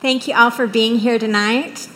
Thank 0.00 0.28
you 0.28 0.34
all 0.36 0.52
for 0.52 0.68
being 0.68 1.00
here 1.00 1.18
tonight. 1.18 1.88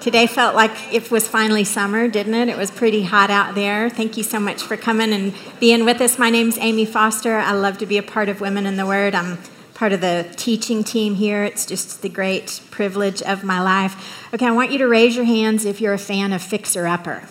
Today 0.00 0.26
felt 0.26 0.54
like 0.54 0.70
it 0.94 1.10
was 1.10 1.28
finally 1.28 1.62
summer, 1.64 2.08
didn't 2.08 2.32
it? 2.32 2.48
It 2.48 2.56
was 2.56 2.70
pretty 2.70 3.02
hot 3.02 3.28
out 3.28 3.54
there. 3.54 3.90
Thank 3.90 4.16
you 4.16 4.22
so 4.22 4.40
much 4.40 4.62
for 4.62 4.78
coming 4.78 5.12
and 5.12 5.34
being 5.60 5.84
with 5.84 6.00
us. 6.00 6.18
My 6.18 6.30
name's 6.30 6.56
Amy 6.56 6.86
Foster. 6.86 7.36
I 7.36 7.52
love 7.52 7.76
to 7.78 7.84
be 7.84 7.98
a 7.98 8.02
part 8.02 8.30
of 8.30 8.40
Women 8.40 8.64
in 8.64 8.76
the 8.76 8.86
Word. 8.86 9.14
I'm 9.14 9.36
part 9.74 9.92
of 9.92 10.00
the 10.00 10.26
teaching 10.36 10.82
team 10.82 11.16
here. 11.16 11.44
It's 11.44 11.66
just 11.66 12.00
the 12.00 12.08
great 12.08 12.62
privilege 12.70 13.20
of 13.20 13.44
my 13.44 13.60
life. 13.60 14.32
Okay, 14.32 14.46
I 14.46 14.52
want 14.52 14.72
you 14.72 14.78
to 14.78 14.88
raise 14.88 15.14
your 15.14 15.26
hands 15.26 15.66
if 15.66 15.82
you're 15.82 15.92
a 15.92 15.98
fan 15.98 16.32
of 16.32 16.40
Fixer 16.40 16.86
Upper. 16.86 17.24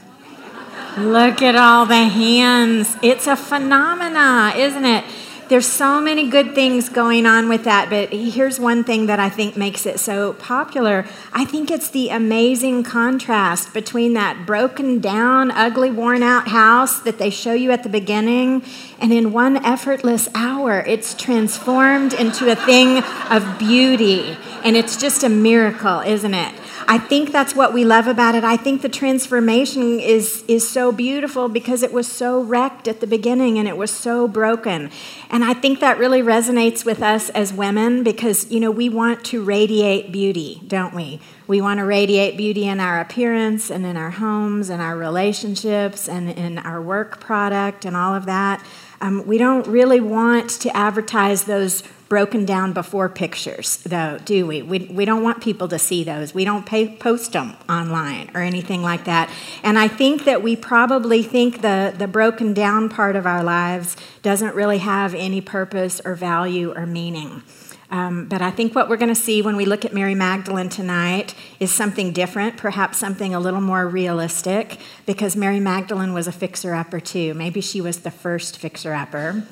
Look 0.96 1.42
at 1.42 1.56
all 1.56 1.88
the 1.88 2.04
hands. 2.04 2.96
It's 3.02 3.26
a 3.26 3.36
phenomena, 3.36 4.54
isn't 4.56 4.86
it? 4.86 5.06
There's 5.50 5.66
so 5.66 6.00
many 6.00 6.30
good 6.30 6.54
things 6.54 6.90
going 6.90 7.26
on 7.26 7.50
with 7.50 7.64
that, 7.64 7.90
but 7.90 8.14
here's 8.14 8.60
one 8.60 8.84
thing 8.84 9.08
that 9.08 9.20
I 9.20 9.30
think 9.30 9.58
makes 9.58 9.88
it 9.88 10.00
so 10.00 10.34
popular. 10.34 11.08
I 11.34 11.44
think 11.44 11.72
it's 11.72 11.90
the 11.90 12.10
amazing 12.10 12.84
contrast 12.84 13.74
between 13.74 14.14
that 14.14 14.46
broken 14.46 15.00
down, 15.00 15.50
ugly, 15.50 15.90
worn 15.90 16.22
out 16.22 16.50
house 16.50 17.00
that 17.00 17.18
they 17.18 17.32
show 17.32 17.54
you 17.54 17.72
at 17.72 17.82
the 17.82 17.90
beginning, 17.90 18.62
and 19.00 19.12
in 19.12 19.34
one 19.34 19.58
effortless 19.66 20.30
hour, 20.36 20.82
it's 20.82 21.16
transformed 21.16 22.14
into 22.14 22.52
a 22.52 22.56
thing 22.56 23.04
of 23.32 23.58
beauty. 23.58 24.38
And 24.64 24.78
it's 24.78 24.98
just 24.98 25.24
a 25.24 25.30
miracle, 25.30 26.02
isn't 26.02 26.34
it? 26.36 26.54
I 26.92 26.98
think 26.98 27.32
that's 27.32 27.54
what 27.54 27.72
we 27.72 27.86
love 27.86 28.08
about 28.08 28.34
it. 28.34 28.44
I 28.44 28.58
think 28.58 28.82
the 28.82 28.90
transformation 28.90 30.00
is, 30.00 30.44
is 30.48 30.68
so 30.68 30.92
beautiful 30.92 31.48
because 31.48 31.84
it 31.84 31.94
was 31.94 32.12
so 32.12 32.42
wrecked 32.42 32.88
at 32.88 33.00
the 33.00 33.06
beginning 33.06 33.60
and 33.60 33.68
it 33.68 33.78
was 33.78 33.92
so 33.92 34.28
broken. 34.28 34.90
And 35.30 35.44
I 35.44 35.54
think 35.54 35.82
that 35.82 36.00
really 36.00 36.24
resonates 36.24 36.84
with 36.84 37.04
us 37.04 37.30
as 37.30 37.54
women 37.54 38.02
because, 38.02 38.50
you 38.50 38.60
know, 38.60 38.72
we 38.72 38.90
want 38.90 39.24
to 39.26 39.44
radiate 39.44 40.12
beauty, 40.12 40.64
don't 40.66 40.96
we? 40.96 41.20
We 41.46 41.62
want 41.62 41.78
to 41.78 41.86
radiate 41.86 42.38
beauty 42.38 42.68
in 42.68 42.80
our 42.80 43.00
appearance 43.00 43.70
and 43.70 43.86
in 43.86 43.96
our 43.96 44.10
homes 44.10 44.72
and 44.72 44.82
our 44.82 44.98
relationships 44.98 46.10
and 46.10 46.32
in 46.32 46.58
our 46.58 46.82
work 46.82 47.20
product 47.20 47.86
and 47.86 47.96
all 47.96 48.16
of 48.16 48.26
that. 48.26 48.66
Um, 49.02 49.26
we 49.26 49.38
don't 49.38 49.66
really 49.68 50.02
want 50.02 50.50
to 50.62 50.76
advertise 50.76 51.44
those 51.46 51.84
broken 52.10 52.44
down 52.44 52.74
before 52.74 53.08
pictures, 53.08 53.78
though, 53.78 54.18
do 54.26 54.48
we? 54.48 54.64
We, 54.64 54.80
we 54.92 55.06
don't 55.06 55.22
want 55.22 55.42
people 55.42 55.68
to 55.68 55.78
see 55.78 56.04
those. 56.04 56.34
We 56.34 56.44
don't 56.44 56.66
pay, 56.66 56.98
post 56.98 57.34
them 57.34 57.56
online 57.70 58.32
or 58.34 58.42
anything 58.42 58.82
like 58.82 59.06
that. 59.06 59.30
And 59.64 59.78
I 59.78 59.88
think 59.88 60.26
that 60.26 60.42
we 60.42 60.56
probably 60.56 61.22
think 61.22 61.62
the, 61.62 61.94
the 61.96 62.08
broken 62.08 62.54
down 62.54 62.90
part 62.90 63.16
of 63.16 63.28
our 63.28 63.44
lives 63.44 63.96
doesn't 64.24 64.56
really 64.56 64.80
have 64.80 65.14
any 65.14 65.40
purpose 65.40 66.02
or 66.04 66.16
value 66.16 66.74
or 66.76 66.88
meaning. 66.88 67.44
Um, 67.92 68.28
but 68.28 68.42
I 68.42 68.52
think 68.52 68.76
what 68.76 68.88
we're 68.88 68.98
going 68.98 69.14
to 69.14 69.16
see 69.16 69.42
when 69.42 69.56
we 69.56 69.66
look 69.66 69.84
at 69.84 69.94
Mary 69.94 70.14
Magdalene 70.14 70.70
tonight 70.70 71.34
is 71.60 71.72
something 71.72 72.14
different, 72.14 72.58
perhaps 72.58 73.00
something 73.00 73.34
a 73.34 73.40
little 73.40 73.62
more 73.62 73.88
realistic, 73.88 74.78
because 75.06 75.36
Mary 75.36 75.60
Magdalene 75.60 76.14
was 76.14 76.28
a 76.28 76.32
fixer 76.32 76.76
upper 76.76 77.00
too. 77.00 77.34
Maybe 77.34 77.62
she 77.62 77.82
was 77.82 78.00
the 78.02 78.12
first 78.12 78.58
fixer 78.58 78.94
upper. 78.94 79.44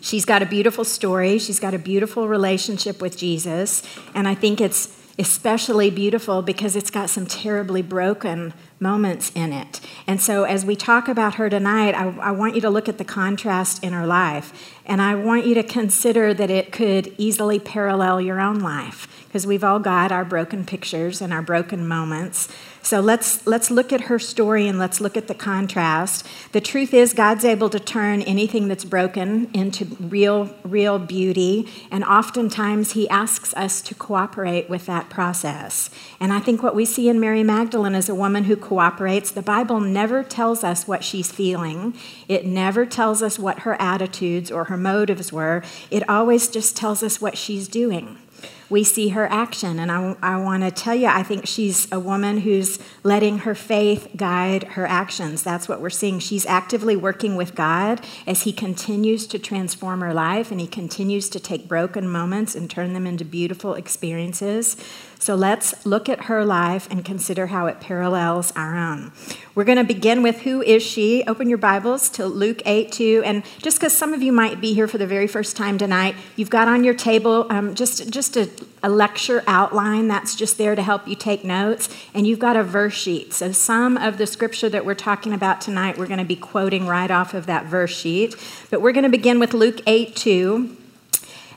She's 0.00 0.24
got 0.24 0.42
a 0.42 0.46
beautiful 0.46 0.84
story. 0.84 1.38
She's 1.38 1.60
got 1.60 1.74
a 1.74 1.78
beautiful 1.78 2.28
relationship 2.28 3.00
with 3.00 3.16
Jesus. 3.16 3.82
And 4.14 4.26
I 4.26 4.34
think 4.34 4.60
it's 4.60 4.96
especially 5.18 5.90
beautiful 5.90 6.42
because 6.42 6.76
it's 6.76 6.90
got 6.90 7.10
some 7.10 7.26
terribly 7.26 7.82
broken 7.82 8.54
moments 8.80 9.32
in 9.34 9.52
it. 9.52 9.80
And 10.06 10.20
so, 10.20 10.44
as 10.44 10.64
we 10.64 10.76
talk 10.76 11.08
about 11.08 11.34
her 11.34 11.50
tonight, 11.50 11.94
I, 11.94 12.08
I, 12.18 12.30
want 12.30 12.54
you 12.54 12.60
to 12.60 12.70
look 12.70 12.88
at 12.88 12.98
the 12.98 13.04
contrast 13.04 13.82
in 13.82 13.92
her 13.92 14.06
life. 14.06 14.76
And 14.86 15.02
I 15.02 15.14
want 15.14 15.46
you 15.46 15.54
to 15.54 15.62
consider 15.62 16.32
that 16.34 16.50
it 16.50 16.72
could 16.72 17.12
easily 17.18 17.58
parallel 17.58 18.20
your 18.20 18.40
own 18.40 18.60
life 18.60 19.06
because 19.28 19.46
we've 19.46 19.64
all 19.64 19.78
got 19.78 20.10
our 20.10 20.24
broken 20.24 20.64
pictures 20.64 21.20
and 21.20 21.32
our 21.32 21.42
broken 21.42 21.86
moments. 21.86 22.48
So 22.82 23.00
let's, 23.00 23.46
let's 23.46 23.70
look 23.70 23.92
at 23.92 24.02
her 24.02 24.18
story 24.18 24.66
and 24.66 24.78
let's 24.78 24.98
look 24.98 25.18
at 25.18 25.28
the 25.28 25.34
contrast. 25.34 26.26
The 26.52 26.60
truth 26.62 26.94
is, 26.94 27.12
God's 27.12 27.44
able 27.44 27.68
to 27.68 27.78
turn 27.78 28.22
anything 28.22 28.68
that's 28.68 28.86
broken 28.86 29.50
into 29.52 29.84
real, 30.00 30.56
real 30.64 30.98
beauty. 30.98 31.68
And 31.90 32.02
oftentimes, 32.02 32.92
He 32.92 33.06
asks 33.10 33.52
us 33.52 33.82
to 33.82 33.94
cooperate 33.94 34.70
with 34.70 34.86
that 34.86 35.10
process. 35.10 35.90
And 36.18 36.32
I 36.32 36.40
think 36.40 36.62
what 36.62 36.74
we 36.74 36.86
see 36.86 37.10
in 37.10 37.20
Mary 37.20 37.44
Magdalene 37.44 37.94
is 37.94 38.08
a 38.08 38.14
woman 38.14 38.44
who 38.44 38.56
cooperates. 38.68 39.30
The 39.30 39.42
Bible 39.42 39.80
never 39.80 40.22
tells 40.22 40.62
us 40.62 40.86
what 40.86 41.04
she's 41.04 41.32
feeling, 41.32 41.94
it 42.28 42.44
never 42.44 42.84
tells 42.84 43.22
us 43.22 43.38
what 43.38 43.60
her 43.60 43.80
attitudes 43.80 44.50
or 44.50 44.64
her 44.64 44.76
motives 44.76 45.32
were. 45.32 45.62
It 45.90 46.08
always 46.08 46.48
just 46.48 46.76
tells 46.76 47.02
us 47.02 47.20
what 47.20 47.38
she's 47.38 47.68
doing 47.68 48.18
we 48.70 48.84
see 48.84 49.10
her 49.10 49.26
action. 49.30 49.78
And 49.78 49.90
I, 49.90 50.16
I 50.22 50.36
want 50.40 50.62
to 50.62 50.70
tell 50.70 50.94
you, 50.94 51.06
I 51.06 51.22
think 51.22 51.46
she's 51.46 51.90
a 51.90 51.98
woman 51.98 52.38
who's 52.38 52.78
letting 53.02 53.38
her 53.38 53.54
faith 53.54 54.08
guide 54.16 54.64
her 54.64 54.86
actions. 54.86 55.42
That's 55.42 55.68
what 55.68 55.80
we're 55.80 55.90
seeing. 55.90 56.18
She's 56.18 56.44
actively 56.46 56.96
working 56.96 57.36
with 57.36 57.54
God 57.54 58.04
as 58.26 58.42
He 58.42 58.52
continues 58.52 59.26
to 59.28 59.38
transform 59.38 60.00
her 60.00 60.12
life 60.12 60.50
and 60.50 60.60
He 60.60 60.66
continues 60.66 61.28
to 61.30 61.40
take 61.40 61.68
broken 61.68 62.08
moments 62.08 62.54
and 62.54 62.68
turn 62.68 62.92
them 62.92 63.06
into 63.06 63.24
beautiful 63.24 63.74
experiences. 63.74 64.76
So 65.20 65.34
let's 65.34 65.84
look 65.84 66.08
at 66.08 66.24
her 66.24 66.44
life 66.44 66.88
and 66.90 67.04
consider 67.04 67.48
how 67.48 67.66
it 67.66 67.80
parallels 67.80 68.52
our 68.52 68.76
own. 68.76 69.12
We're 69.54 69.64
going 69.64 69.78
to 69.78 69.84
begin 69.84 70.22
with 70.22 70.42
who 70.42 70.62
is 70.62 70.82
she? 70.82 71.24
Open 71.26 71.48
your 71.48 71.58
Bibles 71.58 72.08
to 72.10 72.26
Luke 72.26 72.62
8 72.64 72.92
2. 72.92 73.22
And 73.24 73.42
just 73.58 73.78
because 73.78 73.96
some 73.96 74.14
of 74.14 74.22
you 74.22 74.32
might 74.32 74.60
be 74.60 74.74
here 74.74 74.86
for 74.86 74.98
the 74.98 75.06
very 75.06 75.26
first 75.26 75.56
time 75.56 75.76
tonight, 75.76 76.14
you've 76.36 76.50
got 76.50 76.68
on 76.68 76.84
your 76.84 76.94
table 76.94 77.46
um, 77.50 77.74
just, 77.74 78.10
just 78.10 78.36
a, 78.36 78.48
a 78.82 78.88
lecture 78.88 79.42
outline 79.48 80.06
that's 80.06 80.36
just 80.36 80.56
there 80.56 80.76
to 80.76 80.82
help 80.82 81.08
you 81.08 81.16
take 81.16 81.44
notes. 81.44 81.88
And 82.14 82.26
you've 82.26 82.38
got 82.38 82.56
a 82.56 82.62
verse 82.62 82.94
sheet. 82.94 83.34
So 83.34 83.50
some 83.50 83.96
of 83.96 84.18
the 84.18 84.26
scripture 84.26 84.68
that 84.68 84.86
we're 84.86 84.94
talking 84.94 85.32
about 85.32 85.60
tonight, 85.60 85.98
we're 85.98 86.06
going 86.06 86.20
to 86.20 86.24
be 86.24 86.36
quoting 86.36 86.86
right 86.86 87.10
off 87.10 87.34
of 87.34 87.46
that 87.46 87.66
verse 87.66 87.94
sheet. 87.94 88.36
But 88.70 88.80
we're 88.80 88.92
going 88.92 89.02
to 89.02 89.10
begin 89.10 89.40
with 89.40 89.52
Luke 89.52 89.80
8 89.86 90.14
2. 90.14 90.76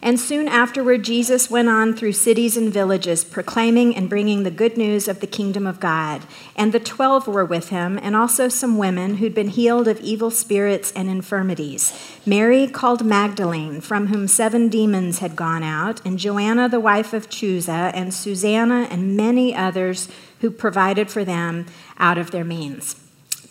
And 0.03 0.19
soon 0.19 0.47
afterward, 0.47 1.03
Jesus 1.03 1.51
went 1.51 1.69
on 1.69 1.93
through 1.93 2.13
cities 2.13 2.57
and 2.57 2.73
villages, 2.73 3.23
proclaiming 3.23 3.95
and 3.95 4.09
bringing 4.09 4.41
the 4.41 4.49
good 4.49 4.75
news 4.75 5.07
of 5.07 5.19
the 5.19 5.27
kingdom 5.27 5.67
of 5.67 5.79
God. 5.79 6.23
And 6.55 6.73
the 6.73 6.79
twelve 6.79 7.27
were 7.27 7.45
with 7.45 7.69
him, 7.69 7.99
and 8.01 8.15
also 8.15 8.49
some 8.49 8.79
women 8.79 9.17
who'd 9.17 9.35
been 9.35 9.49
healed 9.49 9.87
of 9.87 9.99
evil 9.99 10.31
spirits 10.31 10.91
and 10.93 11.07
infirmities 11.07 11.93
Mary, 12.25 12.67
called 12.67 13.05
Magdalene, 13.05 13.81
from 13.81 14.07
whom 14.07 14.27
seven 14.27 14.69
demons 14.69 15.19
had 15.19 15.35
gone 15.35 15.63
out, 15.63 16.03
and 16.05 16.19
Joanna, 16.19 16.67
the 16.67 16.79
wife 16.79 17.13
of 17.13 17.29
Chuza, 17.29 17.91
and 17.93 18.13
Susanna, 18.13 18.87
and 18.89 19.17
many 19.17 19.55
others 19.55 20.07
who 20.39 20.51
provided 20.51 21.09
for 21.09 21.23
them 21.23 21.65
out 21.97 22.17
of 22.17 22.31
their 22.31 22.43
means. 22.43 23.00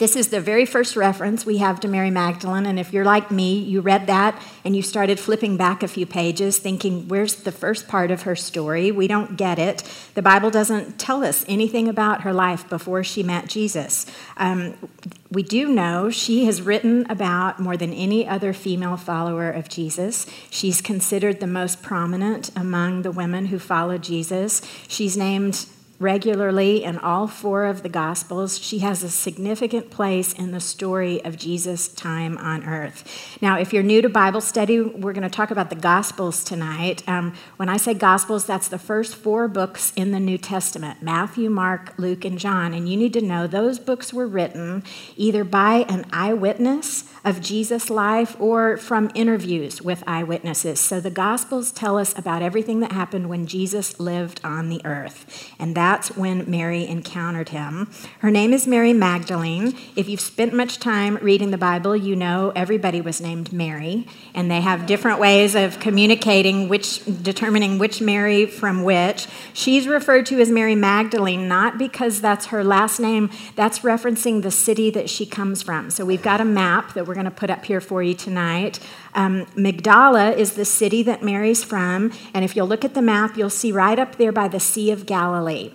This 0.01 0.17
is 0.17 0.29
the 0.29 0.41
very 0.41 0.65
first 0.65 0.97
reference 0.97 1.45
we 1.45 1.59
have 1.59 1.79
to 1.81 1.87
Mary 1.87 2.11
Magdalene, 2.11 2.65
and 2.65 2.81
if 2.81 2.91
you're 2.91 3.05
like 3.05 3.31
me, 3.31 3.59
you 3.59 3.83
read 3.83 4.07
that 4.07 4.41
and 4.65 4.75
you 4.75 4.81
started 4.81 5.21
flipping 5.21 5.59
back 5.59 5.83
a 5.83 5.89
few 5.89 6.07
pages 6.07 6.59
thinking, 6.59 7.07
where's 7.07 7.35
the 7.35 7.53
first 7.53 7.87
part 7.87 8.11
of 8.11 8.23
her 8.23 8.35
story? 8.35 8.91
We 8.91 9.07
don't 9.07 9.37
get 9.37 9.59
it. 9.59 9.83
The 10.15 10.23
Bible 10.23 10.49
doesn't 10.49 10.99
tell 10.99 11.23
us 11.23 11.45
anything 11.47 11.87
about 11.87 12.23
her 12.23 12.33
life 12.33 12.67
before 12.71 13.05
she 13.05 13.23
met 13.23 13.47
Jesus. 13.47 14.07
Um, 14.39 14.73
we 15.31 15.43
do 15.43 15.69
know 15.69 16.09
she 16.09 16.47
has 16.47 16.63
written 16.63 17.05
about 17.11 17.61
more 17.61 17.77
than 17.77 17.93
any 17.93 18.27
other 18.27 18.55
female 18.55 18.97
follower 18.97 19.51
of 19.51 19.69
Jesus. 19.69 20.25
She's 20.49 20.81
considered 20.81 21.41
the 21.41 21.47
most 21.47 21.83
prominent 21.83 22.51
among 22.57 23.03
the 23.03 23.13
women 23.13 23.47
who 23.47 23.59
followed 23.59 24.03
Jesus. 24.03 24.63
She's 24.89 25.19
named 25.19 25.67
regularly 26.01 26.83
in 26.83 26.99
all 26.99 27.27
four 27.29 27.67
of 27.67 27.83
the 27.83 27.89
Gospels. 27.89 28.59
She 28.59 28.79
has 28.79 29.05
a 29.05 29.11
significant 29.11 29.91
place 29.91 30.33
in 30.33 30.51
the 30.51 30.59
story 30.59 31.23
of 31.25 31.37
Jesus' 31.37 31.89
time 31.89 32.39
on 32.39 32.65
earth. 32.65 33.39
Now, 33.43 33.59
if 33.59 33.73
you're 33.73 33.83
new 33.83 34.01
to 34.01 34.09
Bible 34.09 34.41
study, 34.41 34.81
we're 34.81 35.13
going 35.13 35.23
to 35.23 35.29
talk 35.29 35.51
about 35.51 35.69
the 35.69 35.77
Gospels 35.77 36.43
tonight. 36.43 37.07
Um, 37.07 37.35
when 37.59 37.69
I 37.69 37.77
say 37.77 37.93
Gospels, 37.93 38.47
that's 38.47 38.69
the 38.69 38.79
first 38.79 39.15
four 39.15 39.47
books 39.47 39.93
in 39.95 40.11
the 40.11 40.19
New 40.19 40.39
Testament 40.39 41.03
Matthew, 41.03 41.51
Mark, 41.51 41.93
Luke, 41.99 42.25
and 42.25 42.39
John. 42.39 42.73
And 42.73 42.89
you 42.89 42.97
need 42.97 43.13
to 43.13 43.21
know 43.21 43.47
those 43.47 43.79
books 43.79 44.13
were 44.13 44.27
written 44.27 44.83
either 45.17 45.45
by 45.45 45.85
an 45.89 46.07
eyewitness 46.13 47.05
of 47.25 47.43
Jesus' 47.43 47.91
life 47.91 48.41
or 48.41 48.79
from 48.79 49.11
interviews 49.15 49.83
with 49.83 50.03
eyewitnesses. 50.07 50.81
So 50.81 51.01
the 51.01 51.11
Gospels 51.11 51.71
tell 51.71 51.99
us 51.99 52.17
about 52.19 52.41
everything 52.41 52.81
that 52.81 52.93
happened 52.93 53.29
when 53.29 53.47
Jesus 53.47 54.01
lived 54.01 54.41
on 54.43 54.71
the 54.71 54.81
earth. 54.87 55.53
And 55.59 55.77
that's 55.91 56.17
when 56.17 56.49
Mary 56.49 56.87
encountered 56.87 57.49
him. 57.49 57.91
Her 58.21 58.31
name 58.31 58.53
is 58.53 58.65
Mary 58.65 58.93
Magdalene. 58.93 59.77
If 59.97 60.09
you've 60.09 60.21
spent 60.21 60.53
much 60.55 60.79
time 60.79 61.17
reading 61.17 61.51
the 61.51 61.59
Bible, 61.59 61.97
you 61.97 62.15
know 62.15 62.53
everybody 62.55 63.01
was 63.01 63.21
named 63.21 63.53
Mary, 63.53 64.07
and 64.33 64.49
they 64.49 64.61
have 64.61 64.87
different 64.87 65.19
ways 65.19 65.57
of 65.57 65.81
communicating 65.81 66.69
which 66.69 67.03
determining 67.25 67.81
which 67.81 68.01
Mary 68.01 68.47
from 68.47 68.85
which. 68.85 69.27
She's 69.53 69.89
referred 69.89 70.27
to 70.27 70.41
as 70.41 70.49
Mary 70.49 70.77
Magdalene 70.77 71.49
not 71.49 71.77
because 71.77 72.21
that's 72.21 72.47
her 72.47 72.63
last 72.63 73.01
name, 73.01 73.29
that's 73.57 73.81
referencing 73.81 74.43
the 74.43 74.53
city 74.53 74.91
that 74.91 75.11
she 75.11 75.27
comes 75.27 75.61
from. 75.61 75.91
So 75.91 76.05
we've 76.05 76.23
got 76.23 76.41
a 76.41 76.45
map 76.45 76.95
that 76.95 77.05
we're 77.05 77.15
going 77.15 77.25
to 77.25 77.33
put 77.33 77.51
up 77.51 77.65
here 77.65 77.81
for 77.81 78.01
you 78.01 78.15
tonight 78.15 78.79
Um, 79.13 79.47
Magdala 79.57 80.31
is 80.31 80.53
the 80.53 80.65
city 80.65 81.03
that 81.03 81.21
Mary's 81.21 81.65
from, 81.65 82.13
and 82.33 82.45
if 82.45 82.55
you'll 82.55 82.69
look 82.69 82.85
at 82.85 82.95
the 82.95 83.03
map, 83.03 83.37
you'll 83.37 83.51
see 83.51 83.73
right 83.73 83.99
up 83.99 84.15
there 84.19 84.31
by 84.31 84.47
the 84.47 84.61
Sea 84.61 84.93
of 84.93 85.05
Galilee 85.05 85.73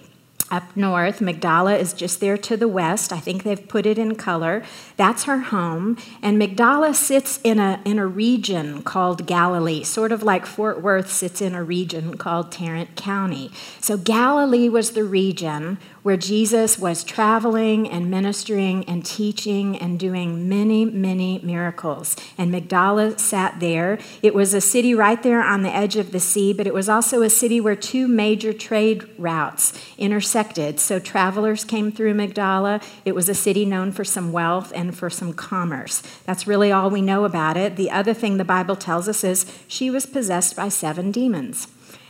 up 0.51 0.75
north. 0.75 1.21
Magdala 1.21 1.75
is 1.75 1.93
just 1.93 2.19
there 2.19 2.37
to 2.37 2.55
the 2.55 2.67
west. 2.67 3.11
I 3.11 3.19
think 3.19 3.43
they've 3.43 3.67
put 3.67 3.85
it 3.85 3.97
in 3.97 4.15
color. 4.15 4.63
That's 4.95 5.23
her 5.23 5.39
home. 5.39 5.97
And 6.21 6.37
Magdala 6.37 6.93
sits 6.93 7.39
in 7.43 7.59
a, 7.59 7.81
in 7.85 7.99
a 7.99 8.07
region 8.07 8.83
called 8.83 9.25
Galilee, 9.25 9.83
sort 9.83 10.11
of 10.11 10.23
like 10.23 10.45
Fort 10.45 10.81
Worth 10.81 11.11
sits 11.11 11.41
in 11.41 11.55
a 11.55 11.63
region 11.63 12.17
called 12.17 12.51
Tarrant 12.51 12.95
County. 12.95 13.51
So 13.81 13.97
Galilee 13.97 14.69
was 14.69 14.91
the 14.91 15.03
region 15.03 15.77
where 16.05 16.15
Jesus 16.15 16.77
was 16.77 17.03
traveling 17.03 17.89
and 17.89 18.11
ministering 18.11 18.83
and 18.83 19.03
teaching 19.03 19.75
and 19.75 19.97
doing 19.97 20.47
many, 20.47 20.85
many 20.85 21.39
miracles. 21.39 22.15
And 22.37 22.51
Magdala 22.51 23.17
sat 23.17 23.59
there. 23.59 23.97
It 24.21 24.35
was 24.35 24.53
a 24.53 24.61
city 24.61 24.93
right 24.93 25.23
there 25.23 25.41
on 25.41 25.63
the 25.63 25.75
edge 25.75 25.95
of 25.95 26.11
the 26.11 26.19
sea, 26.19 26.53
but 26.53 26.67
it 26.67 26.75
was 26.75 26.87
also 26.87 27.23
a 27.23 27.29
city 27.31 27.59
where 27.59 27.75
two 27.75 28.07
major 28.07 28.53
trade 28.53 29.09
routes 29.17 29.73
intersected. 29.97 30.79
So 30.79 30.99
travelers 30.99 31.63
came 31.63 31.91
through 31.91 32.13
Magdala. 32.13 32.81
It 33.03 33.15
was 33.15 33.27
a 33.27 33.33
city 33.33 33.65
known 33.65 33.91
for 33.91 34.03
some 34.03 34.31
wealth 34.31 34.71
and 34.75 34.95
for 34.95 35.09
some 35.09 35.33
commerce. 35.33 36.03
That's 36.27 36.45
really 36.45 36.71
all 36.71 36.91
we 36.91 37.01
know 37.01 37.25
about 37.25 37.57
it. 37.57 37.77
The 37.77 37.89
other 37.89 38.13
thing 38.13 38.37
the 38.37 38.45
Bible 38.45 38.75
tells 38.75 39.09
us 39.09 39.23
is 39.23 39.51
she 39.67 39.89
was 39.89 40.05
possessed 40.05 40.55
by 40.55 40.69
seven 40.69 41.09
demons. 41.11 41.67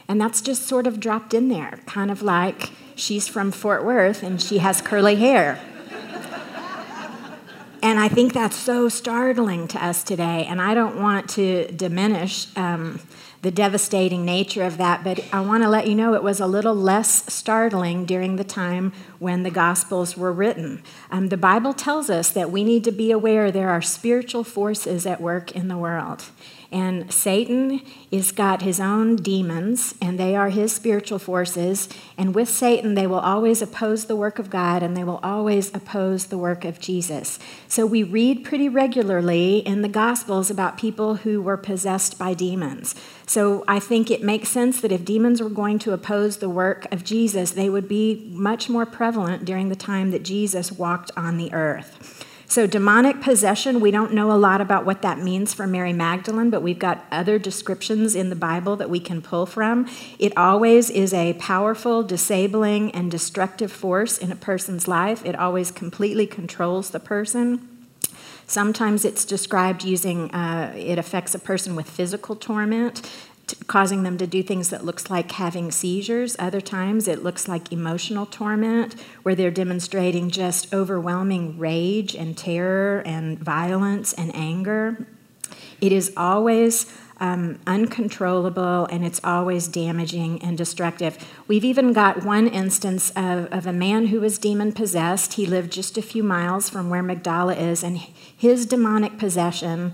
And 0.10 0.20
that's 0.20 0.42
just 0.42 0.68
sort 0.68 0.86
of 0.86 1.00
dropped 1.00 1.34
in 1.34 1.48
there, 1.48 1.80
kind 1.86 2.12
of 2.12 2.22
like 2.22 2.72
she's 2.96 3.28
from 3.28 3.52
Fort 3.52 3.86
Worth 3.86 4.24
and 4.24 4.42
she 4.42 4.60
has 4.60 4.82
curly 4.82 5.16
hair. 5.16 5.60
and 7.84 8.00
I 8.00 8.08
think 8.08 8.34
that's 8.34 8.56
so 8.56 8.90
startling 8.90 9.68
to 9.70 9.86
us 9.86 10.04
today. 10.04 10.46
And 10.46 10.62
I 10.62 10.74
don't 10.74 11.00
want 11.00 11.30
to 11.32 11.72
diminish 11.72 12.48
um, 12.58 13.00
the 13.46 13.52
devastating 13.52 14.26
nature 14.26 14.64
of 14.64 14.78
that, 14.78 15.04
but 15.04 15.24
I 15.32 15.40
want 15.42 15.62
to 15.62 15.70
let 15.70 15.88
you 15.88 15.94
know 15.94 16.16
it 16.16 16.24
was 16.24 16.40
a 16.40 16.48
little 16.48 16.74
less 16.74 17.32
startling 17.32 18.06
during 18.06 18.38
the 18.38 18.44
time 18.44 18.92
when 19.20 19.44
the 19.44 19.52
Gospels 19.52 20.18
were 20.18 20.34
written. 20.34 20.82
Um, 21.12 21.30
the 21.30 21.38
Bible 21.38 21.74
tells 21.74 22.10
us 22.10 22.32
that 22.32 22.50
we 22.50 22.64
need 22.64 22.84
to 22.86 22.92
be 22.92 23.12
aware 23.12 23.52
there 23.52 23.70
are 23.70 23.84
spiritual 23.84 24.44
forces 24.44 25.06
at 25.06 25.22
work 25.22 25.52
in 25.52 25.68
the 25.68 25.78
world. 25.78 26.24
And 26.75 27.10
Satan 27.10 27.81
has 28.12 28.33
got 28.33 28.62
his 28.62 28.81
own 28.81 29.16
demons, 29.16 29.95
and 30.01 30.19
they 30.19 30.36
are 30.36 30.50
his 30.50 30.74
spiritual 30.74 31.19
forces. 31.19 31.88
And 32.18 32.36
with 32.36 32.50
Satan, 32.50 32.95
they 32.95 33.07
will 33.07 33.22
always 33.22 33.62
oppose 33.62 34.07
the 34.07 34.16
work 34.18 34.39
of 34.39 34.50
God, 34.50 34.83
and 34.83 34.95
they 34.95 35.06
will 35.06 35.22
always 35.24 35.74
oppose 35.74 36.25
the 36.25 36.38
work 36.38 36.66
of 36.66 36.81
Jesus. 36.81 37.39
So 37.69 37.86
we 37.86 38.04
read 38.04 38.44
pretty 38.44 38.68
regularly 38.68 39.60
in 39.60 39.83
the 39.83 39.88
Gospels 39.88 40.51
about 40.51 40.77
people 40.77 41.16
who 41.16 41.42
were 41.42 41.56
possessed 41.56 42.19
by 42.19 42.33
demons. 42.33 42.94
So 43.25 43.63
I 43.69 43.80
think 43.80 44.12
it 44.12 44.22
makes 44.22 44.50
sense 44.50 44.81
that 44.81 44.92
if 44.92 45.06
demons 45.06 45.42
were 45.42 45.50
going 45.50 45.80
to 45.80 45.94
oppose 45.94 46.39
the 46.39 46.50
work 46.50 46.92
of 46.92 47.06
Jesus, 47.06 47.51
they 47.51 47.69
would 47.69 47.88
be 47.88 48.30
much 48.33 48.68
more 48.68 48.86
prevalent 48.86 49.45
during 49.45 49.69
the 49.69 49.77
time 49.77 50.12
that 50.12 50.24
Jesus 50.24 50.74
walked 50.74 51.10
on 51.16 51.38
the 51.38 51.54
earth. 51.54 52.15
So, 52.48 52.68
demonic 52.68 53.22
possession, 53.22 53.80
we 53.80 53.90
don't 53.90 54.14
know 54.14 54.32
a 54.32 54.38
lot 54.38 54.62
about 54.62 54.86
what 54.86 55.02
that 55.02 55.18
means 55.18 55.54
for 55.54 55.66
Mary 55.66 55.94
Magdalene, 55.94 56.52
but 56.52 56.62
we've 56.62 56.78
got 56.78 57.06
other 57.12 57.40
descriptions 57.40 58.14
in 58.16 58.30
the 58.30 58.36
Bible 58.36 58.76
that 58.76 58.90
we 58.90 59.00
can 59.00 59.22
pull 59.22 59.48
from. 59.48 59.90
It 60.20 60.36
always 60.38 60.92
is 60.92 61.12
a 61.14 61.34
powerful, 61.34 62.04
disabling, 62.04 62.92
and 62.92 63.10
destructive 63.10 63.72
force 63.72 64.18
in 64.20 64.32
a 64.32 64.36
person's 64.36 64.88
life, 64.88 65.26
it 65.26 65.36
always 65.36 65.72
completely 65.72 66.28
controls 66.28 66.92
the 66.92 67.00
person. 67.00 67.68
Sometimes 68.48 69.06
it's 69.06 69.26
described 69.26 69.84
using, 69.84 70.30
uh, 70.32 70.72
it 70.78 71.00
affects 71.00 71.34
a 71.34 71.40
person 71.40 71.76
with 71.76 71.90
physical 71.90 72.36
torment 72.36 73.02
causing 73.68 74.04
them 74.04 74.18
to 74.18 74.28
do 74.28 74.42
things 74.42 74.70
that 74.70 74.86
looks 74.86 75.10
like 75.10 75.32
having 75.34 75.72
seizures 75.72 76.36
other 76.40 76.62
times 76.62 77.08
it 77.08 77.24
looks 77.24 77.48
like 77.48 77.72
emotional 77.72 78.26
torment 78.26 78.96
where 79.24 79.36
they're 79.36 79.52
demonstrating 79.52 80.30
just 80.30 80.74
overwhelming 80.74 81.58
rage 81.58 82.16
and 82.16 82.38
terror 82.38 83.02
and 83.06 83.40
violence 83.40 84.14
and 84.14 84.36
anger 84.36 85.08
it 85.82 85.92
is 85.92 86.14
always 86.18 86.92
um, 87.18 87.60
uncontrollable 87.66 88.86
and 88.88 89.06
it's 89.06 89.22
always 89.24 89.68
damaging 89.68 90.42
and 90.42 90.58
destructive. 90.58 91.18
We've 91.48 91.64
even 91.64 91.94
got 91.94 92.26
one 92.26 92.48
instance 92.48 93.10
of, 93.12 93.46
of 93.52 93.66
a 93.66 93.74
man 93.74 94.08
who 94.08 94.20
was 94.20 94.38
demon 94.38 94.74
possessed. 94.74 95.34
He 95.34 95.46
lived 95.46 95.72
just 95.72 95.98
a 95.98 96.02
few 96.02 96.24
miles 96.24 96.70
from 96.70 96.90
where 96.90 97.04
Magdala 97.04 97.56
is, 97.56 97.84
and 97.84 97.98
his 97.98 98.66
demonic 98.66 99.18
possession 99.18 99.94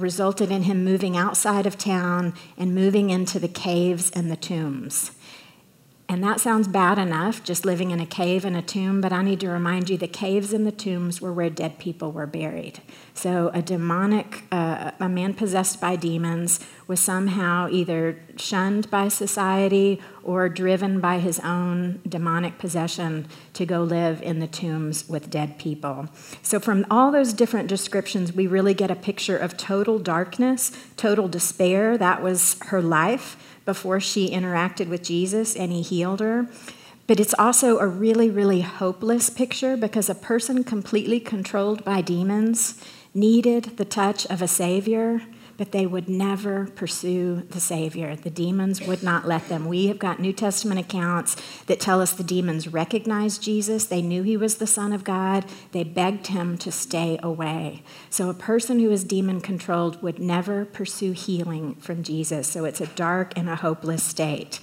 resulted 0.00 0.50
in 0.50 0.64
him 0.64 0.84
moving 0.84 1.16
outside 1.16 1.66
of 1.66 1.78
town 1.78 2.34
and 2.56 2.74
moving 2.74 3.10
into 3.10 3.38
the 3.38 3.48
caves 3.48 4.10
and 4.10 4.30
the 4.30 4.36
tombs. 4.36 5.12
And 6.10 6.24
that 6.24 6.40
sounds 6.40 6.66
bad 6.66 6.98
enough, 6.98 7.44
just 7.44 7.64
living 7.64 7.92
in 7.92 8.00
a 8.00 8.04
cave 8.04 8.44
and 8.44 8.56
a 8.56 8.62
tomb, 8.62 9.00
but 9.00 9.12
I 9.12 9.22
need 9.22 9.38
to 9.40 9.48
remind 9.48 9.88
you 9.88 9.96
the 9.96 10.08
caves 10.08 10.52
and 10.52 10.66
the 10.66 10.72
tombs 10.72 11.20
were 11.20 11.32
where 11.32 11.48
dead 11.48 11.78
people 11.78 12.10
were 12.10 12.26
buried. 12.26 12.80
So 13.14 13.52
a 13.54 13.62
demonic, 13.62 14.42
uh, 14.50 14.90
a 14.98 15.08
man 15.08 15.34
possessed 15.34 15.80
by 15.80 15.94
demons 15.94 16.58
was 16.88 16.98
somehow 16.98 17.68
either 17.70 18.18
shunned 18.34 18.90
by 18.90 19.06
society 19.06 20.02
or 20.24 20.48
driven 20.48 20.98
by 20.98 21.20
his 21.20 21.38
own 21.40 22.00
demonic 22.08 22.58
possession 22.58 23.28
to 23.52 23.64
go 23.64 23.84
live 23.84 24.20
in 24.20 24.40
the 24.40 24.48
tombs 24.48 25.08
with 25.08 25.30
dead 25.30 25.60
people. 25.60 26.08
So, 26.42 26.58
from 26.58 26.84
all 26.90 27.12
those 27.12 27.32
different 27.32 27.68
descriptions, 27.68 28.32
we 28.32 28.48
really 28.48 28.74
get 28.74 28.90
a 28.90 28.96
picture 28.96 29.36
of 29.36 29.56
total 29.56 30.00
darkness, 30.00 30.72
total 30.96 31.28
despair. 31.28 31.96
That 31.96 32.20
was 32.20 32.56
her 32.62 32.82
life 32.82 33.36
before 33.64 34.00
she 34.00 34.30
interacted 34.30 34.88
with 34.88 35.02
Jesus 35.02 35.54
and 35.56 35.72
he 35.72 35.82
healed 35.82 36.20
her. 36.20 36.48
But 37.06 37.18
it's 37.18 37.34
also 37.38 37.78
a 37.78 37.86
really, 37.86 38.30
really 38.30 38.60
hopeless 38.60 39.30
picture 39.30 39.76
because 39.76 40.08
a 40.08 40.14
person 40.14 40.62
completely 40.62 41.18
controlled 41.18 41.84
by 41.84 42.00
demons 42.00 42.80
needed 43.12 43.76
the 43.76 43.84
touch 43.84 44.26
of 44.26 44.40
a 44.40 44.48
Savior 44.48 45.22
but 45.60 45.72
they 45.72 45.84
would 45.84 46.08
never 46.08 46.68
pursue 46.68 47.42
the 47.50 47.60
Savior. 47.60 48.16
The 48.16 48.30
demons 48.30 48.80
would 48.80 49.02
not 49.02 49.28
let 49.28 49.50
them. 49.50 49.68
We 49.68 49.88
have 49.88 49.98
got 49.98 50.18
New 50.18 50.32
Testament 50.32 50.80
accounts 50.80 51.36
that 51.66 51.78
tell 51.78 52.00
us 52.00 52.14
the 52.14 52.24
demons 52.24 52.66
recognized 52.66 53.42
Jesus. 53.42 53.84
They 53.84 54.00
knew 54.00 54.22
he 54.22 54.38
was 54.38 54.56
the 54.56 54.66
Son 54.66 54.90
of 54.90 55.04
God. 55.04 55.44
They 55.72 55.84
begged 55.84 56.28
him 56.28 56.56
to 56.56 56.72
stay 56.72 57.20
away. 57.22 57.82
So 58.08 58.30
a 58.30 58.34
person 58.34 58.78
who 58.78 58.90
is 58.90 59.04
demon 59.04 59.42
controlled 59.42 60.02
would 60.02 60.18
never 60.18 60.64
pursue 60.64 61.12
healing 61.12 61.74
from 61.74 62.02
Jesus. 62.02 62.48
So 62.48 62.64
it's 62.64 62.80
a 62.80 62.86
dark 62.86 63.36
and 63.36 63.50
a 63.50 63.56
hopeless 63.56 64.02
state. 64.02 64.60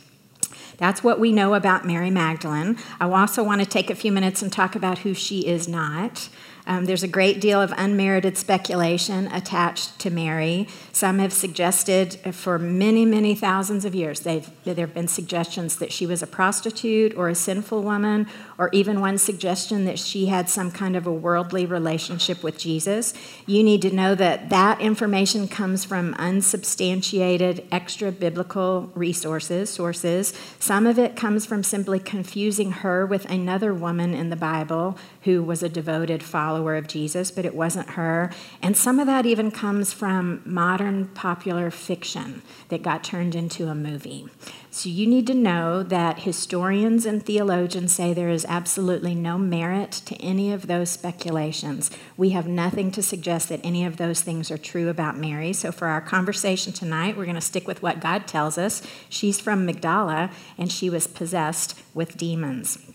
That's 0.78 1.04
what 1.04 1.20
we 1.20 1.32
know 1.32 1.54
about 1.54 1.86
Mary 1.86 2.10
Magdalene. 2.10 2.76
I 3.00 3.08
also 3.08 3.44
want 3.44 3.62
to 3.62 3.68
take 3.68 3.92
a 3.92 3.96
few 3.96 4.12
minutes 4.12 4.42
and 4.42 4.52
talk 4.52 4.76
about 4.76 5.00
who 5.00 5.14
she 5.14 5.42
is 5.42 5.68
not. 5.68 6.30
Um, 6.68 6.84
there's 6.84 7.02
a 7.02 7.08
great 7.08 7.40
deal 7.40 7.62
of 7.62 7.74
unmerited 7.78 8.38
speculation 8.38 9.28
attached 9.32 9.98
to 10.00 10.10
Mary. 10.10 10.68
Some 10.92 11.20
have 11.20 11.32
suggested 11.32 12.16
for 12.36 12.60
many, 12.60 13.06
many 13.06 13.36
thousands 13.36 13.86
of 13.86 13.96
years, 13.96 14.20
there 14.20 14.42
have 14.66 14.94
been 14.94 15.08
suggestions 15.08 15.78
that 15.78 15.94
she 15.94 16.06
was 16.06 16.22
a 16.22 16.28
prostitute 16.28 17.16
or 17.16 17.30
a 17.30 17.36
sinful 17.36 17.84
woman, 17.84 18.28
or 18.58 18.70
even 18.74 19.00
one 19.00 19.18
suggestion 19.18 19.86
that 19.86 19.98
she 19.98 20.26
had 20.26 20.50
some 20.50 20.70
kind 20.70 20.98
of 20.98 21.08
a 21.08 21.12
worldly 21.12 21.66
relationship 21.66 22.44
with 22.44 22.60
Jesus. 22.60 23.14
You 23.46 23.64
need 23.64 23.82
to 23.84 23.92
know 23.92 24.14
that 24.16 24.50
that 24.50 24.82
information 24.82 25.48
comes 25.48 25.86
from 25.86 26.16
unsubstantiated 26.16 27.66
extra 27.72 28.12
biblical 28.12 28.92
resources, 28.94 29.70
sources. 29.70 30.34
Some 30.60 30.86
of 30.86 31.00
it 31.00 31.16
comes 31.16 31.46
from 31.46 31.64
simply 31.64 32.00
confusing 32.00 32.72
her 32.72 33.06
with 33.06 33.24
another 33.30 33.74
woman 33.74 34.14
in 34.14 34.30
the 34.30 34.36
Bible 34.36 34.98
who 35.28 35.44
was 35.44 35.62
a 35.62 35.68
devoted 35.68 36.24
follower 36.24 36.78
of 36.78 36.88
Jesus, 36.88 37.32
but 37.32 37.44
it 37.44 37.54
wasn't 37.54 37.90
her. 37.92 38.32
And 38.62 38.78
some 38.78 38.98
of 38.98 39.08
that 39.08 39.26
even 39.26 39.52
comes 39.52 39.92
from 39.92 40.42
modern 40.46 41.08
popular 41.08 41.70
fiction 41.70 42.42
that 42.70 42.82
got 42.82 43.04
turned 43.04 43.36
into 43.36 43.68
a 43.68 43.76
movie. 43.76 44.30
So 44.72 44.88
you 44.88 45.06
need 45.06 45.28
to 45.28 45.34
know 45.34 45.84
that 45.84 46.20
historians 46.20 47.06
and 47.06 47.26
theologians 47.26 47.94
say 47.94 48.14
there 48.14 48.30
is 48.30 48.46
absolutely 48.48 49.16
no 49.16 49.38
merit 49.38 49.92
to 50.06 50.16
any 50.16 50.54
of 50.54 50.68
those 50.68 50.92
speculations. 50.92 51.92
We 52.16 52.30
have 52.30 52.48
nothing 52.48 52.90
to 52.92 53.04
suggest 53.04 53.50
that 53.50 53.60
any 53.66 53.84
of 53.84 53.98
those 53.98 54.22
things 54.22 54.50
are 54.50 54.58
true 54.58 54.88
about 54.88 55.18
Mary. 55.18 55.52
So 55.52 55.74
for 55.74 55.90
our 55.90 56.00
conversation 56.00 56.72
tonight, 56.72 57.18
we're 57.18 57.26
going 57.26 57.36
to 57.36 57.42
stick 57.42 57.68
with 57.68 57.84
what 57.84 58.00
God 58.00 58.28
tells 58.28 58.58
us. 58.58 58.82
She's 59.10 59.42
from 59.42 59.66
Magdala 59.66 60.32
and 60.58 60.72
she 60.72 60.90
was 60.90 61.06
possessed 61.06 61.78
with 61.94 62.16
demons. 62.16 62.87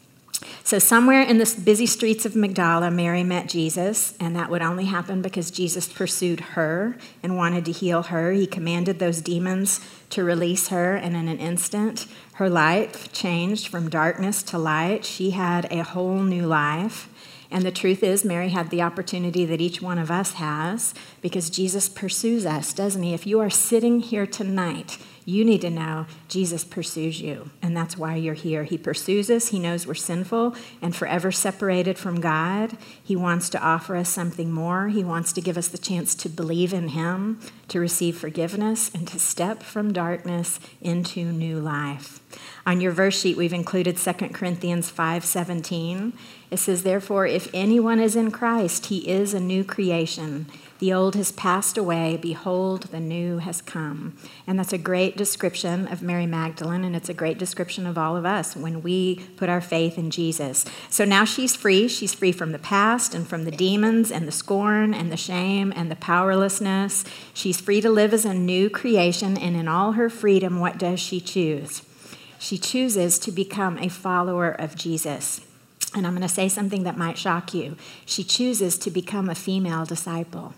So, 0.65 0.79
somewhere 0.79 1.23
in 1.23 1.39
the 1.39 1.61
busy 1.65 1.87
streets 1.87 2.25
of 2.25 2.37
Magdala, 2.37 2.91
Mary 2.91 3.23
met 3.25 3.49
Jesus, 3.49 4.15
and 4.21 4.35
that 4.37 4.51
would 4.51 4.63
only 4.63 4.87
happen 4.87 5.23
because 5.23 5.51
Jesus 5.51 5.89
pursued 5.89 6.41
her 6.41 6.97
and 7.23 7.37
wanted 7.37 7.65
to 7.67 7.73
heal 7.73 8.05
her. 8.05 8.33
He 8.33 8.47
commanded 8.47 8.99
those 8.99 9.21
demons 9.21 9.81
to 10.11 10.25
release 10.25 10.69
her, 10.69 10.95
and 10.95 11.17
in 11.17 11.29
an 11.29 11.39
instant, 11.39 12.07
her 12.35 12.49
life 12.49 13.13
changed 13.13 13.69
from 13.69 13.91
darkness 13.91 14.43
to 14.45 14.59
light. 14.59 15.05
She 15.05 15.31
had 15.31 15.67
a 15.71 15.83
whole 15.83 16.23
new 16.23 16.47
life. 16.47 17.09
And 17.53 17.65
the 17.65 17.71
truth 17.71 18.03
is, 18.03 18.25
Mary 18.25 18.49
had 18.49 18.71
the 18.71 18.81
opportunity 18.81 19.45
that 19.45 19.61
each 19.61 19.83
one 19.83 19.99
of 19.99 20.11
us 20.11 20.33
has 20.35 20.95
because 21.21 21.51
Jesus 21.51 21.87
pursues 21.87 22.47
us, 22.47 22.73
doesn't 22.73 23.03
he? 23.03 23.13
If 23.13 23.27
you 23.27 23.41
are 23.41 23.51
sitting 23.51 24.01
here 24.01 24.27
tonight, 24.27 24.97
you 25.25 25.45
need 25.45 25.61
to 25.61 25.71
know 25.71 26.07
Jesus 26.29 26.65
pursues 26.65 27.21
you, 27.21 27.51
and 27.61 27.77
that's 27.77 27.97
why 27.97 28.17
you're 28.17 28.35
here. 28.35 28.65
He 28.65 28.79
pursues 28.79 29.31
us. 29.31 29.49
He 29.49 29.59
knows 29.59 29.87
we're 29.87 29.95
sinful 29.95 30.57
and 30.81 30.97
forever 30.97 31.31
separated 31.31 31.99
from 31.99 32.21
God. 32.21 32.77
He 33.05 33.15
wants 33.15 33.49
to 33.51 33.63
offer 33.63 33.95
us 33.95 34.09
something 34.09 34.51
more. 34.51 34.89
He 34.89 35.05
wants 35.05 35.33
to 35.35 35.41
give 35.41 35.57
us 35.57 35.69
the 35.69 35.79
chance 35.79 36.15
to 36.17 36.29
believe 36.29 36.73
in 36.73 36.89
Him, 36.89 37.39
to 37.73 37.81
receive 37.81 38.17
forgiveness, 38.17 38.91
and 38.95 39.09
to 39.09 39.19
step 39.19 39.63
from 39.63 39.93
darkness 39.93 40.61
into 40.81 41.33
new 41.33 41.59
life. 41.59 42.21
On 42.65 42.81
your 42.81 42.93
verse 42.93 43.19
sheet, 43.21 43.37
we've 43.37 43.53
included 43.53 43.99
2 43.99 44.33
Corinthians 44.35 44.91
5:17. 44.91 46.13
It 46.51 46.59
says, 46.59 46.83
"Therefore, 46.83 47.27
if 47.27 47.49
anyone 47.53 47.99
is 47.99 48.15
in 48.15 48.31
Christ, 48.31 48.87
he 48.87 49.09
is 49.09 49.35
a 49.35 49.41
new 49.41 49.65
creation. 49.65 50.47
The 50.83 50.93
old 50.93 51.15
has 51.15 51.31
passed 51.31 51.79
away, 51.79 52.19
behold, 52.21 52.89
the 52.91 52.99
new 52.99 53.39
has 53.39 53.63
come. 53.63 54.17
And 54.49 54.59
that's 54.59 54.73
a 54.73 54.79
great 54.79 55.17
description 55.17 55.87
of 55.87 56.03
Mary 56.03 56.27
Magdalene, 56.27 56.83
and 56.83 56.97
it's 56.97 57.09
a 57.09 57.15
great 57.15 57.39
description 57.39 57.87
of 57.87 57.97
all 57.97 58.17
of 58.17 58.27
us 58.27 58.57
when 58.57 58.83
we 58.83 59.21
put 59.37 59.49
our 59.49 59.61
faith 59.61 59.97
in 59.97 60.11
Jesus. 60.11 60.65
So 60.91 61.05
now 61.05 61.25
she's 61.25 61.55
free. 61.55 61.87
She's 61.87 62.15
free 62.15 62.33
from 62.33 62.51
the 62.51 62.59
past 62.59 63.15
and 63.15 63.29
from 63.29 63.45
the 63.45 63.53
demons 63.53 64.11
and 64.11 64.27
the 64.27 64.33
scorn 64.33 64.93
and 64.93 65.13
the 65.13 65.17
shame 65.17 65.73
and 65.77 65.89
the 65.89 65.95
powerlessness. 65.95 67.05
She's 67.33 67.61
free 67.61 67.81
to 67.81 67.89
live 67.89 68.13
as 68.13 68.25
a 68.25 68.35
new 68.35 68.69
creation, 68.69 69.39
and 69.39 69.55
in 69.55 69.69
all 69.69 69.93
her 69.93 70.11
freedom, 70.11 70.59
what 70.59 70.79
does 70.79 70.99
she 70.99 71.21
choose? 71.21 71.83
She 72.41 72.59
chooses 72.59 73.21
to 73.21 73.31
become 73.31 73.79
a 73.79 73.89
follower 73.89 74.51
of 74.51 74.75
Jesus. 74.75 75.43
And 75.95 76.09
I'm 76.09 76.15
going 76.15 76.23
to 76.23 76.29
say 76.29 76.49
something 76.49 76.83
that 76.83 76.99
might 76.99 77.19
shock 77.19 77.55
you. 77.55 77.77
She 78.05 78.25
chooses 78.25 78.77
to 78.79 78.91
become 78.91 79.29
a 79.29 79.37
female 79.37 79.85
disciple. 79.85 80.55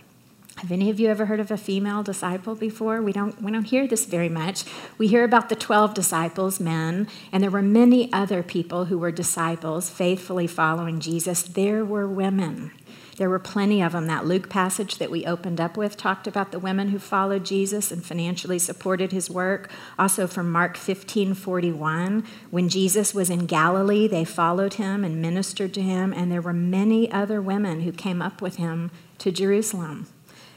Have 0.65 0.73
any 0.73 0.89
of 0.89 0.99
you 0.99 1.11
ever 1.11 1.27
heard 1.27 1.41
of 1.41 1.51
a 1.51 1.59
female 1.59 2.03
disciple 2.03 2.55
before? 2.55 3.03
We 3.03 3.13
don't, 3.13 3.43
we 3.43 3.53
don't 3.53 3.65
hear 3.65 3.87
this 3.87 4.07
very 4.07 4.31
much. 4.31 4.65
We 4.97 5.09
hear 5.09 5.23
about 5.23 5.51
the 5.51 5.57
12 5.57 5.93
disciples, 5.93 6.59
men, 6.59 7.07
and 7.31 7.43
there 7.43 7.51
were 7.51 7.61
many 7.61 8.11
other 8.15 8.43
people 8.43 8.87
who 8.87 8.97
were 8.97 9.13
disciples, 9.13 9.91
faithfully 9.91 10.47
following 10.47 11.01
Jesus. 11.01 11.43
There 11.43 11.85
were 11.85 12.09
women. 12.09 12.71
There 13.19 13.29
were 13.29 13.39
plenty 13.39 13.83
of 13.83 13.93
them. 13.93 14.07
That 14.07 14.25
Luke 14.25 14.49
passage 14.49 14.97
that 14.97 15.11
we 15.11 15.27
opened 15.27 15.61
up 15.61 15.77
with 15.77 15.99
talked 15.99 16.27
about 16.27 16.51
the 16.51 16.59
women 16.59 16.89
who 16.89 16.99
followed 16.99 17.45
Jesus 17.45 17.93
and 17.93 18.03
financially 18.03 18.59
supported 18.59 19.13
his 19.13 19.29
work. 19.29 19.71
Also 19.99 20.27
from 20.27 20.51
Mark 20.51 20.79
15 20.79 21.35
41, 21.35 22.25
when 22.51 22.71
Jesus 22.71 23.13
was 23.13 23.29
in 23.29 23.45
Galilee, 23.45 24.09
they 24.09 24.25
followed 24.25 24.75
him 24.75 25.05
and 25.05 25.21
ministered 25.21 25.75
to 25.75 25.83
him, 25.83 26.15
and 26.15 26.33
there 26.33 26.41
were 26.41 26.55
many 26.55 27.13
other 27.13 27.43
women 27.43 27.83
who 27.83 27.93
came 27.93 28.23
up 28.23 28.41
with 28.41 28.57
him 28.57 28.91
to 29.19 29.31
Jerusalem. 29.31 30.07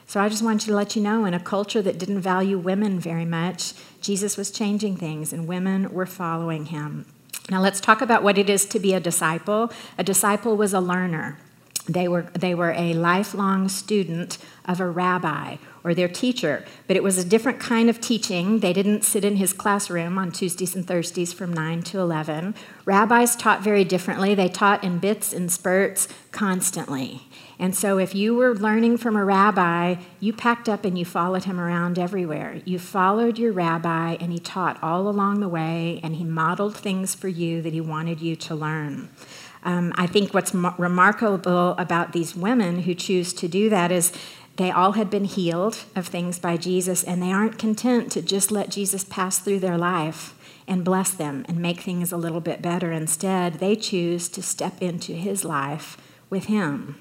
So 0.08 0.22
I 0.22 0.30
just 0.30 0.42
wanted 0.42 0.66
to 0.68 0.74
let 0.74 0.96
you 0.96 1.02
know 1.02 1.26
in 1.26 1.34
a 1.34 1.40
culture 1.40 1.82
that 1.82 2.00
didn't 2.00 2.22
value 2.22 2.58
women 2.58 2.98
very 2.98 3.26
much, 3.26 3.74
Jesus 4.02 4.38
was 4.38 4.52
changing 4.52 4.96
things 4.96 5.34
and 5.34 5.48
women 5.48 5.92
were 5.92 6.06
following 6.06 6.68
him. 6.68 7.06
Now 7.50 7.60
let's 7.60 7.82
talk 7.82 8.02
about 8.02 8.24
what 8.24 8.38
it 8.38 8.50
is 8.50 8.66
to 8.68 8.80
be 8.80 8.94
a 8.94 9.02
disciple. 9.02 9.70
A 9.98 10.06
disciple 10.06 10.56
was 10.56 10.74
a 10.74 10.80
learner. 10.80 11.38
They 11.90 12.08
were, 12.08 12.24
they 12.34 12.56
were 12.56 12.72
a 12.72 12.94
lifelong 12.94 13.68
student 13.68 14.38
of 14.66 14.80
a 14.80 14.88
rabbi 14.88 15.58
or 15.84 15.94
their 15.94 16.10
teacher, 16.10 16.66
but 16.86 16.96
it 16.96 17.04
was 17.04 17.18
a 17.18 17.26
different 17.26 17.60
kind 17.60 17.90
of 17.90 18.00
teaching. 18.00 18.60
They 18.60 18.74
didn't 18.74 19.04
sit 19.04 19.26
in 19.26 19.38
his 19.38 19.52
classroom 19.52 20.18
on 20.18 20.32
Tuesdays 20.32 20.76
and 20.76 20.88
Thursdays 20.88 21.32
from 21.34 21.54
9 21.54 21.84
to 21.84 22.00
11. 22.00 22.56
Rabbis 22.86 23.36
taught 23.36 23.62
very 23.62 23.84
differently. 23.84 24.36
They 24.36 24.50
taught 24.50 24.84
in 24.84 25.00
bits 25.00 25.34
and 25.34 25.52
spurts 25.52 26.08
constantly. 26.32 27.24
And 27.60 27.76
so, 27.76 27.98
if 27.98 28.14
you 28.14 28.36
were 28.36 28.54
learning 28.54 28.98
from 28.98 29.16
a 29.16 29.26
rabbi, 29.26 29.96
you 30.20 30.32
packed 30.32 30.70
up 30.70 30.86
and 30.86 30.98
you 30.98 31.06
followed 31.06 31.46
him 31.46 31.60
around 31.60 31.98
everywhere. 31.98 32.62
You 32.66 32.78
followed 32.78 33.40
your 33.40 33.52
rabbi, 33.52 34.16
and 34.20 34.32
he 34.32 34.38
taught 34.38 34.82
all 34.84 35.08
along 35.08 35.40
the 35.40 35.50
way, 35.50 36.00
and 36.04 36.16
he 36.16 36.24
modeled 36.24 36.78
things 36.78 37.16
for 37.16 37.28
you 37.28 37.64
that 37.64 37.74
he 37.74 37.82
wanted 37.82 38.22
you 38.22 38.36
to 38.36 38.56
learn. 38.56 39.10
Um, 39.64 39.92
I 39.96 40.06
think 40.06 40.36
what's 40.36 40.54
m- 40.54 40.76
remarkable 40.78 41.72
about 41.80 42.14
these 42.14 42.36
women 42.36 42.84
who 42.84 42.94
choose 42.94 43.34
to 43.34 43.48
do 43.48 43.70
that 43.70 43.92
is 43.92 44.14
they 44.58 44.70
all 44.70 44.94
had 44.94 45.10
been 45.10 45.26
healed 45.26 45.84
of 45.96 46.08
things 46.08 46.38
by 46.38 46.58
Jesus, 46.58 47.04
and 47.04 47.24
they 47.24 47.32
aren't 47.32 47.58
content 47.58 48.12
to 48.12 48.22
just 48.22 48.52
let 48.52 48.70
Jesus 48.70 49.04
pass 49.04 49.40
through 49.40 49.60
their 49.60 49.78
life 49.80 50.36
and 50.68 50.86
bless 50.86 51.12
them 51.12 51.44
and 51.48 51.58
make 51.58 51.82
things 51.82 52.12
a 52.12 52.18
little 52.18 52.42
bit 52.42 52.62
better. 52.62 52.92
Instead, 52.92 53.56
they 53.56 53.76
choose 53.76 54.30
to 54.30 54.44
step 54.44 54.82
into 54.82 55.14
his 55.14 55.44
life 55.44 55.98
with 56.30 56.46
him. 56.46 56.98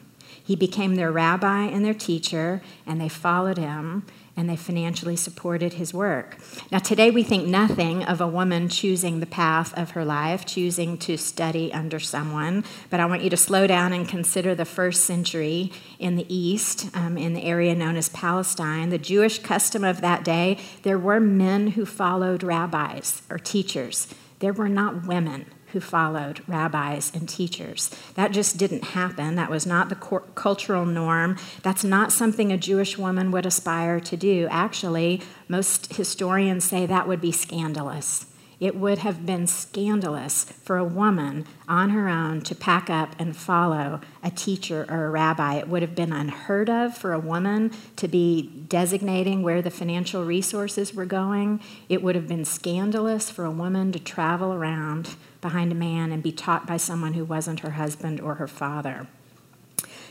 He 0.46 0.54
became 0.54 0.94
their 0.94 1.10
rabbi 1.10 1.64
and 1.64 1.84
their 1.84 1.92
teacher, 1.92 2.62
and 2.86 3.00
they 3.00 3.08
followed 3.08 3.58
him 3.58 4.06
and 4.36 4.48
they 4.50 4.56
financially 4.56 5.16
supported 5.16 5.72
his 5.72 5.94
work. 5.94 6.36
Now, 6.70 6.78
today 6.78 7.10
we 7.10 7.22
think 7.22 7.48
nothing 7.48 8.04
of 8.04 8.20
a 8.20 8.28
woman 8.28 8.68
choosing 8.68 9.18
the 9.18 9.26
path 9.26 9.72
of 9.78 9.92
her 9.92 10.04
life, 10.04 10.44
choosing 10.44 10.98
to 10.98 11.16
study 11.16 11.72
under 11.72 11.98
someone, 11.98 12.62
but 12.90 13.00
I 13.00 13.06
want 13.06 13.22
you 13.22 13.30
to 13.30 13.36
slow 13.36 13.66
down 13.66 13.94
and 13.94 14.06
consider 14.06 14.54
the 14.54 14.66
first 14.66 15.04
century 15.04 15.72
in 15.98 16.16
the 16.16 16.32
East, 16.32 16.90
um, 16.94 17.16
in 17.16 17.32
the 17.32 17.44
area 17.44 17.74
known 17.74 17.96
as 17.96 18.10
Palestine. 18.10 18.90
The 18.90 18.98
Jewish 18.98 19.38
custom 19.38 19.82
of 19.82 20.02
that 20.02 20.22
day, 20.22 20.58
there 20.82 20.98
were 20.98 21.18
men 21.18 21.68
who 21.68 21.86
followed 21.86 22.42
rabbis 22.42 23.22
or 23.30 23.38
teachers, 23.38 24.14
there 24.40 24.52
were 24.52 24.68
not 24.68 25.06
women 25.06 25.46
who 25.76 25.80
followed 25.80 26.40
rabbis 26.48 27.12
and 27.14 27.28
teachers. 27.28 27.90
That 28.14 28.32
just 28.32 28.56
didn't 28.56 28.82
happen. 28.82 29.34
That 29.34 29.50
was 29.50 29.66
not 29.66 29.90
the 29.90 29.94
cultural 30.34 30.86
norm. 30.86 31.36
That's 31.62 31.84
not 31.84 32.12
something 32.12 32.50
a 32.50 32.56
Jewish 32.56 32.96
woman 32.96 33.30
would 33.30 33.44
aspire 33.44 34.00
to 34.00 34.16
do. 34.16 34.48
Actually, 34.50 35.20
most 35.48 35.96
historians 35.96 36.64
say 36.64 36.86
that 36.86 37.06
would 37.06 37.20
be 37.20 37.30
scandalous. 37.30 38.24
It 38.58 38.74
would 38.74 38.98
have 38.98 39.26
been 39.26 39.46
scandalous 39.46 40.44
for 40.44 40.78
a 40.78 40.84
woman 40.84 41.44
on 41.68 41.90
her 41.90 42.08
own 42.08 42.40
to 42.42 42.54
pack 42.54 42.88
up 42.88 43.14
and 43.18 43.36
follow 43.36 44.00
a 44.22 44.30
teacher 44.30 44.86
or 44.88 45.04
a 45.04 45.10
rabbi. 45.10 45.56
It 45.56 45.68
would 45.68 45.82
have 45.82 45.94
been 45.94 46.12
unheard 46.12 46.70
of 46.70 46.96
for 46.96 47.12
a 47.12 47.18
woman 47.18 47.72
to 47.96 48.08
be 48.08 48.64
designating 48.68 49.42
where 49.42 49.60
the 49.60 49.70
financial 49.70 50.24
resources 50.24 50.94
were 50.94 51.04
going. 51.04 51.60
It 51.90 52.02
would 52.02 52.14
have 52.14 52.28
been 52.28 52.46
scandalous 52.46 53.30
for 53.30 53.44
a 53.44 53.50
woman 53.50 53.92
to 53.92 53.98
travel 53.98 54.54
around 54.54 55.16
behind 55.46 55.70
a 55.70 55.76
man 55.76 56.10
and 56.10 56.22
be 56.22 56.32
taught 56.32 56.66
by 56.66 56.76
someone 56.76 57.12
who 57.14 57.24
wasn't 57.24 57.60
her 57.60 57.72
husband 57.72 58.20
or 58.20 58.34
her 58.34 58.48
father. 58.48 59.06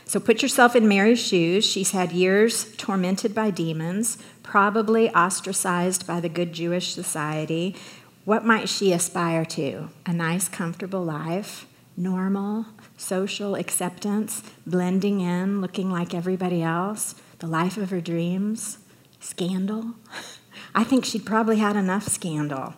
So 0.06 0.18
put 0.18 0.40
yourself 0.40 0.74
in 0.74 0.88
Mary's 0.88 1.18
shoes. 1.18 1.66
She's 1.66 1.90
had 1.90 2.12
years 2.12 2.74
tormented 2.76 3.34
by 3.34 3.50
demons, 3.50 4.16
probably 4.42 5.10
ostracized 5.10 6.06
by 6.06 6.20
the 6.20 6.30
good 6.30 6.54
Jewish 6.54 6.94
society, 6.94 7.76
what 8.26 8.44
might 8.44 8.68
she 8.68 8.92
aspire 8.92 9.44
to? 9.44 9.88
A 10.04 10.12
nice, 10.12 10.48
comfortable 10.48 11.04
life, 11.04 11.64
normal, 11.96 12.66
social 12.96 13.54
acceptance, 13.54 14.42
blending 14.66 15.20
in, 15.20 15.60
looking 15.60 15.92
like 15.92 16.12
everybody 16.12 16.60
else, 16.60 17.14
the 17.38 17.46
life 17.46 17.76
of 17.76 17.90
her 17.90 18.00
dreams, 18.00 18.78
scandal? 19.20 19.94
I 20.74 20.82
think 20.82 21.04
she'd 21.04 21.24
probably 21.24 21.58
had 21.58 21.76
enough 21.76 22.08
scandal. 22.08 22.74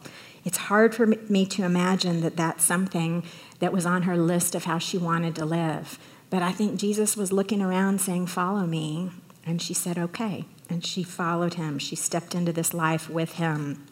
It's 0.49 0.57
hard 0.57 0.95
for 0.95 1.05
me 1.05 1.45
to 1.45 1.65
imagine 1.65 2.23
that 2.23 2.39
that's 2.39 2.65
something 2.65 3.23
that 3.59 3.71
was 3.71 3.85
on 3.85 4.05
her 4.05 4.17
list 4.17 4.55
of 4.55 4.65
how 4.65 4.79
she 4.79 4.97
wanted 4.97 5.35
to 5.35 5.45
live. 5.45 5.99
But 6.31 6.43
I 6.43 6.53
think 6.53 6.81
Jesus 6.81 7.19
was 7.19 7.35
looking 7.35 7.61
around 7.61 8.01
saying, 8.01 8.29
Follow 8.29 8.65
me. 8.65 9.11
And 9.45 9.61
she 9.61 9.75
said, 9.75 9.99
Okay. 9.99 10.47
And 10.71 10.87
she 10.87 11.03
followed 11.03 11.55
him. 11.55 11.79
She 11.79 11.95
stepped 11.97 12.35
into 12.35 12.51
this 12.51 12.73
life 12.73 13.11
with 13.11 13.35
him. 13.35 13.87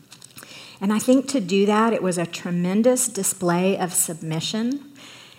And 0.81 0.95
I 0.95 0.99
think 0.99 1.29
to 1.29 1.43
do 1.43 1.67
that, 1.67 1.93
it 1.93 2.03
was 2.03 2.17
a 2.17 2.25
tremendous 2.25 3.07
display 3.07 3.77
of 3.77 3.93
submission. 3.93 4.93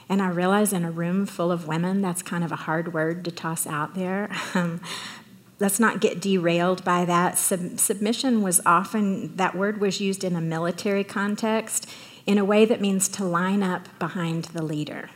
And 0.07 0.21
I 0.21 0.29
realize 0.29 0.71
in 0.71 0.85
a 0.85 0.91
room 0.91 1.25
full 1.25 1.51
of 1.51 1.67
women, 1.67 2.03
that's 2.03 2.21
kind 2.21 2.43
of 2.43 2.51
a 2.51 2.57
hard 2.57 2.93
word 2.93 3.25
to 3.25 3.31
toss 3.31 3.65
out 3.65 3.95
there. 3.95 4.29
Um, 4.53 4.81
Let's 5.59 5.79
not 5.79 6.01
get 6.01 6.21
derailed 6.21 6.83
by 6.83 7.05
that. 7.05 7.37
Sub- 7.37 7.79
submission 7.79 8.43
was 8.43 8.61
often, 8.65 9.35
that 9.37 9.55
word 9.55 9.81
was 9.81 9.99
used 9.99 10.23
in 10.23 10.35
a 10.35 10.41
military 10.41 11.03
context 11.03 11.89
in 12.25 12.37
a 12.37 12.45
way 12.45 12.65
that 12.65 12.81
means 12.81 13.07
to 13.07 13.23
line 13.23 13.63
up 13.63 13.87
behind 13.97 14.45
the 14.45 14.61
leader. 14.61 15.09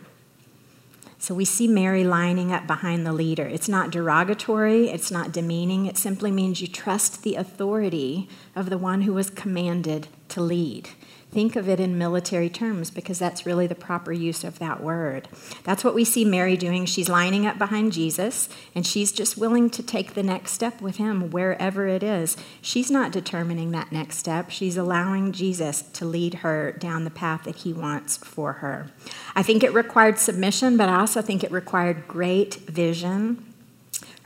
So 1.19 1.35
we 1.35 1.45
see 1.45 1.67
Mary 1.67 2.03
lining 2.03 2.51
up 2.51 2.65
behind 2.65 3.05
the 3.05 3.13
leader. 3.13 3.45
It's 3.45 3.69
not 3.69 3.91
derogatory, 3.91 4.89
it's 4.89 5.11
not 5.11 5.31
demeaning, 5.31 5.85
it 5.85 5.95
simply 5.95 6.31
means 6.31 6.61
you 6.61 6.67
trust 6.67 7.21
the 7.21 7.35
authority 7.35 8.27
of 8.55 8.71
the 8.71 8.77
one 8.79 9.03
who 9.03 9.13
was 9.13 9.29
commanded 9.29 10.07
to 10.29 10.41
lead. 10.41 10.89
Think 11.31 11.55
of 11.55 11.69
it 11.69 11.79
in 11.79 11.97
military 11.97 12.49
terms 12.49 12.91
because 12.91 13.17
that's 13.17 13.45
really 13.45 13.65
the 13.65 13.73
proper 13.73 14.11
use 14.11 14.43
of 14.43 14.59
that 14.59 14.83
word. 14.83 15.29
That's 15.63 15.81
what 15.81 15.95
we 15.95 16.03
see 16.03 16.25
Mary 16.25 16.57
doing. 16.57 16.85
She's 16.85 17.07
lining 17.07 17.45
up 17.45 17.57
behind 17.57 17.93
Jesus 17.93 18.49
and 18.75 18.85
she's 18.85 19.13
just 19.13 19.37
willing 19.37 19.69
to 19.69 19.81
take 19.81 20.13
the 20.13 20.23
next 20.23 20.51
step 20.51 20.81
with 20.81 20.97
him 20.97 21.31
wherever 21.31 21.87
it 21.87 22.03
is. 22.03 22.35
She's 22.61 22.91
not 22.91 23.13
determining 23.13 23.71
that 23.71 23.93
next 23.93 24.17
step, 24.17 24.49
she's 24.49 24.75
allowing 24.75 25.31
Jesus 25.31 25.83
to 25.83 26.03
lead 26.03 26.35
her 26.35 26.73
down 26.73 27.05
the 27.05 27.09
path 27.09 27.45
that 27.45 27.57
he 27.57 27.71
wants 27.71 28.17
for 28.17 28.53
her. 28.53 28.91
I 29.33 29.41
think 29.41 29.63
it 29.63 29.73
required 29.73 30.19
submission, 30.19 30.75
but 30.75 30.89
I 30.89 30.99
also 30.99 31.21
think 31.21 31.45
it 31.45 31.51
required 31.51 32.09
great 32.09 32.55
vision 32.55 33.51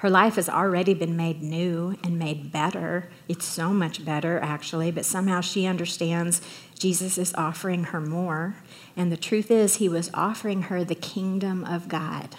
her 0.06 0.10
life 0.12 0.36
has 0.36 0.50
already 0.50 0.94
been 0.94 1.18
made 1.18 1.42
new 1.42 1.98
and 2.04 2.20
made 2.20 2.52
better. 2.52 3.10
It's 3.28 3.44
so 3.44 3.72
much 3.72 4.06
better, 4.06 4.40
actually, 4.40 4.92
but 4.92 5.04
somehow 5.04 5.42
she 5.42 5.66
understands 5.66 6.42
Jesus 6.78 7.18
is 7.18 7.34
offering 7.36 7.86
her 7.86 8.02
more. 8.02 8.56
And 8.96 9.12
the 9.12 9.18
truth 9.18 9.50
is, 9.50 9.76
he 9.76 9.90
was 9.90 10.12
offering 10.14 10.64
her 10.64 10.84
the 10.84 10.96
kingdom 10.96 11.64
of 11.64 11.88
God. 11.88 12.36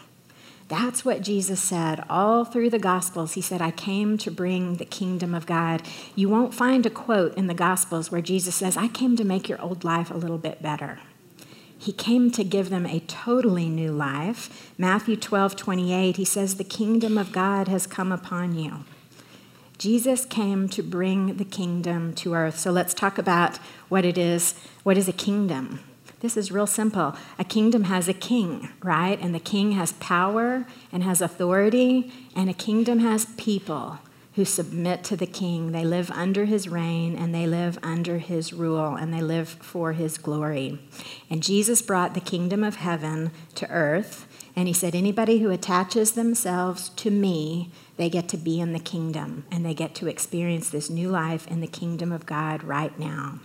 That's 0.68 1.04
what 1.04 1.22
Jesus 1.22 1.60
said 1.60 2.04
all 2.10 2.44
through 2.44 2.70
the 2.70 2.78
Gospels. 2.78 3.34
He 3.34 3.40
said, 3.40 3.62
I 3.62 3.70
came 3.70 4.18
to 4.18 4.30
bring 4.32 4.76
the 4.76 4.84
kingdom 4.84 5.32
of 5.32 5.46
God. 5.46 5.82
You 6.16 6.28
won't 6.28 6.54
find 6.54 6.84
a 6.84 6.90
quote 6.90 7.36
in 7.36 7.46
the 7.46 7.54
Gospels 7.54 8.10
where 8.10 8.20
Jesus 8.20 8.56
says, 8.56 8.76
I 8.76 8.88
came 8.88 9.16
to 9.16 9.24
make 9.24 9.48
your 9.48 9.60
old 9.60 9.84
life 9.84 10.10
a 10.10 10.16
little 10.16 10.38
bit 10.38 10.62
better. 10.62 10.98
He 11.78 11.92
came 11.92 12.32
to 12.32 12.42
give 12.42 12.70
them 12.70 12.86
a 12.86 13.00
totally 13.00 13.68
new 13.68 13.92
life. 13.92 14.72
Matthew 14.76 15.14
12, 15.14 15.54
28, 15.54 16.16
he 16.16 16.24
says, 16.24 16.56
The 16.56 16.64
kingdom 16.64 17.16
of 17.16 17.32
God 17.32 17.68
has 17.68 17.86
come 17.86 18.10
upon 18.10 18.58
you. 18.58 18.84
Jesus 19.78 20.24
came 20.24 20.68
to 20.70 20.82
bring 20.82 21.36
the 21.36 21.44
kingdom 21.44 22.14
to 22.14 22.34
earth. 22.34 22.58
So 22.58 22.70
let's 22.70 22.94
talk 22.94 23.18
about 23.18 23.58
what 23.88 24.04
it 24.04 24.16
is. 24.16 24.54
What 24.82 24.96
is 24.96 25.08
a 25.08 25.12
kingdom? 25.12 25.80
This 26.20 26.36
is 26.36 26.50
real 26.50 26.66
simple. 26.66 27.14
A 27.38 27.44
kingdom 27.44 27.84
has 27.84 28.08
a 28.08 28.14
king, 28.14 28.70
right? 28.82 29.20
And 29.20 29.34
the 29.34 29.40
king 29.40 29.72
has 29.72 29.92
power 29.92 30.66
and 30.90 31.04
has 31.04 31.20
authority, 31.20 32.10
and 32.34 32.48
a 32.48 32.54
kingdom 32.54 33.00
has 33.00 33.26
people 33.36 33.98
who 34.36 34.44
submit 34.44 35.02
to 35.02 35.16
the 35.16 35.26
king. 35.26 35.72
They 35.72 35.84
live 35.84 36.10
under 36.10 36.44
his 36.44 36.68
reign 36.68 37.16
and 37.16 37.34
they 37.34 37.46
live 37.46 37.78
under 37.82 38.18
his 38.18 38.52
rule 38.52 38.94
and 38.94 39.12
they 39.12 39.22
live 39.22 39.48
for 39.48 39.94
his 39.94 40.18
glory. 40.18 40.78
And 41.30 41.42
Jesus 41.42 41.80
brought 41.80 42.12
the 42.12 42.20
kingdom 42.20 42.62
of 42.62 42.76
heaven 42.76 43.30
to 43.54 43.70
earth. 43.70 44.25
And 44.56 44.66
he 44.66 44.74
said, 44.74 44.94
Anybody 44.94 45.38
who 45.38 45.50
attaches 45.50 46.12
themselves 46.12 46.88
to 46.90 47.10
me, 47.10 47.70
they 47.98 48.08
get 48.08 48.26
to 48.30 48.38
be 48.38 48.58
in 48.58 48.72
the 48.72 48.78
kingdom 48.78 49.44
and 49.50 49.64
they 49.64 49.74
get 49.74 49.94
to 49.96 50.08
experience 50.08 50.70
this 50.70 50.88
new 50.88 51.10
life 51.10 51.46
in 51.46 51.60
the 51.60 51.66
kingdom 51.66 52.10
of 52.10 52.24
God 52.24 52.64
right 52.64 52.98
now. 52.98 53.40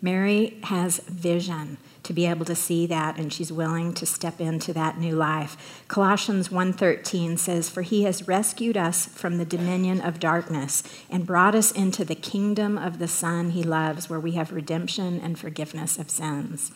Mary 0.00 0.58
has 0.64 0.98
vision 1.00 1.78
to 2.02 2.12
be 2.12 2.26
able 2.26 2.44
to 2.44 2.54
see 2.54 2.86
that 2.86 3.18
and 3.18 3.32
she's 3.32 3.50
willing 3.50 3.92
to 3.92 4.06
step 4.06 4.40
into 4.40 4.72
that 4.72 4.98
new 4.98 5.16
life. 5.16 5.82
Colossians 5.88 6.50
1:13 6.50 7.36
says 7.38 7.68
for 7.68 7.82
he 7.82 8.04
has 8.04 8.28
rescued 8.28 8.76
us 8.76 9.06
from 9.06 9.38
the 9.38 9.44
dominion 9.44 10.00
of 10.00 10.20
darkness 10.20 10.82
and 11.10 11.26
brought 11.26 11.54
us 11.54 11.72
into 11.72 12.04
the 12.04 12.14
kingdom 12.14 12.78
of 12.78 12.98
the 12.98 13.08
son 13.08 13.50
he 13.50 13.62
loves 13.62 14.08
where 14.08 14.20
we 14.20 14.32
have 14.32 14.52
redemption 14.52 15.20
and 15.20 15.38
forgiveness 15.38 15.98
of 15.98 16.10
sins. 16.10 16.72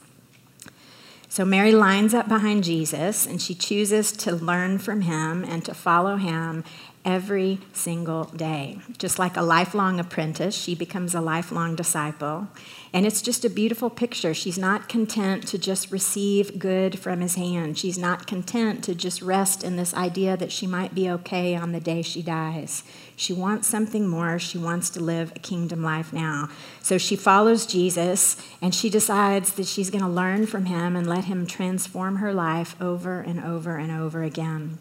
So 1.31 1.45
Mary 1.45 1.71
lines 1.71 2.13
up 2.13 2.27
behind 2.27 2.65
Jesus 2.65 3.25
and 3.25 3.41
she 3.41 3.55
chooses 3.55 4.11
to 4.13 4.35
learn 4.35 4.79
from 4.79 5.03
him 5.03 5.45
and 5.45 5.65
to 5.65 5.73
follow 5.73 6.17
him 6.17 6.65
every 7.05 7.61
single 7.73 8.25
day. 8.25 8.81
Just 8.99 9.17
like 9.21 9.37
a 9.37 9.43
lifelong 9.43 10.01
apprentice, 10.01 10.57
she 10.57 10.75
becomes 10.75 11.15
a 11.15 11.21
lifelong 11.21 11.77
disciple. 11.77 12.49
And 12.93 13.07
it's 13.07 13.23
just 13.23 13.45
a 13.45 13.49
beautiful 13.49 13.91
picture. 13.91 14.35
She's 14.35 14.59
not 14.59 14.89
content 14.89 15.47
to 15.49 15.57
just 15.57 15.93
receive 15.93 16.59
good 16.59 16.99
from 16.99 17.21
his 17.21 17.37
hand. 17.37 17.79
She's 17.79 17.97
not 17.97 18.27
content 18.27 18.83
to 18.85 18.95
just 18.97 19.23
rest 19.23 19.63
in 19.63 19.77
this 19.77 19.95
idea 19.95 20.37
that 20.37 20.51
she 20.51 20.67
might 20.67 20.97
be 20.97 21.09
okay 21.11 21.55
on 21.55 21.71
the 21.71 21.81
day 21.81 22.03
she 22.03 22.23
dies. 22.23 22.83
She 23.21 23.35
wants 23.35 23.69
something 23.69 24.09
more. 24.09 24.39
She 24.39 24.57
wants 24.57 24.89
to 24.91 25.01
live 25.01 25.31
a 25.37 25.41
kingdom 25.41 25.83
life 25.83 26.11
now. 26.11 26.49
So 26.81 26.97
she 26.97 27.17
follows 27.17 27.67
Jesus 27.67 28.35
and 28.63 28.75
she 28.75 28.89
decides 28.89 29.53
that 29.53 29.67
she's 29.67 29.91
going 29.91 30.03
to 30.03 30.09
learn 30.09 30.47
from 30.47 30.65
him 30.65 30.97
and 30.97 31.07
let 31.07 31.25
him 31.25 31.47
transform 31.47 32.17
her 32.17 32.33
life 32.33 32.75
over 32.81 33.21
and 33.21 33.39
over 33.39 33.77
and 33.77 33.93
over 33.93 34.23
again. 34.23 34.79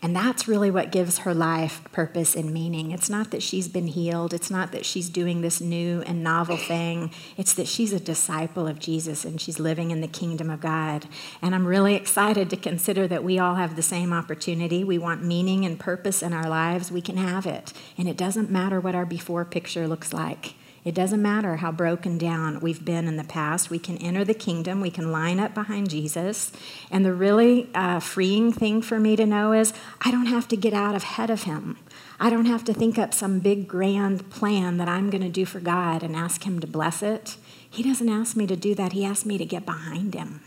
And 0.00 0.14
that's 0.14 0.46
really 0.46 0.70
what 0.70 0.92
gives 0.92 1.18
her 1.18 1.34
life 1.34 1.82
purpose 1.90 2.36
and 2.36 2.52
meaning. 2.52 2.92
It's 2.92 3.10
not 3.10 3.32
that 3.32 3.42
she's 3.42 3.66
been 3.66 3.88
healed, 3.88 4.32
it's 4.32 4.50
not 4.50 4.70
that 4.72 4.86
she's 4.86 5.08
doing 5.08 5.40
this 5.40 5.60
new 5.60 6.02
and 6.02 6.22
novel 6.22 6.56
thing. 6.56 7.10
It's 7.36 7.54
that 7.54 7.66
she's 7.66 7.92
a 7.92 7.98
disciple 7.98 8.68
of 8.68 8.78
Jesus 8.78 9.24
and 9.24 9.40
she's 9.40 9.58
living 9.58 9.90
in 9.90 10.00
the 10.00 10.06
kingdom 10.06 10.50
of 10.50 10.60
God. 10.60 11.06
And 11.42 11.54
I'm 11.54 11.66
really 11.66 11.94
excited 11.94 12.48
to 12.50 12.56
consider 12.56 13.08
that 13.08 13.24
we 13.24 13.38
all 13.38 13.56
have 13.56 13.74
the 13.74 13.82
same 13.82 14.12
opportunity. 14.12 14.84
We 14.84 14.98
want 14.98 15.24
meaning 15.24 15.64
and 15.64 15.80
purpose 15.80 16.22
in 16.22 16.32
our 16.32 16.48
lives, 16.48 16.92
we 16.92 17.02
can 17.02 17.16
have 17.16 17.46
it. 17.46 17.72
And 17.96 18.08
it 18.08 18.16
doesn't 18.16 18.50
matter 18.50 18.80
what 18.80 18.94
our 18.94 19.06
before 19.06 19.44
picture 19.44 19.88
looks 19.88 20.12
like. 20.12 20.54
It 20.88 20.94
doesn't 20.94 21.20
matter 21.20 21.56
how 21.56 21.70
broken 21.70 22.16
down 22.16 22.60
we've 22.60 22.82
been 22.82 23.08
in 23.08 23.18
the 23.18 23.24
past. 23.24 23.68
We 23.68 23.78
can 23.78 23.98
enter 23.98 24.24
the 24.24 24.32
kingdom, 24.32 24.80
we 24.80 24.90
can 24.90 25.12
line 25.12 25.38
up 25.38 25.52
behind 25.52 25.90
Jesus. 25.90 26.50
And 26.90 27.04
the 27.04 27.12
really 27.12 27.68
uh, 27.74 28.00
freeing 28.00 28.54
thing 28.54 28.80
for 28.80 28.98
me 28.98 29.14
to 29.14 29.26
know 29.26 29.52
is 29.52 29.74
I 30.00 30.10
don't 30.10 30.28
have 30.28 30.48
to 30.48 30.56
get 30.56 30.72
out 30.72 30.94
ahead 30.94 31.28
of 31.28 31.42
him. 31.42 31.76
I 32.18 32.30
don't 32.30 32.46
have 32.46 32.64
to 32.64 32.72
think 32.72 32.98
up 32.98 33.12
some 33.12 33.38
big 33.38 33.68
grand 33.68 34.30
plan 34.30 34.78
that 34.78 34.88
I'm 34.88 35.10
going 35.10 35.20
to 35.20 35.28
do 35.28 35.44
for 35.44 35.60
God 35.60 36.02
and 36.02 36.16
ask 36.16 36.44
him 36.44 36.58
to 36.60 36.66
bless 36.66 37.02
it. 37.02 37.36
He 37.68 37.82
doesn't 37.82 38.08
ask 38.08 38.34
me 38.34 38.46
to 38.46 38.56
do 38.56 38.74
that, 38.76 38.94
he 38.94 39.04
asks 39.04 39.26
me 39.26 39.36
to 39.36 39.44
get 39.44 39.66
behind 39.66 40.14
him. 40.14 40.40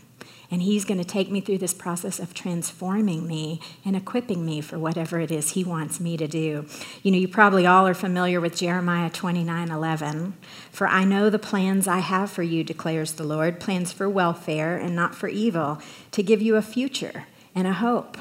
And 0.52 0.60
He's 0.60 0.84
going 0.84 0.98
to 0.98 1.04
take 1.04 1.30
me 1.30 1.40
through 1.40 1.58
this 1.58 1.72
process 1.72 2.20
of 2.20 2.34
transforming 2.34 3.26
me 3.26 3.58
and 3.86 3.96
equipping 3.96 4.44
me 4.44 4.60
for 4.60 4.78
whatever 4.78 5.18
it 5.18 5.30
is 5.30 5.52
He 5.52 5.64
wants 5.64 5.98
me 5.98 6.18
to 6.18 6.28
do. 6.28 6.66
You 7.02 7.10
know, 7.10 7.16
you 7.16 7.26
probably 7.26 7.66
all 7.66 7.86
are 7.86 7.94
familiar 7.94 8.38
with 8.38 8.58
Jeremiah 8.58 9.08
29 9.08 9.70
11. 9.70 10.34
For 10.70 10.86
I 10.86 11.04
know 11.04 11.30
the 11.30 11.38
plans 11.38 11.88
I 11.88 12.00
have 12.00 12.30
for 12.30 12.42
you, 12.42 12.62
declares 12.62 13.14
the 13.14 13.24
Lord 13.24 13.60
plans 13.60 13.92
for 13.92 14.10
welfare 14.10 14.76
and 14.76 14.94
not 14.94 15.14
for 15.14 15.26
evil, 15.26 15.80
to 16.10 16.22
give 16.22 16.42
you 16.42 16.56
a 16.56 16.62
future 16.62 17.24
and 17.54 17.66
a 17.66 17.72
hope. 17.72 18.18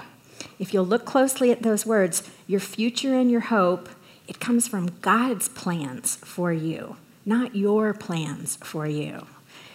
If 0.58 0.74
you'll 0.74 0.86
look 0.86 1.04
closely 1.04 1.52
at 1.52 1.64
those 1.64 1.86
words, 1.86 2.24
your 2.48 2.62
future 2.62 3.14
and 3.14 3.30
your 3.30 3.42
hope, 3.42 3.90
it 4.30 4.40
comes 4.40 4.70
from 4.70 5.00
God's 5.02 5.50
plans 5.50 6.16
for 6.16 6.54
you, 6.54 6.96
not 7.26 7.58
your 7.58 7.94
plans 7.94 8.56
for 8.64 8.88
you. 8.88 9.28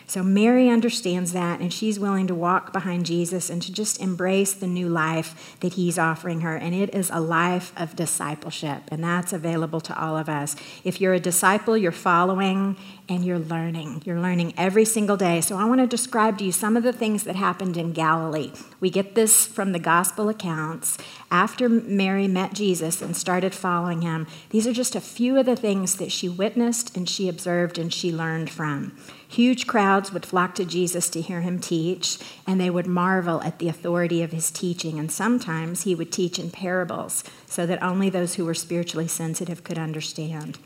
So 0.08 0.22
Mary 0.22 0.68
understands 0.68 1.32
that, 1.32 1.60
and 1.60 1.72
she's 1.72 1.98
willing 1.98 2.28
to 2.28 2.34
walk 2.34 2.72
behind 2.72 3.06
Jesus 3.06 3.50
and 3.50 3.60
to 3.62 3.72
just 3.72 4.00
embrace 4.00 4.52
the 4.52 4.68
new 4.68 4.88
life 4.88 5.56
that 5.60 5.74
he's 5.74 5.98
offering 5.98 6.42
her. 6.42 6.54
And 6.56 6.74
it 6.74 6.94
is 6.94 7.10
a 7.12 7.20
life 7.20 7.72
of 7.76 7.96
discipleship, 7.96 8.82
and 8.88 9.02
that's 9.02 9.32
available 9.32 9.80
to 9.80 10.00
all 10.00 10.16
of 10.16 10.28
us. 10.28 10.54
If 10.84 11.00
you're 11.00 11.14
a 11.14 11.20
disciple, 11.20 11.76
you're 11.76 11.90
following 11.90 12.76
and 13.08 13.24
you're 13.24 13.38
learning. 13.38 14.02
You're 14.04 14.20
learning 14.20 14.54
every 14.56 14.84
single 14.84 15.16
day. 15.16 15.40
So 15.40 15.56
I 15.56 15.64
want 15.64 15.80
to 15.80 15.86
describe 15.86 16.38
to 16.38 16.44
you 16.44 16.52
some 16.52 16.76
of 16.76 16.82
the 16.82 16.92
things 16.92 17.24
that 17.24 17.36
happened 17.36 17.76
in 17.76 17.92
Galilee. 17.92 18.52
We 18.80 18.90
get 18.90 19.14
this 19.14 19.46
from 19.46 19.72
the 19.72 19.78
gospel 19.78 20.28
accounts. 20.28 20.98
After 21.30 21.68
Mary 21.68 22.26
met 22.26 22.52
Jesus 22.52 23.00
and 23.00 23.16
started 23.16 23.54
following 23.54 24.02
him, 24.02 24.26
these 24.50 24.66
are 24.66 24.72
just 24.72 24.96
a 24.96 25.00
few 25.00 25.38
of 25.38 25.46
the 25.46 25.56
things 25.56 25.96
that 25.96 26.12
she 26.12 26.28
witnessed 26.28 26.96
and 26.96 27.08
she 27.08 27.28
observed 27.28 27.78
and 27.78 27.92
she 27.92 28.12
learned 28.12 28.50
from. 28.50 28.96
Huge 29.28 29.66
crowds 29.66 30.12
would 30.12 30.24
flock 30.24 30.54
to 30.54 30.64
Jesus 30.64 31.10
to 31.10 31.20
hear 31.20 31.40
him 31.40 31.58
teach, 31.58 32.18
and 32.46 32.60
they 32.60 32.70
would 32.70 32.86
marvel 32.86 33.42
at 33.42 33.58
the 33.58 33.68
authority 33.68 34.22
of 34.22 34.30
his 34.30 34.52
teaching. 34.52 34.98
And 34.98 35.10
sometimes 35.10 35.82
he 35.82 35.96
would 35.96 36.12
teach 36.12 36.38
in 36.38 36.50
parables 36.50 37.24
so 37.46 37.66
that 37.66 37.82
only 37.82 38.08
those 38.08 38.34
who 38.34 38.44
were 38.44 38.54
spiritually 38.54 39.08
sensitive 39.08 39.64
could 39.64 39.78
understand. 39.78 40.58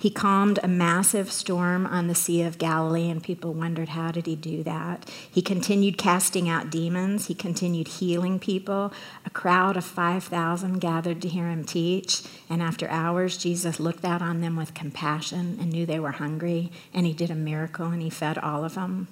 He 0.00 0.08
calmed 0.08 0.58
a 0.62 0.66
massive 0.66 1.30
storm 1.30 1.84
on 1.84 2.06
the 2.06 2.14
Sea 2.14 2.40
of 2.40 2.56
Galilee, 2.56 3.10
and 3.10 3.22
people 3.22 3.52
wondered, 3.52 3.90
how 3.90 4.10
did 4.10 4.24
he 4.24 4.34
do 4.34 4.62
that? 4.62 5.06
He 5.30 5.42
continued 5.42 5.98
casting 5.98 6.48
out 6.48 6.70
demons, 6.70 7.26
he 7.26 7.34
continued 7.34 7.86
healing 7.86 8.38
people. 8.38 8.94
A 9.26 9.30
crowd 9.30 9.76
of 9.76 9.84
5,000 9.84 10.78
gathered 10.78 11.20
to 11.20 11.28
hear 11.28 11.50
him 11.50 11.64
teach, 11.64 12.22
and 12.48 12.62
after 12.62 12.88
hours, 12.88 13.36
Jesus 13.36 13.78
looked 13.78 14.02
out 14.02 14.22
on 14.22 14.40
them 14.40 14.56
with 14.56 14.72
compassion 14.72 15.58
and 15.60 15.70
knew 15.70 15.84
they 15.84 16.00
were 16.00 16.12
hungry, 16.12 16.72
and 16.94 17.04
he 17.04 17.12
did 17.12 17.30
a 17.30 17.34
miracle 17.34 17.88
and 17.88 18.00
he 18.00 18.08
fed 18.08 18.38
all 18.38 18.64
of 18.64 18.76
them. 18.76 19.06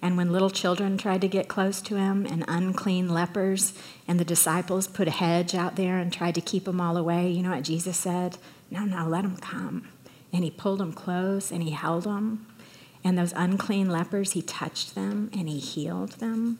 And 0.00 0.16
when 0.16 0.32
little 0.32 0.48
children 0.48 0.96
tried 0.96 1.20
to 1.20 1.28
get 1.28 1.46
close 1.46 1.82
to 1.82 1.96
him, 1.96 2.24
and 2.24 2.42
unclean 2.48 3.10
lepers, 3.10 3.74
and 4.08 4.18
the 4.18 4.24
disciples 4.24 4.86
put 4.86 5.08
a 5.08 5.10
hedge 5.10 5.54
out 5.54 5.76
there 5.76 5.98
and 5.98 6.10
tried 6.10 6.36
to 6.36 6.40
keep 6.40 6.64
them 6.64 6.80
all 6.80 6.96
away, 6.96 7.30
you 7.30 7.42
know 7.42 7.50
what 7.50 7.64
Jesus 7.64 7.98
said? 7.98 8.38
No, 8.70 8.86
no, 8.86 9.06
let 9.06 9.24
them 9.24 9.36
come 9.36 9.88
and 10.32 10.44
he 10.44 10.50
pulled 10.50 10.80
them 10.80 10.92
close 10.92 11.50
and 11.50 11.62
he 11.62 11.70
held 11.70 12.04
them. 12.04 12.46
And 13.04 13.18
those 13.18 13.32
unclean 13.34 13.90
lepers, 13.90 14.32
he 14.32 14.42
touched 14.42 14.94
them 14.94 15.30
and 15.32 15.48
he 15.48 15.58
healed 15.58 16.12
them. 16.12 16.58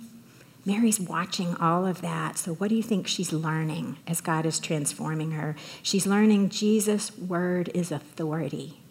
Mary's 0.65 1.01
watching 1.01 1.57
all 1.57 1.87
of 1.87 2.03
that. 2.03 2.39
So, 2.39 2.55
what 2.55 2.69
do 2.69 2.77
you 2.77 2.83
think 2.83 3.09
she's 3.09 3.33
learning 3.33 3.97
as 4.07 4.21
God 4.21 4.47
is 4.47 4.61
transforming 4.61 5.33
her? 5.33 5.57
She's 5.83 6.07
learning 6.07 6.51
Jesus' 6.51 7.17
word 7.19 7.71
is 7.75 7.91
authority. 7.91 8.82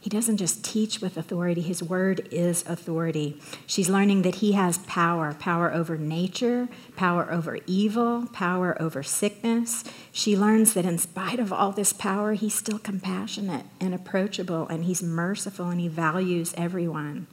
He 0.00 0.08
doesn't 0.08 0.38
just 0.38 0.64
teach 0.64 1.02
with 1.02 1.18
authority, 1.18 1.60
his 1.60 1.82
word 1.82 2.26
is 2.30 2.64
authority. 2.66 3.38
She's 3.66 3.90
learning 3.90 4.22
that 4.22 4.36
he 4.36 4.52
has 4.52 4.78
power 4.78 5.34
power 5.38 5.70
over 5.72 5.98
nature, 5.98 6.68
power 6.96 7.30
over 7.30 7.58
evil, 7.66 8.26
power 8.32 8.80
over 8.80 9.02
sickness. 9.02 9.84
She 10.10 10.38
learns 10.38 10.72
that 10.72 10.86
in 10.86 10.96
spite 10.96 11.38
of 11.38 11.52
all 11.52 11.72
this 11.72 11.92
power, 11.92 12.32
he's 12.32 12.54
still 12.54 12.78
compassionate 12.78 13.66
and 13.78 13.94
approachable, 13.94 14.66
and 14.68 14.84
he's 14.84 15.02
merciful, 15.02 15.68
and 15.68 15.80
he 15.80 15.88
values 15.88 16.54
everyone. 16.56 17.26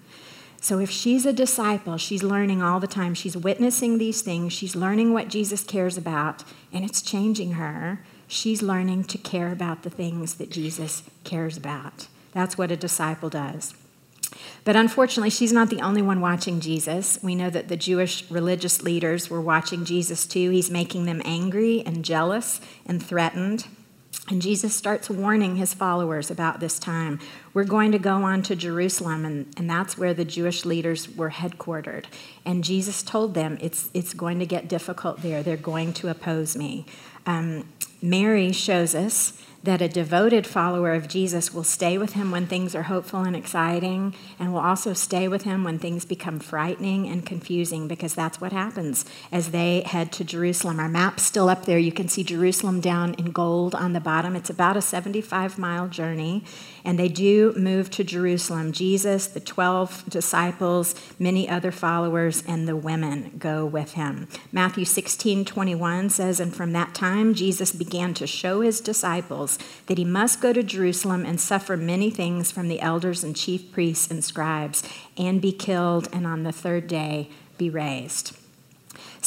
So 0.60 0.80
if 0.80 0.90
she's 0.90 1.26
a 1.26 1.32
disciple, 1.32 1.98
she's 1.98 2.24
learning 2.24 2.62
all 2.62 2.82
the 2.82 2.88
time. 2.88 3.14
She's 3.14 3.38
witnessing 3.38 3.98
these 3.98 4.22
things, 4.22 4.52
she's 4.52 4.76
learning 4.76 5.14
what 5.14 5.30
Jesus 5.30 5.64
cares 5.64 5.98
about, 5.98 6.44
and 6.74 6.84
it's 6.84 7.02
changing 7.02 7.54
her. 7.54 8.04
She's 8.28 8.62
learning 8.62 9.06
to 9.06 9.18
care 9.18 9.54
about 9.54 9.84
the 9.84 9.90
things 9.90 10.34
that 10.34 10.52
Jesus 10.52 11.04
cares 11.24 11.56
about. 11.56 12.08
That's 12.38 12.56
what 12.56 12.71
a 12.71 12.78
disciple 12.78 13.32
does. 13.32 13.73
But 14.63 14.76
unfortunately, 14.76 15.32
she's 15.32 15.52
not 15.52 15.71
the 15.71 15.82
only 15.82 16.04
one 16.04 16.21
watching 16.21 16.60
Jesus. 16.60 17.17
We 17.23 17.34
know 17.34 17.50
that 17.50 17.67
the 17.67 17.76
Jewish 17.76 18.30
religious 18.30 18.84
leaders 18.84 19.28
were 19.28 19.41
watching 19.41 19.86
Jesus 19.86 20.28
too. 20.28 20.52
He's 20.52 20.69
making 20.69 21.06
them 21.06 21.23
angry 21.26 21.82
and 21.84 22.06
jealous 22.06 22.62
and 22.86 23.02
threatened. 23.02 23.65
And 24.30 24.39
Jesus 24.39 24.76
starts 24.76 25.10
warning 25.10 25.56
his 25.56 25.73
followers 25.73 26.30
about 26.30 26.60
this 26.60 26.78
time. 26.78 27.19
We're 27.56 27.63
going 27.63 27.91
to 27.93 27.97
go 27.97 28.17
on 28.17 28.43
to 28.43 28.56
Jerusalem, 28.56 29.26
and, 29.26 29.52
and 29.58 29.67
that's 29.67 29.97
where 29.97 30.13
the 30.13 30.26
Jewish 30.26 30.63
leaders 30.63 31.10
were 31.10 31.32
headquartered. 31.32 32.06
And 32.45 32.63
Jesus 32.63 33.02
told 33.02 33.34
them 33.34 33.58
it's, 33.62 33.89
it's 33.95 34.13
going 34.13 34.38
to 34.38 34.45
get 34.45 34.67
difficult 34.67 35.23
there. 35.23 35.41
They're 35.41 35.58
going 35.58 35.91
to 35.93 36.10
oppose 36.10 36.56
me. 36.56 36.86
Um, 37.26 37.67
Mary 38.00 38.52
shows 38.52 38.93
us 38.93 39.41
that 39.63 39.82
a 39.82 39.89
devoted 39.89 40.46
follower 40.46 40.93
of 40.93 41.08
Jesus 41.08 41.54
will 41.54 41.63
stay 41.63 41.98
with 41.98 42.13
him 42.13 42.32
when 42.32 42.48
things 42.48 42.76
are 42.76 42.84
hopeful 42.84 43.22
and 43.22 43.36
exciting, 43.36 44.13
and 44.39 44.54
will 44.54 44.62
also 44.62 44.93
stay 44.93 45.28
with 45.28 45.43
him 45.43 45.63
when 45.63 45.80
things 45.80 46.06
become 46.06 46.39
frightening 46.39 47.08
and 47.08 47.26
confusing, 47.26 47.88
because 47.88 48.13
that's 48.13 48.39
what 48.39 48.54
happens 48.54 49.06
as 49.32 49.52
they 49.52 49.82
head 49.82 50.12
to 50.13 50.24
Jerusalem. 50.24 50.80
Our 50.80 50.88
map's 50.89 51.24
still 51.24 51.50
up 51.50 51.65
there. 51.65 51.80
You 51.80 51.91
can 51.91 52.08
see 52.08 52.24
Jerusalem 52.24 52.80
down 52.82 53.13
in 53.15 53.32
gold 53.32 53.76
on 53.76 53.93
the 53.93 54.00
bottom. 54.00 54.36
It's 54.36 54.50
about 54.50 54.78
a 54.78 54.82
75 54.82 55.58
mile 55.58 55.88
journey, 55.88 56.43
and 56.88 56.97
they 56.97 57.10
do 57.10 57.54
move 57.58 57.89
to 57.91 58.04
Jerusalem. 58.06 58.71
Jesus, 58.71 59.28
the 59.28 59.41
12 59.41 60.06
disciples, 60.10 60.95
many 61.19 61.50
other 61.50 61.69
followers, 61.69 62.41
and 62.47 62.65
the 62.65 62.78
women 62.78 63.34
go 63.38 63.65
with 63.65 63.95
him. 63.95 64.30
Matthew 64.54 64.86
16 64.86 65.43
21 65.43 66.10
says, 66.10 66.39
And 66.39 66.56
from 66.56 66.71
that 66.71 66.95
time, 66.95 67.34
Jesus 67.34 67.73
began 67.73 68.13
to 68.13 68.26
show 68.26 68.62
his 68.62 68.80
disciples 68.80 69.60
that 69.88 69.97
he 69.97 70.06
must 70.06 70.39
go 70.39 70.54
to 70.54 70.63
Jerusalem 70.63 71.26
and 71.26 71.41
suffer 71.41 71.76
many 71.76 72.10
things 72.10 72.52
from 72.54 72.69
the 72.69 72.80
elders 72.80 73.21
and 73.21 73.36
chief 73.36 73.69
priests 73.73 74.10
and 74.10 74.23
scribes, 74.23 74.82
and 75.17 75.41
be 75.41 75.52
killed, 75.52 76.08
and 76.13 76.26
on 76.26 76.43
the 76.43 76.54
third 76.54 76.88
day 76.88 77.30
be 77.58 77.69
raised. 77.69 78.38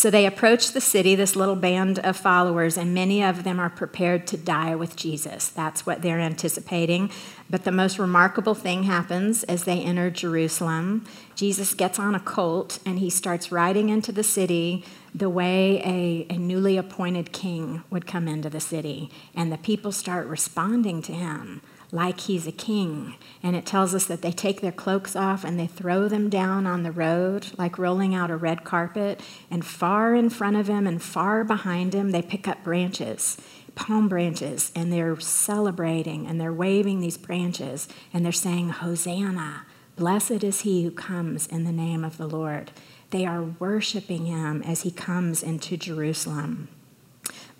So 0.00 0.10
they 0.10 0.24
approach 0.24 0.72
the 0.72 0.80
city, 0.80 1.14
this 1.14 1.36
little 1.36 1.56
band 1.56 1.98
of 1.98 2.16
followers, 2.16 2.78
and 2.78 2.94
many 2.94 3.22
of 3.22 3.44
them 3.44 3.60
are 3.60 3.68
prepared 3.68 4.26
to 4.28 4.38
die 4.38 4.74
with 4.74 4.96
Jesus. 4.96 5.48
That's 5.48 5.84
what 5.84 6.00
they're 6.00 6.18
anticipating. 6.18 7.10
But 7.50 7.64
the 7.64 7.70
most 7.70 7.98
remarkable 7.98 8.54
thing 8.54 8.84
happens 8.84 9.44
as 9.44 9.64
they 9.64 9.82
enter 9.82 10.08
Jerusalem. 10.08 11.04
Jesus 11.34 11.74
gets 11.74 11.98
on 11.98 12.14
a 12.14 12.18
colt 12.18 12.78
and 12.86 12.98
he 12.98 13.10
starts 13.10 13.52
riding 13.52 13.90
into 13.90 14.10
the 14.10 14.22
city 14.22 14.86
the 15.14 15.28
way 15.28 15.82
a, 15.84 16.26
a 16.32 16.38
newly 16.38 16.78
appointed 16.78 17.30
king 17.30 17.82
would 17.90 18.06
come 18.06 18.26
into 18.26 18.48
the 18.48 18.58
city. 18.58 19.10
And 19.34 19.52
the 19.52 19.58
people 19.58 19.92
start 19.92 20.26
responding 20.28 21.02
to 21.02 21.12
him 21.12 21.60
like 21.92 22.20
he's 22.20 22.46
a 22.46 22.52
king. 22.52 23.16
And 23.42 23.56
it 23.56 23.66
tells 23.66 23.94
us 23.94 24.06
that 24.06 24.22
they 24.22 24.32
take 24.32 24.60
their 24.60 24.72
cloaks 24.72 25.16
off 25.16 25.44
and 25.44 25.58
they 25.58 25.66
throw 25.66 26.08
them 26.08 26.28
down 26.28 26.66
on 26.66 26.82
the 26.82 26.92
road, 26.92 27.48
like 27.58 27.78
rolling 27.78 28.14
out 28.14 28.30
a 28.30 28.36
red 28.36 28.64
carpet. 28.64 29.20
And 29.50 29.64
far 29.64 30.14
in 30.14 30.30
front 30.30 30.56
of 30.56 30.68
him 30.68 30.86
and 30.86 31.02
far 31.02 31.44
behind 31.44 31.94
him, 31.94 32.10
they 32.10 32.22
pick 32.22 32.46
up 32.46 32.62
branches, 32.62 33.36
palm 33.74 34.08
branches, 34.08 34.72
and 34.74 34.92
they're 34.92 35.18
celebrating 35.20 36.26
and 36.26 36.40
they're 36.40 36.52
waving 36.52 37.00
these 37.00 37.18
branches 37.18 37.88
and 38.12 38.24
they're 38.24 38.32
saying, 38.32 38.70
Hosanna, 38.70 39.66
blessed 39.96 40.44
is 40.44 40.60
he 40.60 40.84
who 40.84 40.90
comes 40.90 41.46
in 41.46 41.64
the 41.64 41.72
name 41.72 42.04
of 42.04 42.16
the 42.16 42.28
Lord. 42.28 42.70
They 43.10 43.26
are 43.26 43.42
worshiping 43.42 44.26
him 44.26 44.62
as 44.62 44.82
he 44.82 44.90
comes 44.92 45.42
into 45.42 45.76
Jerusalem. 45.76 46.68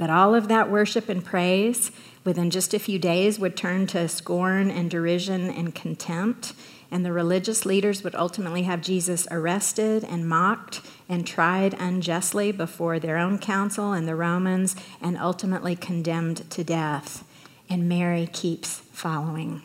But 0.01 0.09
all 0.09 0.35
of 0.35 0.49
that 0.49 0.71
worship 0.71 1.11
and 1.11 1.23
praise 1.23 1.93
within 2.25 2.49
just 2.49 2.73
a 2.73 2.79
few 2.79 2.99
days 2.99 3.39
would 3.39 3.55
turn 3.55 3.87
to 3.89 4.09
scorn 4.09 4.71
and 4.71 4.91
derision 4.91 5.51
and 5.51 5.75
contempt. 5.75 6.55
And 6.91 7.05
the 7.05 7.13
religious 7.13 7.67
leaders 7.67 8.03
would 8.03 8.15
ultimately 8.15 8.63
have 8.63 8.81
Jesus 8.81 9.29
arrested 9.31 10.03
and 10.03 10.27
mocked 10.27 10.81
and 11.07 11.27
tried 11.27 11.75
unjustly 11.79 12.51
before 12.51 12.99
their 12.99 13.19
own 13.19 13.37
council 13.37 13.93
and 13.93 14.09
the 14.09 14.17
Romans 14.17 14.75
and 15.03 15.19
ultimately 15.19 15.77
condemned 15.77 16.49
to 16.49 16.65
death. 16.65 17.23
And 17.69 17.87
Mary 17.87 18.27
keeps 18.27 18.79
following. 18.93 19.61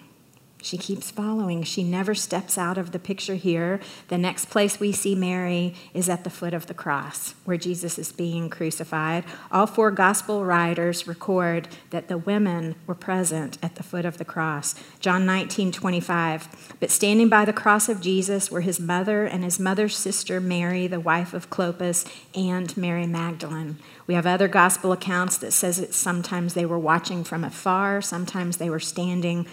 She 0.65 0.79
keeps 0.79 1.11
following. 1.11 1.61
She 1.61 1.83
never 1.83 2.15
steps 2.15 2.57
out 2.57 2.79
of 2.79 2.91
the 2.91 2.97
picture 2.97 3.35
here. 3.35 3.79
The 4.07 4.17
next 4.17 4.45
place 4.49 4.79
we 4.79 4.91
see 4.91 5.13
Mary 5.13 5.75
is 5.93 6.09
at 6.09 6.23
the 6.23 6.31
foot 6.31 6.55
of 6.55 6.65
the 6.65 6.73
cross, 6.73 7.35
where 7.43 7.55
Jesus 7.55 7.99
is 7.99 8.11
being 8.11 8.49
crucified. 8.49 9.25
All 9.51 9.67
four 9.67 9.91
gospel 9.91 10.43
writers 10.43 11.07
record 11.07 11.67
that 11.91 12.07
the 12.07 12.17
women 12.17 12.73
were 12.87 12.95
present 12.95 13.59
at 13.61 13.75
the 13.75 13.83
foot 13.83 14.05
of 14.05 14.17
the 14.17 14.25
cross. 14.25 14.73
John 14.99 15.23
19, 15.23 15.71
25. 15.71 16.73
But 16.79 16.89
standing 16.89 17.29
by 17.29 17.45
the 17.45 17.53
cross 17.53 17.87
of 17.87 18.01
Jesus 18.01 18.49
were 18.49 18.61
his 18.61 18.79
mother 18.79 19.23
and 19.23 19.43
his 19.43 19.59
mother's 19.59 19.95
sister 19.95 20.41
Mary, 20.41 20.87
the 20.87 20.99
wife 20.99 21.35
of 21.35 21.51
Clopas, 21.51 22.11
and 22.33 22.75
Mary 22.75 23.05
Magdalene. 23.05 23.77
We 24.07 24.15
have 24.15 24.25
other 24.25 24.47
gospel 24.47 24.91
accounts 24.91 25.37
that 25.37 25.53
says 25.53 25.77
that 25.77 25.93
sometimes 25.93 26.55
they 26.55 26.65
were 26.65 26.79
watching 26.79 27.23
from 27.23 27.43
afar, 27.43 28.01
sometimes 28.01 28.57
they 28.57 28.71
were 28.71 28.79
standing 28.79 29.45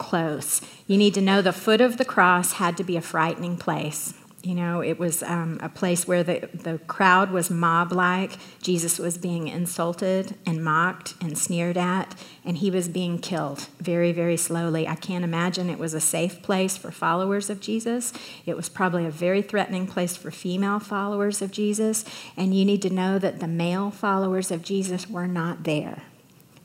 close. 0.00 0.60
You 0.88 0.96
need 0.96 1.14
to 1.14 1.20
know 1.20 1.40
the 1.40 1.52
foot 1.52 1.80
of 1.80 1.98
the 1.98 2.04
cross 2.04 2.54
had 2.54 2.76
to 2.78 2.82
be 2.82 2.96
a 2.96 3.00
frightening 3.00 3.56
place. 3.56 4.14
You 4.42 4.54
know, 4.54 4.80
it 4.80 4.98
was 4.98 5.22
um, 5.22 5.58
a 5.62 5.68
place 5.68 6.08
where 6.08 6.22
the, 6.22 6.48
the 6.54 6.78
crowd 6.78 7.30
was 7.30 7.50
mob 7.50 7.92
like. 7.92 8.38
Jesus 8.62 8.98
was 8.98 9.18
being 9.18 9.48
insulted 9.48 10.34
and 10.46 10.64
mocked 10.64 11.14
and 11.20 11.36
sneered 11.36 11.76
at, 11.76 12.14
and 12.42 12.56
he 12.56 12.70
was 12.70 12.88
being 12.88 13.18
killed 13.18 13.68
very, 13.78 14.12
very 14.12 14.38
slowly. 14.38 14.88
I 14.88 14.94
can't 14.94 15.24
imagine 15.24 15.68
it 15.68 15.78
was 15.78 15.92
a 15.92 16.00
safe 16.00 16.40
place 16.42 16.78
for 16.78 16.90
followers 16.90 17.50
of 17.50 17.60
Jesus. 17.60 18.14
It 18.46 18.56
was 18.56 18.70
probably 18.70 19.04
a 19.04 19.10
very 19.10 19.42
threatening 19.42 19.86
place 19.86 20.16
for 20.16 20.30
female 20.30 20.80
followers 20.80 21.42
of 21.42 21.52
Jesus. 21.52 22.06
And 22.34 22.56
you 22.56 22.64
need 22.64 22.80
to 22.80 22.90
know 22.90 23.18
that 23.18 23.40
the 23.40 23.48
male 23.48 23.90
followers 23.90 24.50
of 24.50 24.62
Jesus 24.62 25.10
were 25.10 25.28
not 25.28 25.64
there. 25.64 26.04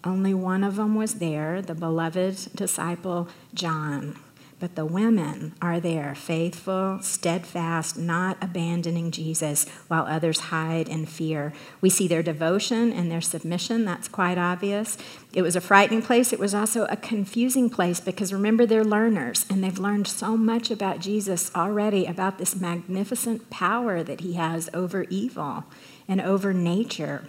Only 0.05 0.35
one 0.35 0.63
of 0.63 0.75
them 0.75 0.93
was 0.93 1.15
there, 1.15 1.63
the 1.63 1.73
beloved 1.73 2.55
disciple 2.55 3.27
John. 3.55 4.19
But 4.57 4.75
the 4.75 4.85
women 4.85 5.53
are 5.61 5.81
there, 5.81 6.15
faithful, 6.15 6.99
steadfast, 7.01 7.97
not 7.97 8.37
abandoning 8.41 9.11
Jesus 9.11 9.67
while 9.89 10.05
others 10.05 10.39
hide 10.39 10.87
in 10.87 11.05
fear. 11.05 11.51
We 11.81 11.89
see 11.89 12.07
their 12.07 12.23
devotion 12.23 12.93
and 12.93 13.11
their 13.11 13.19
submission, 13.19 13.83
that's 13.83 14.07
quite 14.07 14.37
obvious. 14.37 14.97
It 15.33 15.41
was 15.41 15.57
a 15.57 15.61
frightening 15.61 16.01
place. 16.01 16.31
It 16.31 16.39
was 16.39 16.55
also 16.55 16.85
a 16.85 16.95
confusing 16.95 17.69
place 17.69 17.99
because 17.99 18.31
remember, 18.31 18.65
they're 18.65 18.85
learners 18.85 19.45
and 19.49 19.61
they've 19.61 19.77
learned 19.77 20.07
so 20.07 20.37
much 20.37 20.71
about 20.71 20.99
Jesus 20.99 21.51
already, 21.53 22.05
about 22.05 22.37
this 22.37 22.55
magnificent 22.55 23.49
power 23.49 24.03
that 24.03 24.21
he 24.21 24.33
has 24.33 24.69
over 24.73 25.03
evil 25.09 25.65
and 26.07 26.21
over 26.21 26.53
nature. 26.53 27.27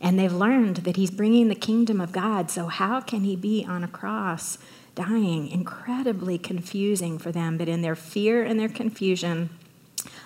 And 0.00 0.18
they've 0.18 0.32
learned 0.32 0.78
that 0.78 0.96
he's 0.96 1.10
bringing 1.10 1.48
the 1.48 1.54
kingdom 1.54 2.00
of 2.00 2.12
God. 2.12 2.50
So, 2.50 2.66
how 2.66 3.00
can 3.00 3.24
he 3.24 3.36
be 3.36 3.64
on 3.68 3.82
a 3.82 3.88
cross 3.88 4.58
dying? 4.94 5.48
Incredibly 5.48 6.38
confusing 6.38 7.18
for 7.18 7.32
them. 7.32 7.58
But 7.58 7.68
in 7.68 7.82
their 7.82 7.96
fear 7.96 8.44
and 8.44 8.60
their 8.60 8.68
confusion, 8.68 9.50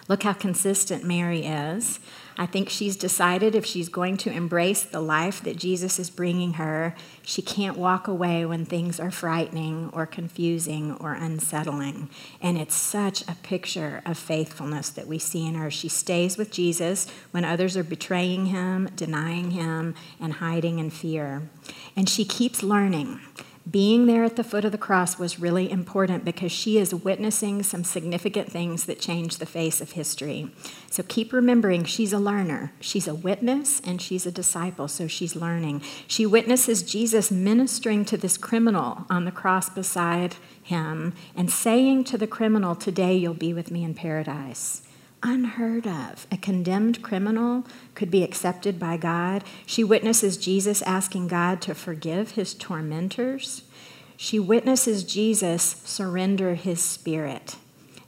look 0.08 0.24
how 0.24 0.35
consistent 0.35 1.04
Mary 1.04 1.46
is. 1.46 2.00
I 2.38 2.47
think 2.47 2.68
she's 2.68 2.97
decided 2.97 3.55
if 3.55 3.66
she's 3.66 3.88
going 3.88 4.16
to 4.18 4.33
embrace 4.33 4.83
the 4.83 5.01
life 5.01 5.42
that 5.42 5.57
Jesus 5.57 5.99
is 5.99 6.11
bringing 6.11 6.55
her, 6.55 6.95
she 7.23 7.42
can't 7.42 7.77
walk 7.77 8.09
away 8.09 8.45
when 8.45 8.64
things 8.64 8.99
are 8.99 9.11
frightening 9.11 9.90
or 9.92 10.07
confusing 10.07 10.97
or 10.97 11.12
unsettling. 11.12 12.09
And 12.40 12.57
it's 12.57 12.75
such 12.75 13.23
a 13.29 13.37
picture 13.42 14.03
of 14.07 14.16
faithfulness 14.16 14.88
that 14.90 15.07
we 15.07 15.18
see 15.18 15.47
in 15.47 15.55
her. 15.55 15.71
She 15.71 15.88
stays 15.88 16.37
with 16.37 16.51
Jesus 16.51 17.07
when 17.31 17.45
others 17.45 17.77
are 17.77 17.85
betraying 17.85 18.47
him, 18.47 18.88
denying 18.97 19.53
him, 19.53 19.95
and 20.21 20.35
hiding 20.35 20.79
in 20.79 20.90
fear. 20.90 21.49
And 21.95 22.09
she 22.09 22.25
keeps 22.25 22.62
learning 22.62 23.21
being 23.70 24.07
there 24.07 24.25
at 24.25 24.35
the 24.35 24.42
foot 24.42 24.64
of 24.64 24.72
the 24.72 24.79
cross 24.79 25.18
was 25.18 25.38
really 25.38 25.70
important 25.70 26.25
because 26.25 26.51
she 26.51 26.79
is 26.79 26.92
witnessing 26.92 27.62
some 27.62 27.85
significant 27.85 28.51
things 28.51 28.87
that 28.87 29.01
change 29.01 29.38
the 29.38 29.46
face 29.46 29.81
of 29.81 29.92
history. 29.92 30.51
So 30.90 31.05
keep 31.05 31.33
remembering 31.33 31.85
she's 31.85 32.12
a 32.12 32.18
learner. 32.18 32.72
She's 32.81 33.07
a 33.07 33.14
witness 33.14 33.81
and 33.81 34.03
she's 34.03 34.27
a 34.27 34.33
disciple, 34.33 34.88
so 34.88 35.07
she's 35.07 35.37
learning. 35.37 35.83
She 36.09 36.27
witnesses 36.27 36.83
Jesus 36.83 37.31
ministering 37.31 38.05
to 38.07 38.16
this 38.16 38.37
criminal 38.37 39.07
on 39.09 39.25
the 39.25 39.31
cross 39.31 39.70
beside 39.70 40.35
him 40.61 41.14
and 41.37 41.51
saying 41.51 42.05
to 42.05 42.18
the 42.18 42.27
criminal, 42.27 42.75
Today 42.75 43.16
you'll 43.16 43.35
be 43.35 43.55
with 43.55 43.70
me 43.70 43.85
in 43.85 43.94
paradise 43.94 44.83
unheard 45.22 45.87
of. 45.87 46.26
A 46.30 46.37
condemned 46.37 47.02
criminal 47.02 47.64
could 47.94 48.11
be 48.11 48.22
accepted 48.22 48.78
by 48.78 48.96
God. 48.96 49.44
She 49.66 49.85
witnesses 49.85 50.37
Jesus 50.37 50.82
asking 50.82 51.28
God 51.28 51.61
to 51.62 51.74
forgive 51.74 52.32
his 52.32 52.54
tormentors. 52.54 53.62
She 54.16 54.38
witnesses 54.38 55.04
Jesus 55.04 55.82
surrender 55.85 56.54
his 56.54 56.82
spirit. 56.82 57.56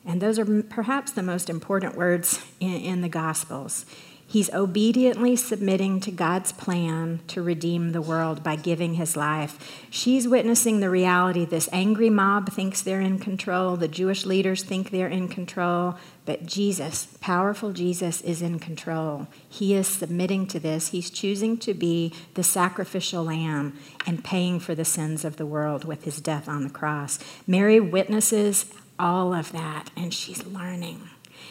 And 0.07 0.21
those 0.21 0.39
are 0.39 0.63
perhaps 0.63 1.13
the 1.13 1.23
most 1.23 1.49
important 1.49 1.97
words 1.97 2.45
in, 2.61 2.75
in 2.75 3.01
the 3.01 3.09
Gospels. 3.09 3.87
He's 4.35 4.53
obediently 4.53 5.37
submitting 5.37 6.01
to 6.01 6.11
God's 6.11 6.51
plan 6.51 7.21
to 7.29 7.41
redeem 7.41 7.93
the 7.93 8.03
world 8.03 8.43
by 8.43 8.57
giving 8.57 8.95
his 8.95 9.17
life. 9.17 9.87
She's 9.91 10.27
witnessing 10.27 10.81
the 10.81 10.91
reality 10.91 11.45
this 11.45 11.69
angry 11.71 12.11
mob 12.11 12.51
thinks 12.51 12.83
they're 12.83 13.01
in 13.01 13.21
control, 13.21 13.77
the 13.77 13.87
Jewish 13.87 14.27
leaders 14.27 14.65
think 14.65 14.91
they're 14.91 15.07
in 15.07 15.29
control, 15.29 15.95
but 16.27 16.47
Jesus, 16.47 17.17
powerful 17.21 17.73
Jesus, 17.73 18.23
is 18.23 18.43
in 18.43 18.59
control. 18.59 19.29
He 19.49 19.73
is 19.73 19.87
submitting 19.87 20.49
to 20.49 20.59
this. 20.59 20.89
He's 20.89 21.11
choosing 21.11 21.57
to 21.59 21.73
be 21.73 22.13
the 22.35 22.43
sacrificial 22.43 23.23
lamb 23.23 23.79
and 24.05 24.25
paying 24.25 24.59
for 24.59 24.75
the 24.75 24.85
sins 24.85 25.25
of 25.25 25.37
the 25.37 25.47
world 25.47 25.85
with 25.85 26.03
his 26.03 26.21
death 26.21 26.49
on 26.49 26.65
the 26.65 26.71
cross. 26.71 27.21
Mary 27.47 27.79
witnesses 27.79 28.67
all 28.99 29.33
of 29.33 29.53
that, 29.53 29.91
and 29.97 30.13
she's 30.13 30.45
learning. 30.45 31.09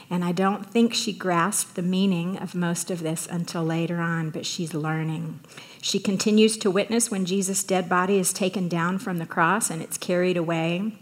And 0.10 0.24
I 0.24 0.32
don't 0.32 0.66
think 0.66 0.94
she 0.94 1.14
grasped 1.14 1.76
the 1.76 1.82
meaning 1.82 2.38
of 2.38 2.56
most 2.56 2.92
of 2.92 3.02
this 3.02 3.28
until 3.28 3.64
later 3.64 4.00
on, 4.00 4.30
but 4.30 4.46
she's 4.46 4.74
learning. 4.74 5.40
She 5.82 6.00
continues 6.00 6.58
to 6.58 6.72
witness 6.72 7.10
when 7.10 7.26
Jesus' 7.26 7.64
dead 7.64 7.90
body 7.90 8.18
is 8.18 8.34
taken 8.34 8.70
down 8.70 9.00
from 9.00 9.18
the 9.18 9.26
cross 9.26 9.70
and 9.70 9.82
it's 9.82 9.98
carried 9.98 10.38
away. 10.38 10.94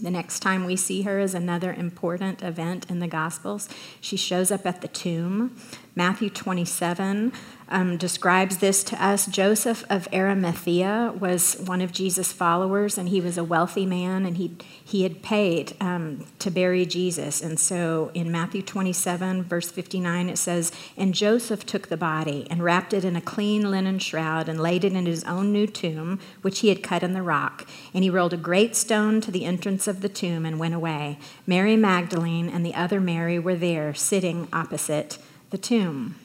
The 0.00 0.10
next 0.10 0.40
time 0.40 0.64
we 0.64 0.76
see 0.76 1.02
her 1.02 1.18
is 1.18 1.34
another 1.34 1.72
important 1.72 2.40
event 2.40 2.88
in 2.88 3.00
the 3.00 3.08
Gospels. 3.08 3.68
She 4.00 4.16
shows 4.16 4.52
up 4.52 4.64
at 4.64 4.80
the 4.80 4.88
tomb. 4.88 5.56
Matthew 5.98 6.30
27 6.30 7.32
um, 7.70 7.96
describes 7.96 8.58
this 8.58 8.84
to 8.84 9.04
us. 9.04 9.26
Joseph 9.26 9.84
of 9.90 10.06
Arimathea 10.12 11.12
was 11.18 11.56
one 11.56 11.80
of 11.80 11.90
Jesus' 11.90 12.32
followers, 12.32 12.96
and 12.96 13.08
he 13.08 13.20
was 13.20 13.36
a 13.36 13.42
wealthy 13.42 13.84
man, 13.84 14.24
and 14.24 14.36
he, 14.36 14.56
he 14.82 15.02
had 15.02 15.24
paid 15.24 15.74
um, 15.80 16.24
to 16.38 16.52
bury 16.52 16.86
Jesus. 16.86 17.42
And 17.42 17.58
so 17.58 18.12
in 18.14 18.30
Matthew 18.30 18.62
27, 18.62 19.42
verse 19.42 19.72
59, 19.72 20.28
it 20.28 20.38
says, 20.38 20.70
And 20.96 21.14
Joseph 21.14 21.66
took 21.66 21.88
the 21.88 21.96
body 21.96 22.46
and 22.48 22.62
wrapped 22.62 22.92
it 22.92 23.04
in 23.04 23.16
a 23.16 23.20
clean 23.20 23.68
linen 23.68 23.98
shroud 23.98 24.48
and 24.48 24.60
laid 24.60 24.84
it 24.84 24.92
in 24.92 25.06
his 25.06 25.24
own 25.24 25.52
new 25.52 25.66
tomb, 25.66 26.20
which 26.42 26.60
he 26.60 26.68
had 26.68 26.80
cut 26.80 27.02
in 27.02 27.12
the 27.12 27.22
rock. 27.22 27.66
And 27.92 28.04
he 28.04 28.08
rolled 28.08 28.32
a 28.32 28.36
great 28.36 28.76
stone 28.76 29.20
to 29.22 29.32
the 29.32 29.44
entrance 29.44 29.88
of 29.88 30.00
the 30.00 30.08
tomb 30.08 30.46
and 30.46 30.60
went 30.60 30.74
away. 30.74 31.18
Mary 31.44 31.74
Magdalene 31.74 32.48
and 32.48 32.64
the 32.64 32.76
other 32.76 33.00
Mary 33.00 33.40
were 33.40 33.56
there, 33.56 33.92
sitting 33.94 34.46
opposite 34.52 35.18
the 35.50 35.58
tomb. 35.58 36.16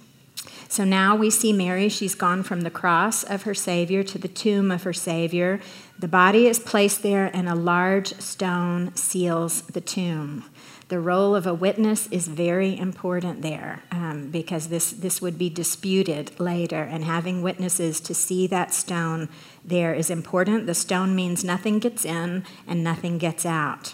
So 0.67 0.83
now 0.83 1.15
we 1.15 1.29
see 1.29 1.53
Mary, 1.53 1.88
she's 1.88 2.15
gone 2.15 2.41
from 2.43 2.62
the 2.62 2.71
cross 2.71 3.23
of 3.23 3.43
her 3.43 3.53
Savior 3.53 4.03
to 4.03 4.17
the 4.17 4.27
tomb 4.27 4.71
of 4.71 4.83
her 4.83 4.93
Savior. 4.93 5.59
The 5.99 6.07
body 6.07 6.47
is 6.47 6.57
placed 6.57 7.03
there, 7.03 7.29
and 7.33 7.47
a 7.47 7.55
large 7.55 8.19
stone 8.19 8.95
seals 8.95 9.62
the 9.62 9.81
tomb. 9.81 10.45
The 10.89 10.99
role 10.99 11.36
of 11.36 11.47
a 11.47 11.53
witness 11.53 12.07
is 12.07 12.27
very 12.27 12.77
important 12.77 13.41
there 13.41 13.83
um, 13.91 14.29
because 14.31 14.67
this, 14.67 14.91
this 14.91 15.21
would 15.21 15.38
be 15.38 15.49
disputed 15.49 16.39
later, 16.39 16.83
and 16.83 17.03
having 17.03 17.41
witnesses 17.41 17.99
to 18.01 18.13
see 18.13 18.47
that 18.47 18.73
stone 18.73 19.29
there 19.63 19.93
is 19.93 20.09
important. 20.09 20.65
The 20.65 20.73
stone 20.73 21.15
means 21.15 21.43
nothing 21.43 21.79
gets 21.79 22.03
in 22.03 22.43
and 22.67 22.83
nothing 22.83 23.17
gets 23.17 23.45
out. 23.45 23.93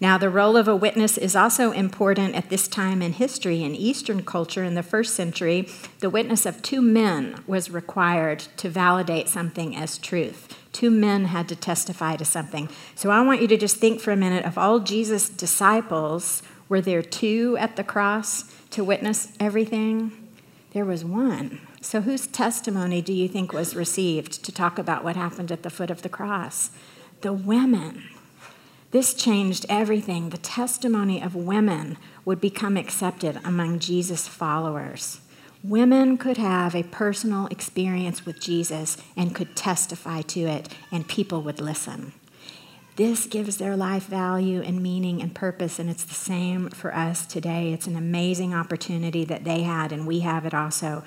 Now, 0.00 0.18
the 0.18 0.30
role 0.30 0.56
of 0.56 0.68
a 0.68 0.76
witness 0.76 1.16
is 1.16 1.36
also 1.36 1.70
important 1.72 2.34
at 2.34 2.50
this 2.50 2.68
time 2.68 3.00
in 3.00 3.12
history. 3.12 3.62
In 3.62 3.74
Eastern 3.74 4.24
culture 4.24 4.64
in 4.64 4.74
the 4.74 4.82
first 4.82 5.14
century, 5.14 5.68
the 6.00 6.10
witness 6.10 6.46
of 6.46 6.62
two 6.62 6.82
men 6.82 7.42
was 7.46 7.70
required 7.70 8.40
to 8.56 8.68
validate 8.68 9.28
something 9.28 9.76
as 9.76 9.98
truth. 9.98 10.58
Two 10.72 10.90
men 10.90 11.26
had 11.26 11.48
to 11.48 11.56
testify 11.56 12.16
to 12.16 12.24
something. 12.24 12.68
So 12.94 13.10
I 13.10 13.22
want 13.22 13.40
you 13.40 13.48
to 13.48 13.56
just 13.56 13.76
think 13.76 14.00
for 14.00 14.10
a 14.10 14.16
minute 14.16 14.44
of 14.44 14.58
all 14.58 14.80
Jesus' 14.80 15.28
disciples, 15.28 16.42
were 16.68 16.80
there 16.80 17.02
two 17.02 17.56
at 17.58 17.76
the 17.76 17.84
cross 17.84 18.44
to 18.70 18.82
witness 18.82 19.32
everything? 19.38 20.12
There 20.72 20.84
was 20.84 21.04
one. 21.04 21.60
So 21.80 22.00
whose 22.00 22.26
testimony 22.26 23.00
do 23.00 23.12
you 23.12 23.28
think 23.28 23.52
was 23.52 23.76
received 23.76 24.44
to 24.44 24.50
talk 24.50 24.78
about 24.78 25.04
what 25.04 25.14
happened 25.14 25.52
at 25.52 25.62
the 25.62 25.70
foot 25.70 25.90
of 25.90 26.02
the 26.02 26.08
cross? 26.08 26.70
The 27.20 27.32
women. 27.32 28.02
This 28.94 29.12
changed 29.12 29.66
everything. 29.68 30.28
The 30.28 30.38
testimony 30.38 31.20
of 31.20 31.34
women 31.34 31.98
would 32.24 32.40
become 32.40 32.76
accepted 32.76 33.40
among 33.44 33.80
Jesus' 33.80 34.28
followers. 34.28 35.20
Women 35.64 36.16
could 36.16 36.36
have 36.36 36.76
a 36.76 36.84
personal 36.84 37.48
experience 37.48 38.24
with 38.24 38.40
Jesus 38.40 38.96
and 39.16 39.34
could 39.34 39.56
testify 39.56 40.22
to 40.22 40.42
it, 40.42 40.68
and 40.92 41.08
people 41.08 41.42
would 41.42 41.60
listen. 41.60 42.12
This 42.94 43.26
gives 43.26 43.56
their 43.56 43.76
life 43.76 44.04
value 44.04 44.62
and 44.62 44.80
meaning 44.80 45.20
and 45.20 45.34
purpose, 45.34 45.80
and 45.80 45.90
it's 45.90 46.04
the 46.04 46.14
same 46.14 46.68
for 46.70 46.94
us 46.94 47.26
today. 47.26 47.72
It's 47.72 47.88
an 47.88 47.96
amazing 47.96 48.54
opportunity 48.54 49.24
that 49.24 49.42
they 49.42 49.62
had, 49.62 49.90
and 49.90 50.06
we 50.06 50.20
have 50.20 50.46
it 50.46 50.54
also 50.54 51.02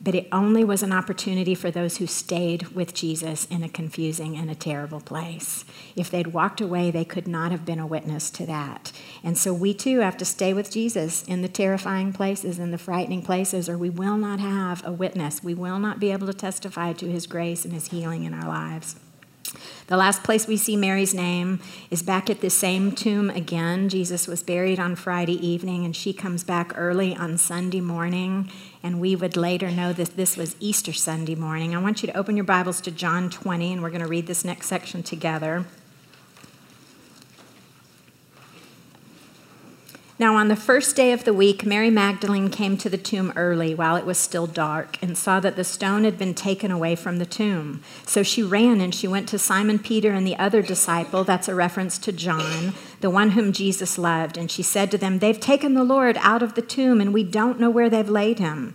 but 0.00 0.14
it 0.14 0.28
only 0.30 0.62
was 0.62 0.82
an 0.82 0.92
opportunity 0.92 1.54
for 1.54 1.70
those 1.70 1.96
who 1.96 2.06
stayed 2.06 2.68
with 2.68 2.94
Jesus 2.94 3.46
in 3.46 3.62
a 3.62 3.68
confusing 3.68 4.36
and 4.36 4.50
a 4.50 4.54
terrible 4.54 5.00
place. 5.00 5.64
If 5.96 6.10
they'd 6.10 6.28
walked 6.28 6.60
away, 6.60 6.90
they 6.90 7.04
could 7.04 7.26
not 7.26 7.50
have 7.50 7.64
been 7.64 7.80
a 7.80 7.86
witness 7.86 8.30
to 8.30 8.46
that. 8.46 8.92
And 9.24 9.36
so 9.36 9.52
we 9.52 9.74
too 9.74 9.98
have 10.00 10.16
to 10.18 10.24
stay 10.24 10.54
with 10.54 10.70
Jesus 10.70 11.24
in 11.24 11.42
the 11.42 11.48
terrifying 11.48 12.12
places 12.12 12.58
and 12.58 12.72
the 12.72 12.78
frightening 12.78 13.22
places, 13.22 13.68
or 13.68 13.76
we 13.76 13.90
will 13.90 14.16
not 14.16 14.38
have 14.38 14.86
a 14.86 14.92
witness. 14.92 15.42
We 15.42 15.54
will 15.54 15.80
not 15.80 15.98
be 15.98 16.12
able 16.12 16.28
to 16.28 16.34
testify 16.34 16.92
to 16.94 17.10
his 17.10 17.26
grace 17.26 17.64
and 17.64 17.74
his 17.74 17.88
healing 17.88 18.24
in 18.24 18.34
our 18.34 18.46
lives. 18.48 18.96
The 19.86 19.96
last 19.96 20.22
place 20.22 20.46
we 20.46 20.58
see 20.58 20.76
Mary's 20.76 21.14
name 21.14 21.60
is 21.90 22.02
back 22.02 22.28
at 22.28 22.42
the 22.42 22.50
same 22.50 22.92
tomb 22.92 23.30
again. 23.30 23.88
Jesus 23.88 24.28
was 24.28 24.42
buried 24.42 24.78
on 24.78 24.94
Friday 24.94 25.44
evening, 25.44 25.84
and 25.86 25.96
she 25.96 26.12
comes 26.12 26.44
back 26.44 26.72
early 26.76 27.16
on 27.16 27.38
Sunday 27.38 27.80
morning. 27.80 28.50
And 28.82 29.00
we 29.00 29.16
would 29.16 29.36
later 29.36 29.70
know 29.70 29.92
that 29.92 30.16
this 30.16 30.36
was 30.36 30.56
Easter 30.60 30.92
Sunday 30.92 31.34
morning. 31.34 31.74
I 31.74 31.82
want 31.82 32.02
you 32.02 32.06
to 32.08 32.16
open 32.16 32.36
your 32.36 32.44
Bibles 32.44 32.80
to 32.82 32.90
John 32.90 33.28
20, 33.28 33.72
and 33.72 33.82
we're 33.82 33.90
going 33.90 34.02
to 34.02 34.08
read 34.08 34.26
this 34.26 34.44
next 34.44 34.66
section 34.66 35.02
together. 35.02 35.64
Now, 40.20 40.34
on 40.34 40.48
the 40.48 40.56
first 40.56 40.96
day 40.96 41.12
of 41.12 41.22
the 41.22 41.32
week, 41.32 41.64
Mary 41.64 41.90
Magdalene 41.90 42.50
came 42.50 42.76
to 42.78 42.90
the 42.90 42.98
tomb 42.98 43.32
early 43.36 43.72
while 43.72 43.94
it 43.94 44.04
was 44.04 44.18
still 44.18 44.48
dark 44.48 45.00
and 45.00 45.16
saw 45.16 45.38
that 45.38 45.54
the 45.54 45.62
stone 45.62 46.02
had 46.02 46.18
been 46.18 46.34
taken 46.34 46.72
away 46.72 46.96
from 46.96 47.18
the 47.18 47.26
tomb. 47.26 47.84
So 48.04 48.24
she 48.24 48.42
ran 48.42 48.80
and 48.80 48.92
she 48.92 49.06
went 49.06 49.28
to 49.28 49.38
Simon 49.38 49.78
Peter 49.78 50.10
and 50.10 50.26
the 50.26 50.34
other 50.36 50.60
disciple, 50.60 51.22
that's 51.22 51.46
a 51.46 51.54
reference 51.54 51.98
to 51.98 52.10
John, 52.10 52.74
the 53.00 53.10
one 53.10 53.30
whom 53.30 53.52
Jesus 53.52 53.96
loved, 53.96 54.36
and 54.36 54.50
she 54.50 54.62
said 54.62 54.90
to 54.90 54.98
them, 54.98 55.20
They've 55.20 55.38
taken 55.38 55.74
the 55.74 55.84
Lord 55.84 56.16
out 56.20 56.42
of 56.42 56.54
the 56.54 56.62
tomb 56.62 57.00
and 57.00 57.14
we 57.14 57.22
don't 57.22 57.60
know 57.60 57.70
where 57.70 57.88
they've 57.88 58.10
laid 58.10 58.40
him. 58.40 58.74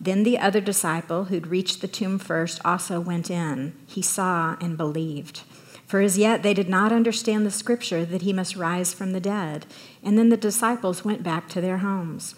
Then 0.00 0.22
the 0.22 0.38
other 0.38 0.60
disciple, 0.60 1.24
who'd 1.24 1.46
reached 1.46 1.80
the 1.80 1.88
tomb 1.88 2.18
first, 2.18 2.60
also 2.64 3.00
went 3.00 3.30
in. 3.30 3.74
He 3.86 4.02
saw 4.02 4.56
and 4.60 4.76
believed. 4.76 5.42
For 5.86 6.00
as 6.00 6.18
yet 6.18 6.42
they 6.42 6.54
did 6.54 6.68
not 6.68 6.92
understand 6.92 7.46
the 7.46 7.50
scripture 7.50 8.04
that 8.04 8.22
he 8.22 8.32
must 8.32 8.56
rise 8.56 8.92
from 8.92 9.12
the 9.12 9.20
dead. 9.20 9.66
And 10.02 10.18
then 10.18 10.28
the 10.28 10.36
disciples 10.36 11.04
went 11.04 11.22
back 11.22 11.48
to 11.50 11.60
their 11.60 11.78
homes. 11.78 12.34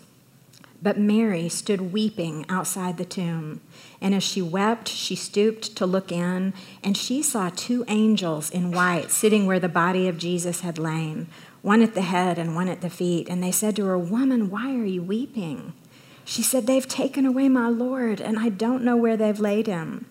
But 0.83 0.99
Mary 0.99 1.49
stood 1.49 1.92
weeping 1.92 2.45
outside 2.49 2.99
the 2.99 3.05
tomb. 3.05 3.61
And 4.01 4.14
as 4.14 4.23
she 4.23 4.42
wept, 4.42 4.88
she 4.88 5.16
stooped 5.16 5.75
to 5.77 5.87
look 5.87 6.12
in, 6.12 6.53
and 6.85 6.97
she 6.97 7.23
saw 7.23 7.51
two 7.51 7.85
angels 7.88 8.51
in 8.51 8.73
white 8.73 9.11
sitting 9.11 9.47
where 9.47 9.59
the 9.59 9.69
body 9.69 10.07
of 10.07 10.19
Jesus 10.19 10.61
had 10.61 10.79
lain 10.79 11.29
one 11.62 11.83
at 11.83 11.95
the 11.95 12.03
head 12.03 12.38
and 12.38 12.55
one 12.55 12.69
at 12.69 12.81
the 12.81 12.88
feet. 12.88 13.29
And 13.29 13.42
they 13.42 13.51
said 13.51 13.75
to 13.75 13.87
her, 13.87 13.99
Woman, 13.99 14.51
why 14.51 14.73
are 14.77 14.85
you 14.85 15.03
weeping? 15.03 15.73
She 16.26 16.42
said, 16.42 16.66
They've 16.66 16.86
taken 16.86 17.24
away 17.24 17.48
my 17.48 17.68
Lord, 17.68 18.20
and 18.20 18.36
I 18.36 18.48
don't 18.48 18.82
know 18.82 18.96
where 18.96 19.16
they've 19.16 19.38
laid 19.38 19.68
him. 19.68 20.06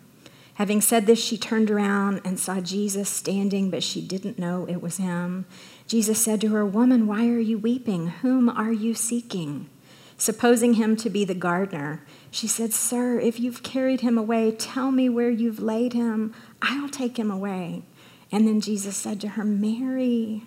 Having 0.54 0.80
said 0.82 1.06
this, 1.06 1.22
she 1.22 1.38
turned 1.38 1.70
around 1.70 2.22
and 2.24 2.40
saw 2.40 2.62
Jesus 2.62 3.10
standing, 3.10 3.70
but 3.70 3.84
she 3.84 4.00
didn't 4.02 4.40
know 4.40 4.66
it 4.66 4.82
was 4.82 4.96
him. 4.96 5.46
Jesus 5.88 6.18
said 6.18 6.40
to 6.42 6.48
her, 6.48 6.66
Woman, 6.66 7.06
why 7.06 7.28
are 7.28 7.40
you 7.40 7.58
weeping? 7.58 8.08
Whom 8.08 8.48
are 8.48 8.72
you 8.72 8.96
seeking? 8.96 9.70
Supposing 10.18 10.76
him 10.76 10.96
to 10.96 11.10
be 11.10 11.26
the 11.26 11.36
gardener, 11.36 12.06
she 12.32 12.48
said, 12.48 12.72
Sir, 12.72 13.20
if 13.20 13.38
you've 13.38 13.62
carried 13.62 14.00
him 14.00 14.18
away, 14.18 14.52
tell 14.52 14.92
me 14.92 15.10
where 15.10 15.30
you've 15.30 15.62
laid 15.62 15.92
him. 15.92 16.34
I'll 16.62 16.88
take 16.88 17.20
him 17.20 17.30
away. 17.30 17.84
And 18.32 18.48
then 18.48 18.62
Jesus 18.62 18.96
said 18.96 19.20
to 19.20 19.28
her, 19.30 19.44
Mary. 19.44 20.44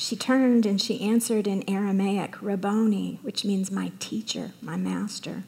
She 0.00 0.16
turned 0.16 0.64
and 0.64 0.80
she 0.80 1.02
answered 1.02 1.46
in 1.46 1.62
Aramaic, 1.68 2.40
Rabboni, 2.40 3.18
which 3.20 3.44
means 3.44 3.70
my 3.70 3.92
teacher, 3.98 4.52
my 4.62 4.78
master. 4.78 5.42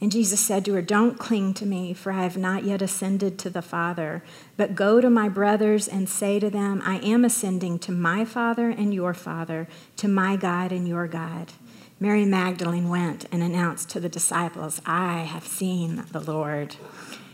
And 0.00 0.12
Jesus 0.12 0.38
said 0.38 0.64
to 0.64 0.74
her, 0.74 0.82
Don't 0.82 1.18
cling 1.18 1.52
to 1.54 1.66
me, 1.66 1.92
for 1.92 2.12
I 2.12 2.22
have 2.22 2.36
not 2.36 2.62
yet 2.62 2.80
ascended 2.80 3.40
to 3.40 3.50
the 3.50 3.60
Father, 3.60 4.22
but 4.56 4.76
go 4.76 5.00
to 5.00 5.10
my 5.10 5.28
brothers 5.28 5.88
and 5.88 6.08
say 6.08 6.38
to 6.38 6.48
them, 6.48 6.80
I 6.84 6.98
am 6.98 7.24
ascending 7.24 7.80
to 7.80 7.90
my 7.90 8.24
Father 8.24 8.70
and 8.70 8.94
your 8.94 9.14
Father, 9.14 9.66
to 9.96 10.06
my 10.06 10.36
God 10.36 10.70
and 10.70 10.86
your 10.86 11.08
God. 11.08 11.52
Mary 11.98 12.24
Magdalene 12.24 12.88
went 12.88 13.26
and 13.32 13.42
announced 13.42 13.90
to 13.90 13.98
the 13.98 14.08
disciples, 14.08 14.80
I 14.86 15.22
have 15.22 15.44
seen 15.44 16.04
the 16.12 16.20
Lord, 16.20 16.76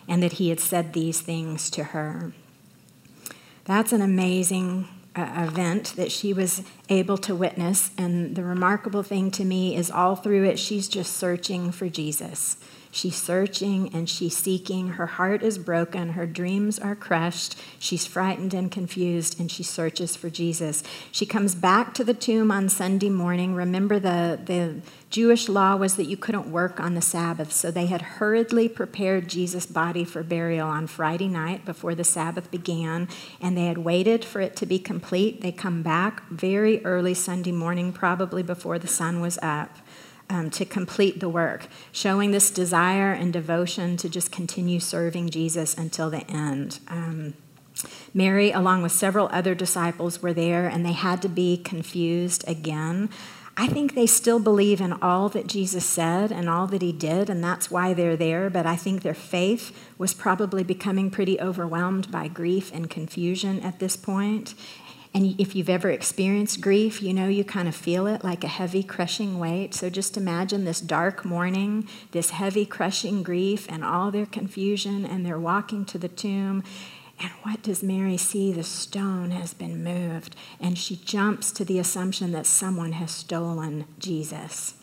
and 0.09 0.23
that 0.23 0.33
he 0.33 0.49
had 0.49 0.61
said 0.61 0.95
these 0.95 1.21
things 1.21 1.69
to 1.73 1.85
her. 1.85 2.33
That's 3.67 3.93
an 3.93 4.01
amazing 4.01 4.89
uh, 5.19 5.49
event 5.49 5.95
that 5.97 6.13
she 6.13 6.33
was 6.33 6.63
able 6.89 7.19
to 7.19 7.35
witness. 7.35 7.91
And 7.99 8.37
the 8.37 8.45
remarkable 8.45 9.03
thing 9.03 9.31
to 9.33 9.45
me 9.45 9.77
is 9.77 9.91
all 9.91 10.15
through 10.17 10.45
it, 10.45 10.59
she's 10.59 10.89
just 10.89 11.17
searching 11.17 11.73
for 11.73 11.89
Jesus. 11.89 12.57
She's 12.91 13.17
searching 13.17 13.95
and 13.95 14.09
she's 14.09 14.37
seeking. 14.37 14.89
Her 14.91 15.07
heart 15.07 15.43
is 15.43 15.59
broken. 15.59 16.11
Her 16.11 16.27
dreams 16.27 16.79
are 16.79 16.97
crushed. 16.97 17.59
She's 17.79 18.07
frightened 18.07 18.55
and 18.55 18.71
confused, 18.71 19.39
and 19.39 19.51
she 19.51 19.63
searches 19.63 20.17
for 20.17 20.31
Jesus. 20.31 20.83
She 21.13 21.27
comes 21.27 21.55
back 21.55 21.93
to 21.95 22.05
the 22.05 22.15
tomb 22.15 22.51
on 22.51 22.69
Sunday 22.69 23.11
morning. 23.11 23.55
Remember, 23.55 23.99
the, 23.99 24.41
the 24.43 24.81
Jewish 25.11 25.49
law 25.49 25.77
was 25.77 25.97
that 25.97 26.07
you 26.07 26.17
couldn't 26.17 26.51
work 26.51 26.81
on 26.81 26.95
the 26.95 27.03
Sabbath, 27.03 27.53
so 27.53 27.71
they 27.71 27.87
had 27.87 28.03
hurriedly 28.03 28.69
prepared 28.69 29.29
Jesus' 29.29 29.67
body 29.67 30.05
for 30.05 30.23
burial 30.23 30.69
on 30.69 30.87
Friday 30.87 31.29
night 31.29 31.65
before 31.65 31.95
the 31.95 32.05
Sabbath 32.05 32.51
began, 32.51 33.09
and 33.41 33.57
they 33.57 33.67
had 33.67 33.79
waited 33.79 34.25
for 34.25 34.41
it 34.41 34.57
to 34.57 34.67
be 34.67 34.79
complete. 34.79 35.41
They 35.41 35.53
come 35.53 35.83
back 35.83 36.27
very 36.29 36.85
early 36.85 37.15
Sunday 37.15 37.53
morning, 37.53 37.93
probably 37.93 38.43
before 38.43 38.79
the 38.79 38.87
sun 38.87 39.21
was 39.21 39.39
up 39.43 39.77
um, 40.31 40.51
to 40.51 40.65
complete 40.65 41.21
the 41.21 41.29
work, 41.29 41.67
showing 41.93 42.31
this 42.31 42.51
desire 42.51 43.13
and 43.13 43.33
devotion 43.33 43.97
to 43.99 44.09
just 44.09 44.31
continue 44.31 44.81
serving 44.81 45.31
Jesus 45.31 45.77
until 45.77 46.11
the 46.11 46.29
end. 46.31 46.81
Um, 46.89 47.35
Mary, 48.13 48.51
along 48.51 48.83
with 48.83 48.93
several 48.93 49.29
other 49.33 49.55
disciples, 49.55 50.21
were 50.21 50.33
there 50.33 50.67
and 50.67 50.85
they 50.85 50.93
had 50.93 51.23
to 51.23 51.29
be 51.29 51.57
confused 51.57 52.45
again. 52.49 53.09
I 53.61 53.67
think 53.67 53.95
they 53.95 54.07
still 54.07 54.39
believe 54.39 54.81
in 54.81 54.93
all 55.03 55.29
that 55.31 55.49
Jesus 55.49 55.85
said 55.85 56.31
and 56.31 56.49
all 56.49 56.69
that 56.69 56.81
he 56.81 56.93
did, 56.93 57.29
and 57.29 57.43
that's 57.43 57.73
why 57.73 57.93
they're 57.93 58.17
there. 58.17 58.49
But 58.51 58.67
I 58.67 58.77
think 58.77 59.03
their 59.03 59.15
faith 59.15 59.77
was 59.99 60.15
probably 60.15 60.63
becoming 60.63 61.11
pretty 61.11 61.41
overwhelmed 61.41 62.09
by 62.13 62.29
grief 62.29 62.73
and 62.73 62.89
confusion 62.89 63.59
at 63.61 63.81
this 63.81 63.97
point. 63.97 64.55
And 65.15 65.41
if 65.41 65.57
you've 65.57 65.71
ever 65.71 65.91
experienced 65.91 66.61
grief, 66.61 67.03
you 67.03 67.15
know 67.15 67.29
you 67.29 67.43
kind 67.43 67.67
of 67.67 67.75
feel 67.75 68.07
it 68.07 68.23
like 68.23 68.45
a 68.45 68.49
heavy, 68.49 68.83
crushing 68.83 69.39
weight. 69.39 69.75
So 69.75 69.89
just 69.89 70.17
imagine 70.17 70.65
this 70.65 70.81
dark 70.81 71.25
morning, 71.25 71.89
this 72.13 72.31
heavy, 72.31 72.67
crushing 72.67 73.23
grief, 73.23 73.67
and 73.71 73.85
all 73.85 74.11
their 74.11 74.27
confusion, 74.27 75.07
and 75.07 75.25
they're 75.25 75.39
walking 75.39 75.85
to 75.87 75.99
the 75.99 76.09
tomb. 76.09 76.63
And 77.21 77.31
what 77.43 77.63
does 77.63 77.83
Mary 77.83 78.17
see? 78.17 78.53
The 78.53 78.63
stone 78.63 79.33
has 79.33 79.55
been 79.55 79.83
moved. 79.83 80.37
And 80.61 80.79
she 80.79 80.97
jumps 80.97 81.51
to 81.53 81.65
the 81.65 81.79
assumption 81.79 82.33
that 82.33 82.47
someone 82.47 82.93
has 82.93 83.11
stolen 83.11 83.87
Jesus. 83.99 84.75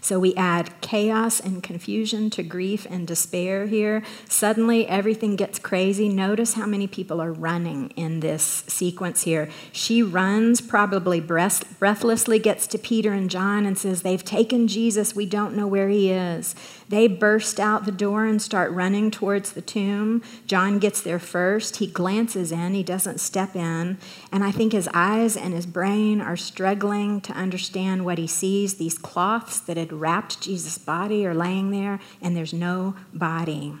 So 0.00 0.18
we 0.18 0.34
add 0.34 0.80
chaos 0.80 1.40
and 1.40 1.62
confusion 1.62 2.30
to 2.30 2.42
grief 2.42 2.86
and 2.88 3.06
despair 3.06 3.66
here. 3.66 4.02
Suddenly, 4.28 4.86
everything 4.86 5.36
gets 5.36 5.58
crazy. 5.58 6.08
Notice 6.08 6.54
how 6.54 6.66
many 6.66 6.86
people 6.86 7.20
are 7.20 7.32
running 7.32 7.90
in 7.90 8.20
this 8.20 8.64
sequence 8.66 9.22
here. 9.22 9.48
She 9.72 10.02
runs, 10.02 10.60
probably 10.60 11.20
breath- 11.20 11.78
breathlessly 11.78 12.38
gets 12.38 12.66
to 12.68 12.78
Peter 12.78 13.12
and 13.12 13.30
John 13.30 13.66
and 13.66 13.78
says, 13.78 14.02
They've 14.02 14.24
taken 14.24 14.68
Jesus. 14.68 15.14
We 15.14 15.26
don't 15.26 15.56
know 15.56 15.66
where 15.66 15.88
he 15.88 16.10
is. 16.10 16.54
They 16.88 17.06
burst 17.06 17.58
out 17.58 17.84
the 17.84 17.92
door 17.92 18.24
and 18.26 18.40
start 18.40 18.70
running 18.72 19.10
towards 19.10 19.52
the 19.52 19.62
tomb. 19.62 20.22
John 20.46 20.78
gets 20.78 21.00
there 21.00 21.18
first. 21.18 21.76
He 21.76 21.86
glances 21.86 22.52
in, 22.52 22.74
he 22.74 22.82
doesn't 22.82 23.20
step 23.20 23.56
in. 23.56 23.98
And 24.30 24.44
I 24.44 24.50
think 24.50 24.72
his 24.72 24.88
eyes 24.92 25.36
and 25.36 25.54
his 25.54 25.66
brain 25.66 26.20
are 26.20 26.36
struggling 26.36 27.20
to 27.22 27.32
understand 27.32 28.04
what 28.04 28.18
he 28.18 28.26
sees. 28.26 28.74
These 28.74 28.98
cloths 28.98 29.60
that 29.60 29.76
had 29.76 29.92
wrapped 29.92 30.40
Jesus' 30.40 30.78
body 30.78 31.26
are 31.26 31.34
laying 31.34 31.70
there, 31.70 32.00
and 32.20 32.36
there's 32.36 32.52
no 32.52 32.94
body. 33.12 33.74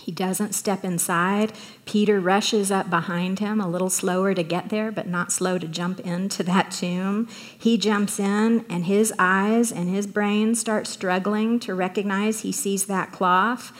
He 0.00 0.12
doesn't 0.12 0.54
step 0.54 0.84
inside. 0.84 1.52
Peter 1.84 2.20
rushes 2.20 2.70
up 2.70 2.90
behind 2.90 3.38
him, 3.38 3.60
a 3.60 3.68
little 3.68 3.90
slower 3.90 4.34
to 4.34 4.42
get 4.42 4.70
there, 4.70 4.90
but 4.90 5.06
not 5.06 5.32
slow 5.32 5.58
to 5.58 5.68
jump 5.68 6.00
into 6.00 6.42
that 6.44 6.70
tomb. 6.70 7.28
He 7.58 7.76
jumps 7.76 8.18
in, 8.18 8.64
and 8.68 8.86
his 8.86 9.12
eyes 9.18 9.70
and 9.70 9.88
his 9.88 10.06
brain 10.06 10.54
start 10.54 10.86
struggling 10.86 11.60
to 11.60 11.74
recognize 11.74 12.40
he 12.40 12.52
sees 12.52 12.86
that 12.86 13.12
cloth, 13.12 13.72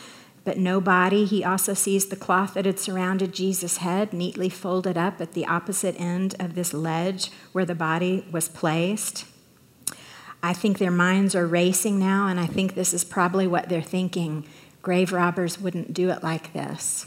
but 0.43 0.57
no 0.57 0.79
body. 0.81 1.25
He 1.25 1.43
also 1.43 1.73
sees 1.73 2.07
the 2.07 2.15
cloth 2.15 2.53
that 2.53 2.65
had 2.65 2.79
surrounded 2.79 3.33
Jesus' 3.33 3.77
head, 3.77 4.13
neatly 4.13 4.49
folded 4.49 4.97
up 4.97 5.21
at 5.21 5.33
the 5.33 5.45
opposite 5.45 5.99
end 5.99 6.35
of 6.39 6.55
this 6.55 6.73
ledge 6.73 7.31
where 7.51 7.65
the 7.65 7.75
body 7.75 8.25
was 8.31 8.49
placed. 8.49 9.25
I 10.43 10.53
think 10.53 10.79
their 10.79 10.91
minds 10.91 11.35
are 11.35 11.45
racing 11.45 11.99
now, 11.99 12.27
and 12.27 12.39
I 12.39 12.47
think 12.47 12.73
this 12.73 12.93
is 12.93 13.03
probably 13.03 13.45
what 13.45 13.69
they're 13.69 13.81
thinking. 13.81 14.45
Grave 14.81 15.11
robbers 15.11 15.59
wouldn't 15.59 15.93
do 15.93 16.09
it 16.09 16.23
like 16.23 16.53
this. 16.53 17.05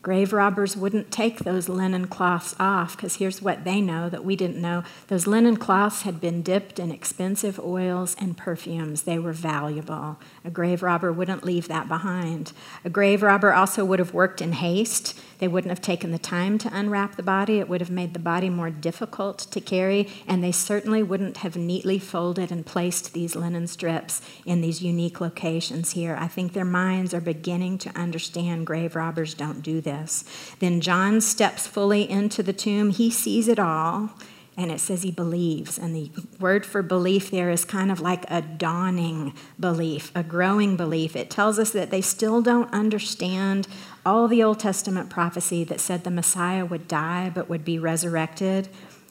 Grave 0.00 0.32
robbers 0.32 0.76
wouldn't 0.76 1.10
take 1.10 1.40
those 1.40 1.68
linen 1.68 2.06
cloths 2.06 2.54
off 2.60 2.96
because 2.96 3.16
here's 3.16 3.42
what 3.42 3.64
they 3.64 3.80
know 3.80 4.08
that 4.08 4.24
we 4.24 4.36
didn't 4.36 4.60
know. 4.60 4.84
Those 5.08 5.26
linen 5.26 5.56
cloths 5.56 6.02
had 6.02 6.20
been 6.20 6.40
dipped 6.40 6.78
in 6.78 6.92
expensive 6.92 7.58
oils 7.58 8.14
and 8.20 8.36
perfumes. 8.36 9.02
They 9.02 9.18
were 9.18 9.32
valuable. 9.32 10.18
A 10.44 10.50
grave 10.50 10.84
robber 10.84 11.12
wouldn't 11.12 11.44
leave 11.44 11.66
that 11.66 11.88
behind. 11.88 12.52
A 12.84 12.90
grave 12.90 13.22
robber 13.22 13.52
also 13.52 13.84
would 13.84 13.98
have 13.98 14.14
worked 14.14 14.40
in 14.40 14.52
haste. 14.52 15.18
They 15.38 15.48
wouldn't 15.48 15.70
have 15.70 15.82
taken 15.82 16.10
the 16.12 16.18
time 16.18 16.58
to 16.58 16.76
unwrap 16.76 17.16
the 17.16 17.22
body. 17.22 17.58
It 17.58 17.68
would 17.68 17.80
have 17.80 17.90
made 17.90 18.12
the 18.12 18.18
body 18.18 18.50
more 18.50 18.70
difficult 18.70 19.38
to 19.38 19.60
carry, 19.60 20.08
and 20.26 20.42
they 20.42 20.52
certainly 20.52 21.02
wouldn't 21.02 21.38
have 21.38 21.56
neatly 21.56 21.98
folded 21.98 22.50
and 22.50 22.64
placed 22.64 23.12
these 23.12 23.36
linen 23.36 23.66
strips 23.66 24.20
in 24.44 24.60
these 24.60 24.82
unique 24.82 25.20
locations 25.20 25.92
here. 25.92 26.16
I 26.18 26.28
think 26.28 26.52
their 26.52 26.64
minds 26.64 27.14
are 27.14 27.20
beginning 27.20 27.78
to 27.78 27.90
understand 27.98 28.66
grave 28.66 28.96
robbers 28.96 29.34
don't 29.34 29.62
do 29.62 29.80
this. 29.88 30.24
Then 30.58 30.80
John 30.80 31.20
steps 31.20 31.66
fully 31.66 32.08
into 32.08 32.42
the 32.42 32.52
tomb. 32.52 32.90
He 32.90 33.10
sees 33.10 33.48
it 33.48 33.58
all 33.58 34.10
and 34.58 34.72
it 34.72 34.80
says 34.80 35.02
he 35.02 35.12
believes. 35.12 35.78
And 35.78 35.94
the 35.94 36.10
word 36.40 36.66
for 36.66 36.82
belief 36.82 37.30
there 37.30 37.48
is 37.48 37.64
kind 37.64 37.92
of 37.92 38.00
like 38.00 38.28
a 38.28 38.42
dawning 38.42 39.32
belief, 39.58 40.10
a 40.16 40.24
growing 40.24 40.76
belief. 40.76 41.14
It 41.14 41.30
tells 41.30 41.60
us 41.60 41.70
that 41.70 41.90
they 41.90 42.00
still 42.00 42.42
don't 42.42 42.72
understand 42.74 43.68
all 44.04 44.26
the 44.26 44.42
Old 44.42 44.58
Testament 44.58 45.10
prophecy 45.10 45.62
that 45.62 45.78
said 45.78 46.02
the 46.02 46.10
Messiah 46.10 46.66
would 46.66 46.88
die 46.88 47.30
but 47.32 47.48
would 47.48 47.64
be 47.64 47.78
resurrected. 47.78 48.68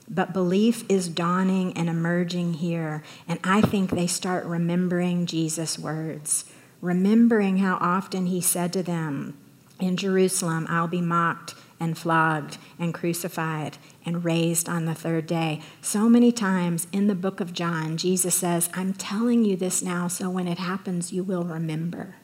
But 0.09 0.33
belief 0.33 0.83
is 0.89 1.07
dawning 1.07 1.71
and 1.77 1.87
emerging 1.87 2.55
here. 2.55 3.01
And 3.25 3.39
I 3.41 3.61
think 3.61 3.91
they 3.91 4.07
start 4.07 4.45
remembering 4.45 5.25
Jesus' 5.25 5.79
words, 5.79 6.43
remembering 6.81 7.59
how 7.59 7.77
often 7.79 8.25
he 8.25 8.41
said 8.41 8.73
to 8.73 8.83
them, 8.83 9.37
In 9.79 9.97
Jerusalem, 9.97 10.65
I'll 10.69 10.87
be 10.87 11.01
mocked 11.01 11.53
and 11.79 11.97
flogged 11.97 12.57
and 12.79 12.93
crucified 12.93 13.77
and 14.05 14.25
raised 14.25 14.67
on 14.67 14.85
the 14.85 14.95
third 14.95 15.27
day. 15.27 15.61
So 15.81 16.09
many 16.09 16.31
times 16.31 16.87
in 16.91 17.07
the 17.07 17.15
book 17.15 17.39
of 17.39 17.53
John, 17.53 17.97
Jesus 17.97 18.35
says, 18.35 18.69
I'm 18.73 18.93
telling 18.93 19.45
you 19.45 19.55
this 19.55 19.83
now 19.83 20.07
so 20.07 20.29
when 20.29 20.47
it 20.47 20.57
happens, 20.57 21.13
you 21.13 21.23
will 21.23 21.43
remember. 21.43 22.15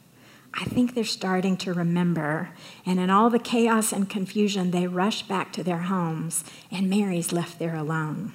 I 0.56 0.66
think 0.66 0.94
they're 0.94 1.04
starting 1.04 1.58
to 1.58 1.74
remember. 1.74 2.50
And 2.86 3.00
in 3.00 3.10
all 3.10 3.30
the 3.30 3.39
chaos 3.39 3.92
and 3.92 4.10
confusion, 4.10 4.72
they 4.72 4.88
rush 4.88 5.24
back 5.24 5.52
to 5.54 5.63
their 5.63 5.80
homes, 5.80 6.44
and 6.72 6.89
Mary's 6.89 7.32
left 7.32 7.58
there 7.58 7.76
alone. 7.76 8.34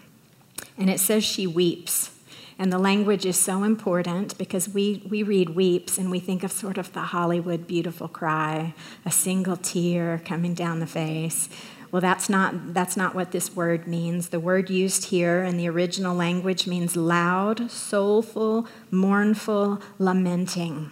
And 0.76 0.90
it 0.90 1.00
says 1.00 1.24
she 1.24 1.46
weeps. 1.46 2.17
And 2.58 2.72
the 2.72 2.78
language 2.78 3.24
is 3.24 3.38
so 3.38 3.62
important 3.62 4.36
because 4.36 4.68
we, 4.68 5.02
we 5.08 5.22
read 5.22 5.50
weeps 5.50 5.96
and 5.96 6.10
we 6.10 6.18
think 6.18 6.42
of 6.42 6.50
sort 6.50 6.76
of 6.76 6.92
the 6.92 7.00
Hollywood 7.00 7.68
beautiful 7.68 8.08
cry, 8.08 8.74
a 9.06 9.12
single 9.12 9.56
tear 9.56 10.20
coming 10.24 10.54
down 10.54 10.80
the 10.80 10.86
face. 10.86 11.48
Well, 11.92 12.02
that's 12.02 12.28
not, 12.28 12.74
that's 12.74 12.96
not 12.96 13.14
what 13.14 13.30
this 13.30 13.54
word 13.54 13.86
means. 13.86 14.30
The 14.30 14.40
word 14.40 14.70
used 14.70 15.06
here 15.06 15.44
in 15.44 15.56
the 15.56 15.68
original 15.68 16.14
language 16.14 16.66
means 16.66 16.96
loud, 16.96 17.70
soulful, 17.70 18.66
mournful, 18.90 19.80
lamenting. 19.98 20.90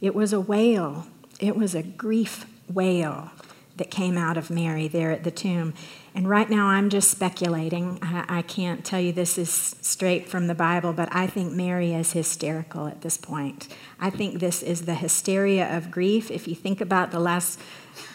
It 0.00 0.14
was 0.14 0.32
a 0.32 0.40
wail, 0.40 1.06
it 1.40 1.56
was 1.56 1.74
a 1.74 1.82
grief 1.82 2.46
wail 2.72 3.30
that 3.76 3.90
came 3.90 4.16
out 4.16 4.36
of 4.36 4.50
Mary 4.50 4.88
there 4.88 5.10
at 5.10 5.24
the 5.24 5.30
tomb. 5.30 5.74
And 6.14 6.28
right 6.28 6.48
now, 6.48 6.66
I'm 6.68 6.90
just 6.90 7.10
speculating. 7.10 7.98
I, 8.00 8.38
I, 8.38 8.42
can't 8.42 8.84
tell 8.84 9.00
you 9.00 9.12
this 9.12 9.36
is 9.36 9.50
straight 9.80 10.28
from 10.28 10.46
the 10.46 10.54
Bible, 10.54 10.92
but 10.92 11.08
I 11.10 11.26
think 11.26 11.52
Mary 11.52 11.92
is 11.92 12.12
hysterical 12.12 12.86
at 12.86 13.00
this 13.00 13.16
point. 13.16 13.66
I 13.98 14.10
think 14.10 14.38
this 14.38 14.62
is 14.62 14.82
the 14.82 14.94
hysteria 14.94 15.76
of 15.76 15.90
grief. 15.90 16.30
If 16.30 16.46
you 16.46 16.54
think 16.54 16.80
about 16.80 17.10
the 17.10 17.18
last 17.18 17.58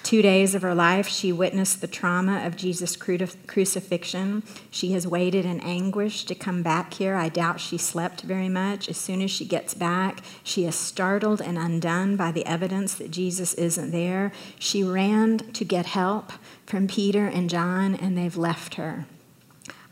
two 0.04 0.22
days 0.22 0.56
of 0.56 0.62
her 0.62 0.76
life, 0.76 1.08
she 1.08 1.32
witnessed 1.32 1.82
the 1.82 1.88
trauma 1.88 2.46
of 2.46 2.56
Jesus' 2.56 2.96
crucifixion. 2.96 4.44
She 4.72 4.92
has 4.94 5.08
waited 5.08 5.46
in 5.46 5.60
anguish 5.62 6.26
to 6.26 6.36
come 6.36 6.64
back 6.64 6.94
here. 6.96 7.16
I 7.16 7.30
doubt 7.30 7.60
she 7.60 7.78
slept 7.78 8.22
very 8.22 8.50
much. 8.50 8.90
As 8.90 8.98
soon 8.98 9.22
as 9.22 9.32
she 9.32 9.46
gets 9.46 9.74
back, 9.74 10.22
she 10.44 10.66
is 10.66 10.76
startled 10.76 11.42
and 11.42 11.58
undone 11.58 12.16
by 12.16 12.32
the 12.32 12.46
evidence 12.46 12.96
that 12.96 13.12
Jesus 13.12 13.54
isn't 13.54 13.92
there. 13.92 14.32
She 14.58 14.84
ran 14.84 15.38
to 15.38 15.66
get 15.66 15.86
help 15.86 16.32
from 16.66 16.88
Peter 16.88 17.26
and 17.28 17.50
John, 17.50 17.96
and 17.96 18.18
they've 18.18 18.38
left 18.38 18.76
her. 18.76 19.06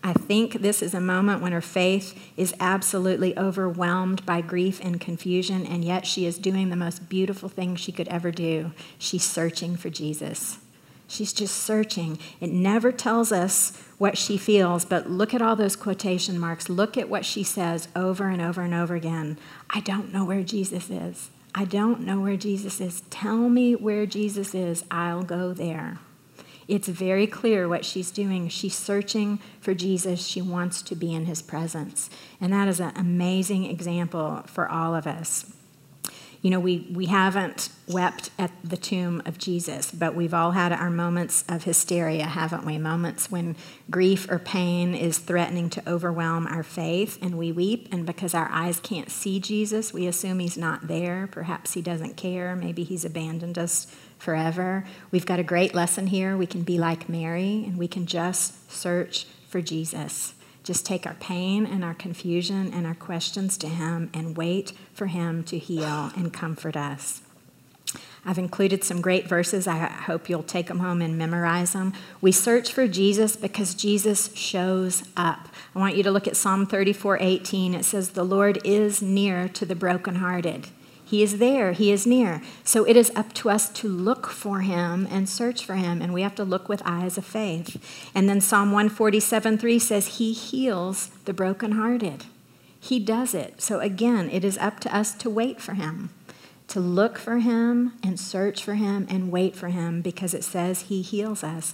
I 0.04 0.14
think 0.14 0.62
this 0.62 0.82
is 0.82 0.93
a 0.93 1.02
moment 1.02 1.41
when 1.41 1.52
her 1.52 1.62
faith 1.62 2.18
is 2.38 2.54
absolutely 2.60 3.38
overwhelmed 3.38 4.26
by 4.26 4.41
grief 4.41 4.80
and 4.84 5.02
confusion, 5.02 5.66
and 5.66 5.84
yet 5.84 6.06
she 6.06 6.26
is 6.26 6.38
doing 6.38 6.70
the 6.70 6.76
most 6.76 7.10
beautiful 7.10 7.50
thing 7.50 7.76
she 7.76 7.91
could 7.91 8.08
ever 8.08 8.32
do. 8.32 8.72
She's 8.98 9.24
searching 9.24 9.76
for 9.76 9.89
Jesus. 9.89 10.60
She's 11.08 11.34
just 11.34 11.56
searching. 11.56 12.20
It 12.39 12.52
never 12.52 12.91
tells 12.91 13.32
us 13.32 13.82
what 13.98 14.18
she 14.18 14.38
feels, 14.38 14.86
but 14.86 15.10
look 15.10 15.34
at 15.34 15.41
all 15.41 15.56
those 15.56 15.76
quotation 15.76 16.38
marks. 16.38 16.70
Look 16.70 16.98
at 16.98 17.10
what 17.10 17.26
she 17.26 17.43
says 17.43 17.88
over 17.95 18.28
and 18.30 18.41
over 18.41 18.62
and 18.62 18.74
over 18.74 18.93
again. 18.93 19.38
I 19.70 19.80
don't 19.80 20.14
know 20.14 20.26
where 20.26 20.43
Jesus 20.43 20.89
is. 20.89 21.30
I 21.56 21.66
don't 21.66 22.02
know 22.02 22.20
where 22.20 22.38
Jesus 22.38 22.80
is. 22.82 23.02
Tell 23.10 23.50
me 23.50 23.74
where 23.74 24.06
Jesus 24.06 24.54
is. 24.54 24.84
I'll 24.91 25.24
go 25.24 25.54
there. 25.54 26.00
It's 26.68 26.88
very 26.88 27.28
clear 27.28 27.68
what 27.68 27.86
she's 27.86 28.11
doing. 28.11 28.49
She's 28.49 28.76
searching 28.76 29.39
for 29.61 29.74
Jesus. 29.74 30.26
She 30.26 30.41
wants 30.41 30.82
to 30.84 30.95
be 30.95 31.13
in 31.13 31.26
his 31.26 31.41
presence. 31.41 32.09
And 32.41 32.51
that 32.51 32.68
is 32.68 32.80
an 32.80 32.91
amazing 32.95 33.65
example 33.65 34.43
for 34.47 34.70
all 34.70 34.93
of 34.93 35.07
us. 35.07 35.53
You 36.41 36.51
know, 36.51 36.59
we, 36.59 36.88
we 36.93 37.07
haven't 37.07 37.70
wept 37.88 38.30
at 38.38 38.51
the 38.63 38.78
tomb 38.78 39.24
of 39.26 39.38
Jesus, 39.38 39.91
but 39.91 40.13
we've 40.13 40.34
all 40.34 40.51
had 40.51 40.72
our 40.72 40.89
moments 40.89 41.43
of 41.49 41.63
hysteria, 41.63 42.26
haven't 42.26 42.63
we? 42.63 42.78
Moments 42.78 43.32
when 43.32 43.55
grief 43.89 44.30
or 44.30 44.38
pain 44.38 44.93
is 44.93 45.18
threatening 45.18 45.70
to 45.72 45.89
overwhelm 45.89 46.45
our 46.47 46.63
faith 46.63 47.18
and 47.22 47.38
we 47.38 47.51
weep. 47.51 47.89
And 47.91 48.05
because 48.05 48.36
our 48.36 48.49
eyes 48.51 48.80
can't 48.80 49.09
see 49.09 49.39
Jesus, 49.39 49.93
we 49.93 50.05
assume 50.05 50.39
he's 50.39 50.57
not 50.57 50.88
there. 50.88 51.28
Perhaps 51.32 51.74
he 51.74 51.82
doesn't 51.82 52.18
care. 52.18 52.55
Maybe 52.55 52.84
he's 52.84 53.03
abandoned 53.03 53.57
us 53.57 53.88
forever. 54.18 54.86
We've 55.11 55.26
got 55.26 55.39
a 55.39 55.43
great 55.43 55.74
lesson 55.74 56.07
here. 56.07 56.36
We 56.36 56.47
can 56.47 56.63
be 56.63 56.78
like 56.78 57.09
Mary 57.09 57.63
and 57.65 57.78
we 57.78 57.88
can 57.88 58.05
just 58.05 58.72
search 58.72 59.26
for 59.47 59.61
Jesus. 59.61 60.34
Just 60.63 60.86
take 60.86 61.07
our 61.07 61.15
pain 61.15 61.65
and 61.65 61.84
our 61.84 61.93
confusion 61.93 62.74
and 62.74 62.86
our 62.86 62.95
questions 62.95 63.57
to 63.59 63.68
Him 63.68 64.09
and 64.13 64.36
wait 64.36 64.74
for 64.93 65.05
Him 65.05 65.43
to 65.45 65.57
heal 65.57 66.11
and 66.15 66.34
comfort 66.34 66.76
us. 66.76 67.22
I've 68.26 68.38
included 68.38 68.84
some 68.84 68.99
great 68.99 69.30
verses. 69.30 69.68
I 69.68 69.78
hope 69.78 70.28
you'll 70.28 70.43
take 70.43 70.68
them 70.68 70.80
home 70.80 71.01
and 71.01 71.18
memorize 71.18 71.72
them. 71.72 71.93
We 72.20 72.34
search 72.34 72.74
for 72.74 72.86
Jesus 72.86 73.38
because 73.38 73.74
Jesus 73.74 74.36
shows 74.36 75.03
up. 75.15 75.47
I 75.74 75.80
want 75.80 75.95
you 75.95 76.03
to 76.03 76.11
look 76.11 76.28
at 76.28 76.36
Psalm 76.36 76.65
34 76.65 77.20
18. 77.22 77.74
It 77.74 77.86
says, 77.86 78.09
The 78.09 78.26
Lord 78.26 78.59
is 78.65 79.01
near 79.01 79.47
to 79.47 79.65
the 79.65 79.76
brokenhearted. 79.76 80.68
He 81.08 81.24
is 81.24 81.38
there, 81.38 81.72
He 81.72 81.89
is 81.89 82.05
near. 82.05 82.41
So 82.66 82.86
it 82.86 82.97
is 82.97 83.14
up 83.16 83.32
to 83.36 83.49
us 83.49 83.70
to 83.70 83.88
look 83.88 84.28
for 84.28 84.60
Him 84.60 85.08
and 85.10 85.30
search 85.30 85.64
for 85.66 85.76
Him, 85.76 86.01
and 86.01 86.14
we 86.14 86.22
have 86.22 86.36
to 86.36 86.43
look 86.43 86.68
with 86.68 86.82
eyes 86.84 87.18
of 87.18 87.26
faith. 87.26 88.12
And 88.14 88.28
then 88.28 88.41
Psalm 88.41 88.74
147 88.74 89.58
3 89.58 89.80
says, 89.80 90.18
He 90.18 90.34
heals 90.34 91.08
the 91.24 91.34
brokenhearted. 91.34 92.26
He 92.78 92.99
does 92.99 93.34
it. 93.34 93.62
So 93.62 93.80
again, 93.80 94.30
it 94.30 94.43
is 94.43 94.58
up 94.58 94.82
to 94.82 94.93
us 94.93 95.14
to 95.16 95.30
wait 95.30 95.62
for 95.62 95.76
Him, 95.76 96.10
to 96.68 96.82
look 96.82 97.18
for 97.18 97.38
Him 97.38 97.93
and 98.03 98.20
search 98.20 98.62
for 98.62 98.74
Him 98.74 99.08
and 99.10 99.32
wait 99.32 99.55
for 99.55 99.70
Him 99.70 100.01
because 100.01 100.34
it 100.34 100.43
says 100.43 100.82
He 100.82 101.01
heals 101.01 101.41
us. 101.41 101.74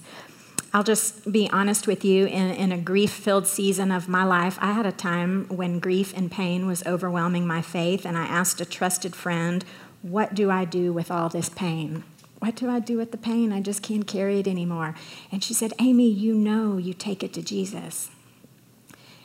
I'll 0.74 0.82
just 0.82 1.30
be 1.30 1.48
honest 1.50 1.86
with 1.86 2.04
you. 2.04 2.26
In, 2.26 2.50
in 2.50 2.72
a 2.72 2.76
grief 2.76 3.12
filled 3.12 3.46
season 3.46 3.92
of 3.92 4.08
my 4.08 4.24
life, 4.24 4.58
I 4.60 4.72
had 4.72 4.86
a 4.86 4.92
time 4.92 5.46
when 5.46 5.78
grief 5.78 6.12
and 6.16 6.32
pain 6.32 6.66
was 6.66 6.84
overwhelming 6.84 7.46
my 7.46 7.62
faith, 7.62 8.04
and 8.04 8.18
I 8.18 8.24
asked 8.24 8.60
a 8.60 8.64
trusted 8.64 9.14
friend, 9.14 9.64
What 10.02 10.34
do 10.34 10.50
I 10.50 10.64
do 10.64 10.92
with 10.92 11.12
all 11.12 11.28
this 11.28 11.48
pain? 11.48 12.02
What 12.40 12.56
do 12.56 12.68
I 12.68 12.80
do 12.80 12.96
with 12.96 13.12
the 13.12 13.16
pain? 13.16 13.52
I 13.52 13.60
just 13.60 13.84
can't 13.84 14.04
carry 14.04 14.40
it 14.40 14.48
anymore. 14.48 14.96
And 15.30 15.44
she 15.44 15.54
said, 15.54 15.72
Amy, 15.78 16.10
you 16.10 16.34
know 16.34 16.76
you 16.76 16.92
take 16.92 17.22
it 17.22 17.32
to 17.34 17.42
Jesus. 17.42 18.10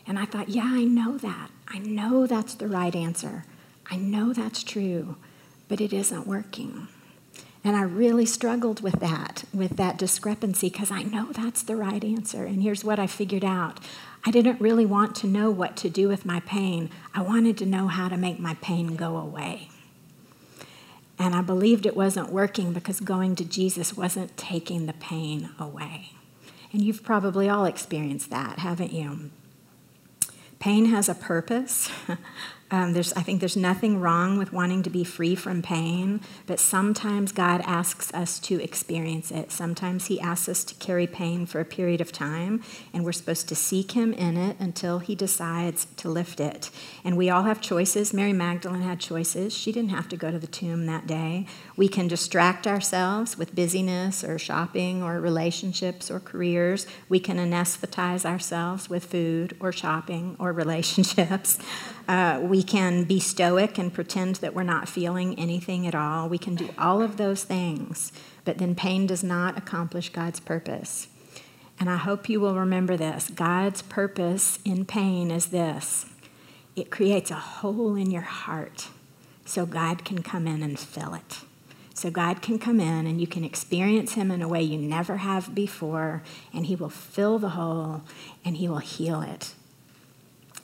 And 0.05 0.19
I 0.19 0.25
thought, 0.25 0.49
Yeah, 0.49 0.67
I 0.67 0.83
know 0.83 1.17
that. 1.17 1.49
I 1.67 1.79
know 1.79 2.27
that's 2.27 2.53
the 2.53 2.67
right 2.67 2.95
answer. 2.95 3.43
I 3.89 3.95
know 3.95 4.33
that's 4.33 4.61
true, 4.61 5.15
but 5.67 5.81
it 5.81 5.93
isn't 5.93 6.27
working. 6.27 6.89
And 7.69 7.77
I 7.77 7.83
really 7.83 8.25
struggled 8.25 8.81
with 8.81 8.99
that, 8.99 9.43
with 9.53 9.77
that 9.77 9.99
discrepancy, 9.99 10.71
because 10.71 10.89
I 10.89 11.03
know 11.03 11.31
that's 11.31 11.61
the 11.61 11.75
right 11.75 12.03
answer. 12.03 12.43
And 12.43 12.63
here's 12.63 12.83
what 12.83 12.97
I 12.97 13.05
figured 13.05 13.45
out 13.45 13.79
I 14.25 14.31
didn't 14.31 14.59
really 14.59 14.87
want 14.87 15.15
to 15.17 15.27
know 15.27 15.51
what 15.51 15.77
to 15.77 15.87
do 15.87 16.07
with 16.07 16.25
my 16.25 16.39
pain, 16.39 16.89
I 17.13 17.21
wanted 17.21 17.59
to 17.59 17.67
know 17.67 17.85
how 17.85 18.09
to 18.09 18.17
make 18.17 18.39
my 18.39 18.55
pain 18.55 18.95
go 18.95 19.17
away. 19.17 19.69
And 21.19 21.35
I 21.35 21.41
believed 21.41 21.85
it 21.85 21.95
wasn't 21.95 22.31
working 22.31 22.73
because 22.73 22.99
going 22.99 23.35
to 23.35 23.45
Jesus 23.45 23.95
wasn't 23.95 24.35
taking 24.35 24.87
the 24.87 24.93
pain 24.93 25.51
away. 25.59 26.13
And 26.73 26.81
you've 26.81 27.03
probably 27.03 27.49
all 27.49 27.65
experienced 27.65 28.31
that, 28.31 28.57
haven't 28.57 28.93
you? 28.93 29.29
Pain 30.57 30.85
has 30.85 31.07
a 31.07 31.13
purpose. 31.13 31.91
Um, 32.71 32.93
there's, 32.93 33.11
I 33.13 33.21
think 33.21 33.39
there's 33.39 33.57
nothing 33.57 33.99
wrong 33.99 34.37
with 34.37 34.53
wanting 34.53 34.83
to 34.83 34.91
be 34.91 35.03
free 35.03 35.33
from 35.33 35.61
pain, 35.61 36.21
but 36.45 36.59
sometimes 36.59 37.31
God 37.31 37.61
asks 37.65 38.13
us 38.13 38.37
to 38.41 38.61
experience 38.61 39.31
it. 39.31 39.51
Sometimes 39.51 40.05
He 40.05 40.19
asks 40.19 40.47
us 40.47 40.63
to 40.65 40.75
carry 40.75 41.07
pain 41.07 41.47
for 41.47 41.59
a 41.59 41.65
period 41.65 41.99
of 41.99 42.11
time, 42.11 42.63
and 42.93 43.03
we're 43.03 43.11
supposed 43.11 43.49
to 43.49 43.55
seek 43.55 43.93
Him 43.93 44.13
in 44.13 44.37
it 44.37 44.55
until 44.59 44.99
He 44.99 45.15
decides 45.15 45.87
to 45.97 46.09
lift 46.09 46.39
it. 46.39 46.69
And 47.03 47.17
we 47.17 47.29
all 47.29 47.43
have 47.43 47.59
choices. 47.59 48.13
Mary 48.13 48.33
Magdalene 48.33 48.83
had 48.83 48.99
choices. 48.99 49.51
She 49.51 49.71
didn't 49.71 49.89
have 49.89 50.07
to 50.09 50.17
go 50.17 50.29
to 50.29 50.37
the 50.37 50.47
tomb 50.47 50.85
that 50.85 51.07
day. 51.07 51.47
We 51.75 51.87
can 51.87 52.07
distract 52.07 52.67
ourselves 52.67 53.35
with 53.35 53.55
busyness 53.55 54.23
or 54.23 54.37
shopping 54.37 55.01
or 55.01 55.19
relationships 55.19 56.11
or 56.11 56.19
careers. 56.19 56.85
We 57.07 57.19
can 57.19 57.37
anesthetize 57.37 58.25
ourselves 58.25 58.89
with 58.89 59.05
food 59.05 59.57
or 59.59 59.71
shopping 59.71 60.35
or 60.37 60.53
relationships. 60.59 61.57
Uh, 62.07 62.39
we 62.41 62.58
can 62.63 63.03
be 63.03 63.19
stoic 63.19 63.77
and 63.77 63.93
pretend 63.93 64.37
that 64.37 64.53
we're 64.53 64.63
not 64.63 64.89
feeling 64.89 65.37
anything 65.37 65.85
at 65.85 65.95
all. 65.95 66.27
We 66.27 66.37
can 66.37 66.55
do 66.55 66.69
all 66.77 67.01
of 67.01 67.17
those 67.17 67.43
things, 67.43 68.11
but 68.43 68.57
then 68.57 68.75
pain 68.75 69.05
does 69.05 69.23
not 69.23 69.57
accomplish 69.57 70.09
God's 70.09 70.39
purpose. 70.39 71.07
And 71.79 71.89
I 71.89 71.97
hope 71.97 72.27
you 72.27 72.39
will 72.39 72.55
remember 72.55 72.97
this 72.97 73.29
God's 73.29 73.81
purpose 73.83 74.59
in 74.65 74.85
pain 74.85 75.31
is 75.31 75.47
this 75.47 76.05
it 76.75 76.89
creates 76.89 77.31
a 77.31 77.35
hole 77.35 77.95
in 77.95 78.11
your 78.11 78.21
heart 78.21 78.87
so 79.45 79.65
God 79.65 80.05
can 80.05 80.21
come 80.21 80.47
in 80.47 80.63
and 80.63 80.79
fill 80.79 81.13
it. 81.13 81.39
So 81.93 82.09
God 82.09 82.41
can 82.41 82.59
come 82.59 82.79
in 82.79 83.05
and 83.05 83.19
you 83.19 83.27
can 83.27 83.43
experience 83.43 84.13
Him 84.13 84.31
in 84.31 84.41
a 84.41 84.47
way 84.47 84.61
you 84.61 84.77
never 84.77 85.17
have 85.17 85.53
before, 85.53 86.23
and 86.53 86.65
He 86.65 86.75
will 86.75 86.89
fill 86.89 87.39
the 87.39 87.49
hole 87.49 88.03
and 88.45 88.55
He 88.57 88.69
will 88.69 88.77
heal 88.77 89.21
it. 89.21 89.53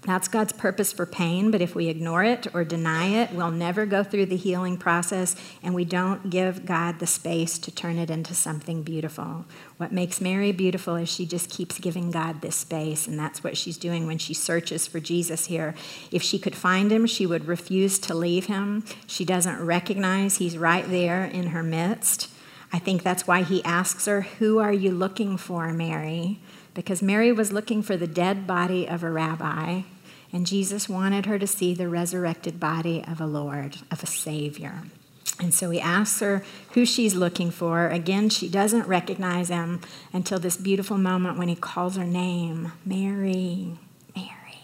That's 0.05 0.27
God's 0.27 0.53
purpose 0.53 0.93
for 0.93 1.07
pain, 1.07 1.49
but 1.49 1.61
if 1.61 1.73
we 1.73 1.87
ignore 1.87 2.23
it 2.23 2.45
or 2.53 2.63
deny 2.63 3.07
it, 3.07 3.31
we'll 3.31 3.49
never 3.49 3.87
go 3.87 4.03
through 4.03 4.27
the 4.27 4.37
healing 4.37 4.77
process 4.77 5.35
and 5.63 5.73
we 5.73 5.83
don't 5.83 6.29
give 6.29 6.63
God 6.63 6.99
the 6.99 7.07
space 7.07 7.57
to 7.57 7.71
turn 7.71 7.97
it 7.97 8.11
into 8.11 8.35
something 8.35 8.83
beautiful. 8.83 9.45
What 9.77 9.91
makes 9.91 10.21
Mary 10.21 10.51
beautiful 10.51 10.95
is 10.95 11.09
she 11.09 11.25
just 11.25 11.49
keeps 11.49 11.79
giving 11.79 12.11
God 12.11 12.41
this 12.41 12.55
space, 12.55 13.07
and 13.07 13.17
that's 13.17 13.43
what 13.43 13.57
she's 13.57 13.77
doing 13.77 14.05
when 14.05 14.19
she 14.19 14.35
searches 14.35 14.85
for 14.85 14.99
Jesus 14.99 15.47
here. 15.47 15.73
If 16.11 16.21
she 16.21 16.37
could 16.37 16.55
find 16.55 16.91
him, 16.91 17.07
she 17.07 17.25
would 17.25 17.47
refuse 17.47 17.97
to 17.99 18.13
leave 18.13 18.45
him. 18.45 18.85
She 19.07 19.25
doesn't 19.25 19.65
recognize 19.65 20.37
he's 20.37 20.55
right 20.55 20.87
there 20.87 21.25
in 21.25 21.47
her 21.47 21.63
midst. 21.63 22.29
I 22.71 22.77
think 22.77 23.01
that's 23.01 23.25
why 23.25 23.41
he 23.41 23.63
asks 23.63 24.05
her, 24.05 24.21
Who 24.21 24.59
are 24.59 24.73
you 24.73 24.91
looking 24.91 25.35
for, 25.35 25.73
Mary? 25.73 26.39
Because 26.75 27.01
Mary 27.01 27.31
was 27.31 27.51
looking 27.51 27.81
for 27.81 27.97
the 27.97 28.05
dead 28.05 28.45
body 28.45 28.87
of 28.87 29.01
a 29.01 29.09
rabbi 29.09 29.81
and 30.35 30.45
Jesus 30.45 30.89
wanted 30.89 31.27
her 31.27 31.39
to 31.39 31.47
see 31.47 31.73
the 31.73 31.87
resurrected 31.87 32.59
body 32.59 33.01
of 33.07 33.21
a 33.21 33.25
Lord, 33.25 33.77
of 33.89 34.03
a 34.03 34.05
Savior. 34.05 34.83
And 35.39 35.53
so 35.53 35.69
he 35.69 35.79
asks 35.79 36.19
her 36.19 36.43
who 36.71 36.85
she's 36.85 37.15
looking 37.15 37.51
for. 37.51 37.87
Again, 37.87 38.27
she 38.29 38.49
doesn't 38.49 38.85
recognize 38.85 39.47
him 39.47 39.79
until 40.11 40.37
this 40.37 40.57
beautiful 40.57 40.97
moment 40.97 41.37
when 41.37 41.47
he 41.47 41.55
calls 41.55 41.95
her 41.95 42.03
name 42.03 42.73
Mary. 42.85 43.77
Mary. 44.13 44.59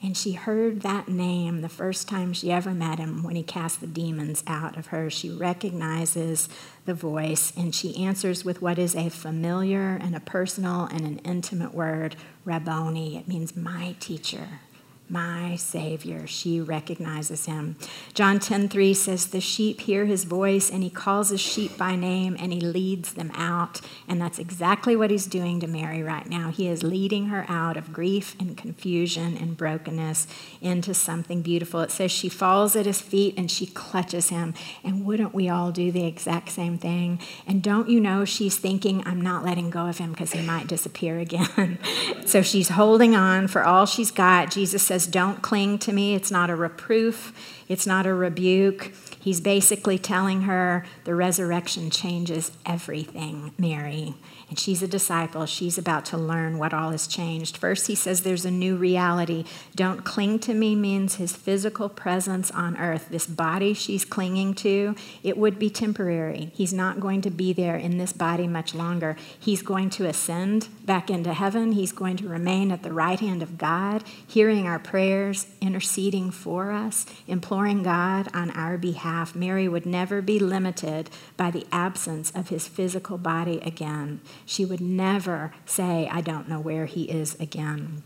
And 0.00 0.16
she 0.16 0.34
heard 0.34 0.82
that 0.82 1.08
name 1.08 1.62
the 1.62 1.68
first 1.68 2.08
time 2.08 2.32
she 2.32 2.52
ever 2.52 2.70
met 2.70 3.00
him 3.00 3.24
when 3.24 3.34
he 3.34 3.42
cast 3.42 3.80
the 3.80 3.88
demons 3.88 4.44
out 4.46 4.76
of 4.76 4.88
her. 4.88 5.10
She 5.10 5.30
recognizes 5.30 6.48
the 6.84 6.94
voice 6.94 7.52
and 7.56 7.74
she 7.74 8.04
answers 8.04 8.44
with 8.44 8.62
what 8.62 8.78
is 8.78 8.94
a 8.94 9.08
familiar 9.08 9.98
and 10.00 10.14
a 10.14 10.20
personal 10.20 10.84
and 10.84 11.00
an 11.00 11.18
intimate 11.24 11.74
word, 11.74 12.14
Rabboni. 12.44 13.16
It 13.16 13.26
means 13.26 13.56
my 13.56 13.96
teacher 13.98 14.60
my 15.08 15.54
savior. 15.56 16.26
She 16.26 16.60
recognizes 16.60 17.46
him. 17.46 17.76
John 18.14 18.38
10:3 18.38 18.94
says 18.94 19.26
the 19.26 19.40
sheep 19.40 19.82
hear 19.82 20.06
his 20.06 20.24
voice 20.24 20.70
and 20.70 20.82
he 20.82 20.90
calls 20.90 21.28
his 21.30 21.40
sheep 21.40 21.76
by 21.76 21.94
name 21.94 22.36
and 22.38 22.52
he 22.52 22.60
leads 22.60 23.12
them 23.12 23.30
out. 23.34 23.80
And 24.08 24.20
that's 24.20 24.38
exactly 24.38 24.96
what 24.96 25.10
he's 25.10 25.26
doing 25.26 25.60
to 25.60 25.66
mary 25.66 26.02
right 26.02 26.28
now. 26.28 26.50
He 26.50 26.66
is 26.68 26.82
leading 26.82 27.26
her 27.26 27.46
out 27.48 27.76
of 27.76 27.92
grief 27.92 28.34
and 28.40 28.56
confusion 28.56 29.36
and 29.36 29.56
brokenness 29.56 30.26
into 30.60 30.94
something 30.94 31.42
beautiful. 31.42 31.80
It 31.82 31.90
says 31.90 32.10
she 32.10 32.28
falls 32.28 32.74
at 32.74 32.86
his 32.86 33.00
feet 33.00 33.34
and 33.36 33.50
she 33.50 33.66
clutches 33.66 34.30
him. 34.30 34.54
And 34.82 35.04
wouldn't 35.04 35.34
we 35.34 35.48
all 35.48 35.70
do 35.70 35.92
the 35.92 36.06
exact 36.06 36.50
same 36.50 36.78
thing? 36.78 37.20
And 37.46 37.62
don't 37.62 37.88
you 37.88 38.00
know 38.00 38.24
she's 38.24 38.56
thinking 38.56 39.02
i'm 39.06 39.20
not 39.20 39.44
letting 39.44 39.70
go 39.70 39.86
of 39.86 39.98
him 39.98 40.10
because 40.10 40.32
he 40.32 40.42
might 40.42 40.66
disappear 40.66 41.18
again. 41.18 41.78
So 42.26 42.42
she's 42.42 42.70
holding 42.70 43.14
on 43.14 43.46
for 43.46 43.64
all 43.64 43.86
she's 43.86 44.10
got. 44.10 44.50
Jesus 44.50 44.82
says 44.82 44.95
says, 44.98 45.06
Don't 45.06 45.42
cling 45.42 45.78
to 45.80 45.92
me. 45.92 46.14
It's 46.14 46.30
not 46.30 46.48
a 46.48 46.56
reproof, 46.56 47.32
it's 47.68 47.86
not 47.86 48.06
a 48.06 48.14
rebuke. 48.14 48.92
He's 49.20 49.40
basically 49.40 49.98
telling 49.98 50.42
her 50.42 50.86
the 51.04 51.14
resurrection 51.14 51.90
changes 51.90 52.50
everything, 52.64 53.52
Mary. 53.58 54.14
And 54.48 54.60
she's 54.60 54.80
a 54.80 54.86
disciple. 54.86 55.44
She's 55.46 55.76
about 55.76 56.04
to 56.06 56.16
learn 56.16 56.58
what 56.58 56.72
all 56.72 56.90
has 56.92 57.08
changed. 57.08 57.56
First, 57.56 57.88
he 57.88 57.96
says 57.96 58.20
there's 58.20 58.44
a 58.44 58.50
new 58.50 58.76
reality. 58.76 59.44
Don't 59.74 60.04
cling 60.04 60.38
to 60.40 60.54
me 60.54 60.76
means 60.76 61.16
his 61.16 61.34
physical 61.34 61.88
presence 61.88 62.52
on 62.52 62.76
earth. 62.76 63.08
This 63.10 63.26
body 63.26 63.74
she's 63.74 64.04
clinging 64.04 64.54
to, 64.54 64.94
it 65.24 65.36
would 65.36 65.58
be 65.58 65.68
temporary. 65.68 66.52
He's 66.54 66.72
not 66.72 67.00
going 67.00 67.22
to 67.22 67.30
be 67.30 67.52
there 67.52 67.74
in 67.76 67.98
this 67.98 68.12
body 68.12 68.46
much 68.46 68.72
longer. 68.72 69.16
He's 69.36 69.62
going 69.62 69.90
to 69.90 70.06
ascend 70.06 70.68
back 70.84 71.10
into 71.10 71.34
heaven. 71.34 71.72
He's 71.72 71.90
going 71.90 72.16
to 72.18 72.28
remain 72.28 72.70
at 72.70 72.84
the 72.84 72.92
right 72.92 73.18
hand 73.18 73.42
of 73.42 73.58
God, 73.58 74.04
hearing 74.24 74.64
our 74.64 74.78
prayers, 74.78 75.48
interceding 75.60 76.30
for 76.30 76.70
us, 76.70 77.04
imploring 77.26 77.82
God 77.82 78.28
on 78.32 78.52
our 78.52 78.78
behalf. 78.78 79.34
Mary 79.34 79.66
would 79.66 79.86
never 79.86 80.22
be 80.22 80.38
limited 80.38 81.10
by 81.36 81.50
the 81.50 81.66
absence 81.72 82.30
of 82.30 82.50
his 82.50 82.68
physical 82.68 83.18
body 83.18 83.58
again. 83.64 84.20
She 84.46 84.64
would 84.64 84.80
never 84.80 85.52
say, 85.66 86.08
I 86.10 86.22
don't 86.22 86.48
know 86.48 86.60
where 86.60 86.86
he 86.86 87.02
is 87.02 87.34
again. 87.38 88.02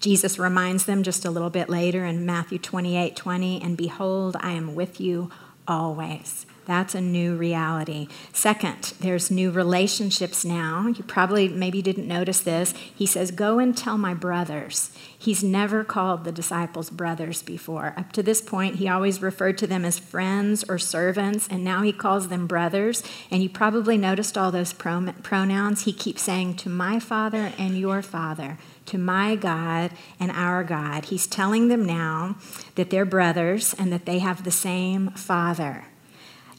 Jesus 0.00 0.38
reminds 0.38 0.86
them 0.86 1.02
just 1.02 1.24
a 1.24 1.30
little 1.30 1.50
bit 1.50 1.68
later 1.68 2.04
in 2.04 2.24
Matthew 2.24 2.58
28 2.58 3.16
20, 3.16 3.60
and 3.60 3.76
behold, 3.76 4.36
I 4.40 4.52
am 4.52 4.74
with 4.74 5.00
you 5.00 5.30
always. 5.66 6.46
That's 6.66 6.94
a 6.94 7.00
new 7.00 7.36
reality. 7.36 8.08
Second, 8.32 8.92
there's 9.00 9.30
new 9.30 9.50
relationships 9.50 10.44
now. 10.44 10.88
You 10.88 11.04
probably 11.04 11.48
maybe 11.48 11.80
didn't 11.80 12.08
notice 12.08 12.40
this. 12.40 12.72
He 12.72 13.06
says, 13.06 13.30
Go 13.30 13.58
and 13.58 13.76
tell 13.76 13.96
my 13.96 14.14
brothers. 14.14 14.90
He's 15.16 15.44
never 15.44 15.84
called 15.84 16.24
the 16.24 16.32
disciples 16.32 16.90
brothers 16.90 17.42
before. 17.42 17.94
Up 17.96 18.12
to 18.12 18.22
this 18.22 18.40
point, 18.40 18.76
he 18.76 18.88
always 18.88 19.22
referred 19.22 19.58
to 19.58 19.66
them 19.66 19.84
as 19.84 19.98
friends 19.98 20.64
or 20.68 20.78
servants, 20.78 21.48
and 21.48 21.64
now 21.64 21.82
he 21.82 21.92
calls 21.92 22.28
them 22.28 22.46
brothers. 22.46 23.02
And 23.30 23.42
you 23.42 23.48
probably 23.48 23.96
noticed 23.96 24.36
all 24.36 24.50
those 24.50 24.72
pronouns. 24.72 25.84
He 25.84 25.92
keeps 25.92 26.22
saying, 26.22 26.56
To 26.56 26.68
my 26.68 26.98
father 26.98 27.52
and 27.58 27.78
your 27.78 28.02
father 28.02 28.58
to 28.86 28.98
my 28.98 29.36
God 29.36 29.90
and 30.18 30.30
our 30.30 30.64
God. 30.64 31.06
He's 31.06 31.26
telling 31.26 31.68
them 31.68 31.84
now 31.84 32.36
that 32.76 32.90
they're 32.90 33.04
brothers 33.04 33.74
and 33.78 33.92
that 33.92 34.06
they 34.06 34.20
have 34.20 34.44
the 34.44 34.50
same 34.50 35.10
Father. 35.10 35.84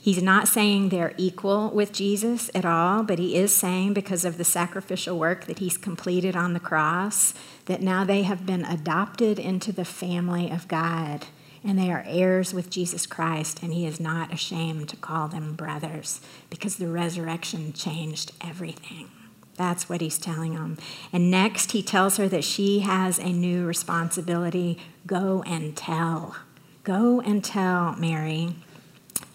He's 0.07 0.23
not 0.23 0.47
saying 0.47 0.87
they're 0.87 1.13
equal 1.17 1.69
with 1.69 1.91
Jesus 1.91 2.49
at 2.55 2.63
all, 2.63 3.03
but 3.03 3.19
he 3.19 3.35
is 3.35 3.53
saying 3.53 3.93
because 3.93 4.23
of 4.23 4.37
the 4.37 4.45
sacrificial 4.45 5.19
work 5.19 5.47
that 5.47 5.59
he's 5.59 5.77
completed 5.77 6.33
on 6.33 6.53
the 6.53 6.61
cross, 6.61 7.33
that 7.65 7.81
now 7.81 8.05
they 8.05 8.21
have 8.23 8.45
been 8.45 8.63
adopted 8.63 9.37
into 9.37 9.73
the 9.73 9.83
family 9.83 10.49
of 10.49 10.69
God 10.69 11.25
and 11.61 11.77
they 11.77 11.91
are 11.91 12.05
heirs 12.07 12.53
with 12.53 12.69
Jesus 12.69 13.05
Christ, 13.05 13.61
and 13.61 13.73
he 13.73 13.85
is 13.85 13.99
not 13.99 14.33
ashamed 14.33 14.87
to 14.87 14.95
call 14.95 15.27
them 15.27 15.55
brothers 15.55 16.21
because 16.49 16.77
the 16.77 16.87
resurrection 16.87 17.73
changed 17.73 18.31
everything. 18.39 19.09
That's 19.57 19.89
what 19.89 19.99
he's 19.99 20.17
telling 20.17 20.53
them. 20.53 20.77
And 21.11 21.29
next, 21.29 21.73
he 21.73 21.83
tells 21.83 22.15
her 22.15 22.29
that 22.29 22.45
she 22.45 22.79
has 22.79 23.19
a 23.19 23.33
new 23.33 23.65
responsibility 23.65 24.79
go 25.05 25.43
and 25.45 25.75
tell. 25.75 26.37
Go 26.85 27.19
and 27.19 27.43
tell 27.43 27.97
Mary 27.97 28.55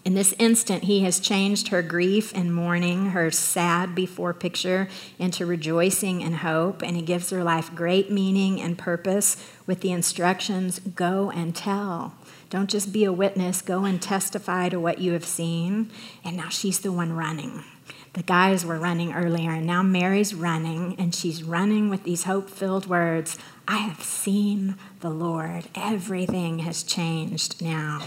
in 0.05 0.15
this 0.15 0.33
instant, 0.37 0.83
he 0.83 1.01
has 1.01 1.19
changed 1.19 1.69
her 1.69 1.81
grief 1.81 2.33
and 2.35 2.53
mourning, 2.53 3.11
her 3.11 3.31
sad 3.31 3.95
before 3.95 4.33
picture, 4.33 4.89
into 5.17 5.45
rejoicing 5.45 6.21
and 6.21 6.37
hope, 6.37 6.81
and 6.81 6.97
he 6.97 7.01
gives 7.01 7.29
her 7.29 7.41
life 7.41 7.73
great 7.73 8.11
meaning 8.11 8.59
and 8.59 8.77
purpose 8.77 9.37
with 9.65 9.79
the 9.79 9.93
instructions 9.93 10.79
go 10.79 11.31
and 11.31 11.55
tell. 11.55 12.15
Don't 12.49 12.69
just 12.69 12.91
be 12.91 13.05
a 13.05 13.13
witness, 13.13 13.61
go 13.61 13.85
and 13.85 14.01
testify 14.01 14.67
to 14.69 14.79
what 14.79 14.99
you 14.99 15.13
have 15.13 15.25
seen. 15.25 15.89
And 16.23 16.35
now 16.35 16.49
she's 16.49 16.79
the 16.79 16.91
one 16.91 17.13
running. 17.13 17.63
The 18.11 18.23
guys 18.23 18.65
were 18.65 18.77
running 18.77 19.13
earlier, 19.13 19.51
and 19.51 19.65
now 19.65 19.83
Mary's 19.83 20.35
running, 20.35 20.95
and 20.99 21.15
she's 21.15 21.43
running 21.43 21.89
with 21.89 22.03
these 22.03 22.25
hope 22.25 22.49
filled 22.49 22.87
words 22.87 23.37
I 23.67 23.77
have 23.77 24.03
seen 24.03 24.75
the 24.99 25.09
Lord. 25.09 25.63
Everything 25.73 26.59
has 26.59 26.83
changed 26.83 27.61
now. 27.61 28.05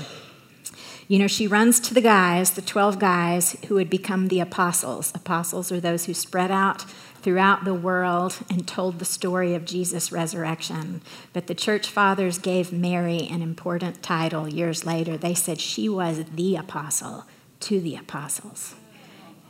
You 1.09 1.21
know, 1.21 1.29
she 1.29 1.47
runs 1.47 1.79
to 1.81 1.95
the 1.95 2.01
guys, 2.01 2.53
the 2.53 2.63
12 2.63 2.99
guys 2.99 3.57
who 3.69 3.77
would 3.77 3.89
become 3.89 4.27
the 4.27 4.41
apostles. 4.41 5.13
Apostles 5.15 5.71
are 5.71 5.79
those 5.79 6.07
who 6.07 6.15
spread 6.15 6.51
out 6.51 6.83
throughout 7.23 7.65
the 7.65 7.75
world 7.75 8.39
and 8.51 8.67
told 8.67 8.99
the 8.99 9.05
story 9.05 9.55
of 9.55 9.65
Jesus' 9.65 10.11
resurrection. 10.11 11.03
But 11.33 11.47
the 11.47 11.55
church 11.55 11.89
fathers 11.89 12.39
gave 12.39 12.73
Mary 12.73 13.29
an 13.31 13.41
important 13.41 14.03
title 14.03 14.49
years 14.49 14.85
later. 14.85 15.17
They 15.17 15.35
said 15.35 15.61
she 15.61 15.89
was 15.89 16.25
the 16.25 16.57
apostle 16.57 17.25
to 17.61 17.81
the 17.81 17.95
apostles. 17.95 18.75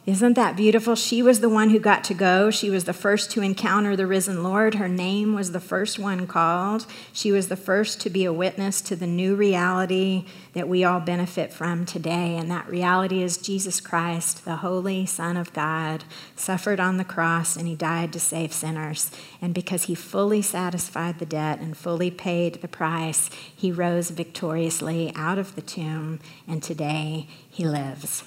Isn't 0.06 0.34
that 0.34 0.54
beautiful? 0.54 0.94
She 0.94 1.20
was 1.20 1.40
the 1.40 1.48
one 1.48 1.70
who 1.70 1.80
got 1.80 2.04
to 2.04 2.14
go. 2.14 2.48
She 2.48 2.70
was 2.70 2.84
the 2.84 2.92
first 2.92 3.32
to 3.32 3.42
encounter 3.42 3.96
the 3.96 4.06
risen 4.06 4.44
Lord. 4.44 4.76
Her 4.76 4.86
name 4.86 5.34
was 5.34 5.50
the 5.50 5.58
first 5.58 5.98
one 5.98 6.28
called. 6.28 6.86
She 7.12 7.32
was 7.32 7.48
the 7.48 7.56
first 7.56 8.00
to 8.02 8.10
be 8.10 8.24
a 8.24 8.32
witness 8.32 8.80
to 8.82 8.94
the 8.94 9.08
new 9.08 9.34
reality 9.34 10.24
that 10.52 10.68
we 10.68 10.84
all 10.84 11.00
benefit 11.00 11.52
from 11.52 11.84
today. 11.84 12.36
And 12.36 12.48
that 12.52 12.68
reality 12.68 13.20
is 13.20 13.36
Jesus 13.36 13.80
Christ, 13.80 14.44
the 14.44 14.58
Holy 14.58 15.06
Son 15.06 15.36
of 15.36 15.52
God, 15.52 16.04
suffered 16.36 16.78
on 16.78 16.98
the 16.98 17.04
cross 17.04 17.56
and 17.56 17.66
he 17.66 17.74
died 17.74 18.12
to 18.12 18.20
save 18.20 18.52
sinners. 18.52 19.10
And 19.42 19.52
because 19.52 19.84
he 19.84 19.96
fully 19.96 20.40
satisfied 20.40 21.18
the 21.18 21.26
debt 21.26 21.58
and 21.58 21.76
fully 21.76 22.12
paid 22.12 22.62
the 22.62 22.68
price, 22.68 23.28
he 23.56 23.72
rose 23.72 24.10
victoriously 24.10 25.12
out 25.16 25.38
of 25.38 25.56
the 25.56 25.62
tomb. 25.62 26.20
And 26.46 26.62
today 26.62 27.26
he 27.50 27.66
lives. 27.66 28.22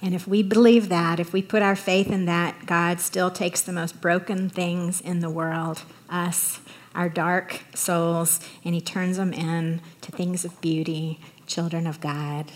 And 0.00 0.14
if 0.14 0.28
we 0.28 0.42
believe 0.42 0.88
that, 0.90 1.18
if 1.18 1.32
we 1.32 1.42
put 1.42 1.62
our 1.62 1.74
faith 1.74 2.10
in 2.10 2.26
that, 2.26 2.66
God 2.66 3.00
still 3.00 3.30
takes 3.30 3.62
the 3.62 3.72
most 3.72 4.00
broken 4.00 4.48
things 4.48 5.00
in 5.00 5.20
the 5.20 5.30
world, 5.30 5.82
us, 6.08 6.60
our 6.94 7.08
dark 7.08 7.60
souls, 7.74 8.40
and 8.64 8.74
He 8.74 8.80
turns 8.80 9.16
them 9.16 9.32
in 9.32 9.80
to 10.02 10.12
things 10.12 10.44
of 10.44 10.60
beauty, 10.60 11.20
children 11.46 11.86
of 11.86 12.00
God. 12.00 12.52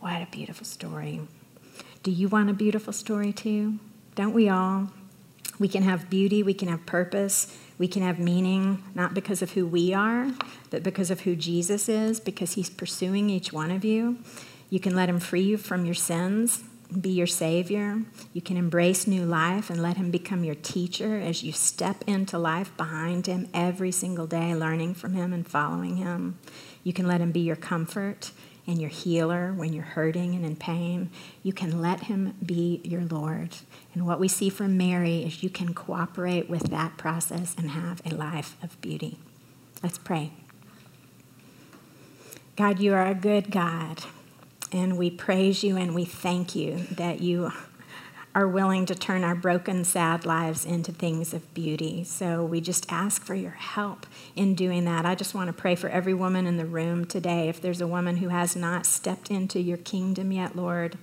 What 0.00 0.20
a 0.20 0.28
beautiful 0.30 0.66
story. 0.66 1.20
Do 2.02 2.10
you 2.10 2.28
want 2.28 2.50
a 2.50 2.54
beautiful 2.54 2.92
story 2.92 3.32
too? 3.32 3.78
Don't 4.14 4.34
we 4.34 4.48
all? 4.48 4.90
We 5.58 5.68
can 5.68 5.84
have 5.84 6.10
beauty, 6.10 6.42
we 6.42 6.54
can 6.54 6.68
have 6.68 6.84
purpose, 6.84 7.56
we 7.78 7.88
can 7.88 8.02
have 8.02 8.18
meaning, 8.18 8.82
not 8.94 9.14
because 9.14 9.40
of 9.42 9.52
who 9.52 9.66
we 9.66 9.94
are, 9.94 10.30
but 10.70 10.82
because 10.82 11.10
of 11.10 11.20
who 11.20 11.36
Jesus 11.36 11.88
is, 11.88 12.20
because 12.20 12.52
He's 12.52 12.68
pursuing 12.68 13.30
each 13.30 13.50
one 13.50 13.70
of 13.70 13.82
you. 13.82 14.18
You 14.68 14.80
can 14.80 14.94
let 14.94 15.08
Him 15.08 15.20
free 15.20 15.42
you 15.42 15.56
from 15.56 15.86
your 15.86 15.94
sins 15.94 16.64
be 17.00 17.10
your 17.10 17.26
Savior. 17.26 18.02
You 18.32 18.42
can 18.42 18.56
embrace 18.56 19.06
new 19.06 19.24
life 19.24 19.70
and 19.70 19.82
let 19.82 19.96
Him 19.96 20.10
become 20.10 20.44
your 20.44 20.54
teacher 20.54 21.18
as 21.18 21.42
you 21.42 21.52
step 21.52 22.04
into 22.06 22.38
life 22.38 22.76
behind 22.76 23.26
Him 23.26 23.48
every 23.54 23.92
single 23.92 24.26
day, 24.26 24.54
learning 24.54 24.94
from 24.94 25.14
Him 25.14 25.32
and 25.32 25.46
following 25.46 25.96
Him. 25.96 26.38
You 26.84 26.92
can 26.92 27.06
let 27.06 27.20
Him 27.20 27.32
be 27.32 27.40
your 27.40 27.56
comfort 27.56 28.32
and 28.66 28.80
your 28.80 28.90
healer 28.90 29.52
when 29.52 29.72
you're 29.72 29.82
hurting 29.82 30.34
and 30.34 30.44
in 30.44 30.56
pain. 30.56 31.10
You 31.42 31.52
can 31.52 31.80
let 31.80 32.00
Him 32.00 32.34
be 32.44 32.80
your 32.84 33.02
Lord. 33.02 33.56
And 33.94 34.06
what 34.06 34.20
we 34.20 34.28
see 34.28 34.48
from 34.48 34.76
Mary 34.76 35.24
is 35.24 35.42
you 35.42 35.50
can 35.50 35.74
cooperate 35.74 36.48
with 36.48 36.70
that 36.70 36.96
process 36.96 37.54
and 37.58 37.70
have 37.70 38.00
a 38.04 38.14
life 38.14 38.56
of 38.62 38.80
beauty. 38.80 39.18
Let's 39.82 39.98
pray. 39.98 40.32
God, 42.54 42.80
you 42.80 42.94
are 42.94 43.06
a 43.06 43.14
good 43.14 43.50
God. 43.50 44.04
And 44.72 44.96
we 44.96 45.10
praise 45.10 45.62
you 45.62 45.76
and 45.76 45.94
we 45.94 46.06
thank 46.06 46.54
you 46.54 46.86
that 46.92 47.20
you 47.20 47.52
are 48.34 48.48
willing 48.48 48.86
to 48.86 48.94
turn 48.94 49.22
our 49.22 49.34
broken, 49.34 49.84
sad 49.84 50.24
lives 50.24 50.64
into 50.64 50.90
things 50.90 51.34
of 51.34 51.52
beauty. 51.52 52.02
So 52.04 52.42
we 52.42 52.62
just 52.62 52.90
ask 52.90 53.22
for 53.22 53.34
your 53.34 53.50
help 53.50 54.06
in 54.34 54.54
doing 54.54 54.86
that. 54.86 55.04
I 55.04 55.14
just 55.14 55.34
want 55.34 55.48
to 55.48 55.52
pray 55.52 55.74
for 55.74 55.90
every 55.90 56.14
woman 56.14 56.46
in 56.46 56.56
the 56.56 56.64
room 56.64 57.04
today. 57.04 57.50
If 57.50 57.60
there's 57.60 57.82
a 57.82 57.86
woman 57.86 58.16
who 58.16 58.28
has 58.28 58.56
not 58.56 58.86
stepped 58.86 59.30
into 59.30 59.60
your 59.60 59.76
kingdom 59.76 60.32
yet, 60.32 60.56
Lord, 60.56 60.96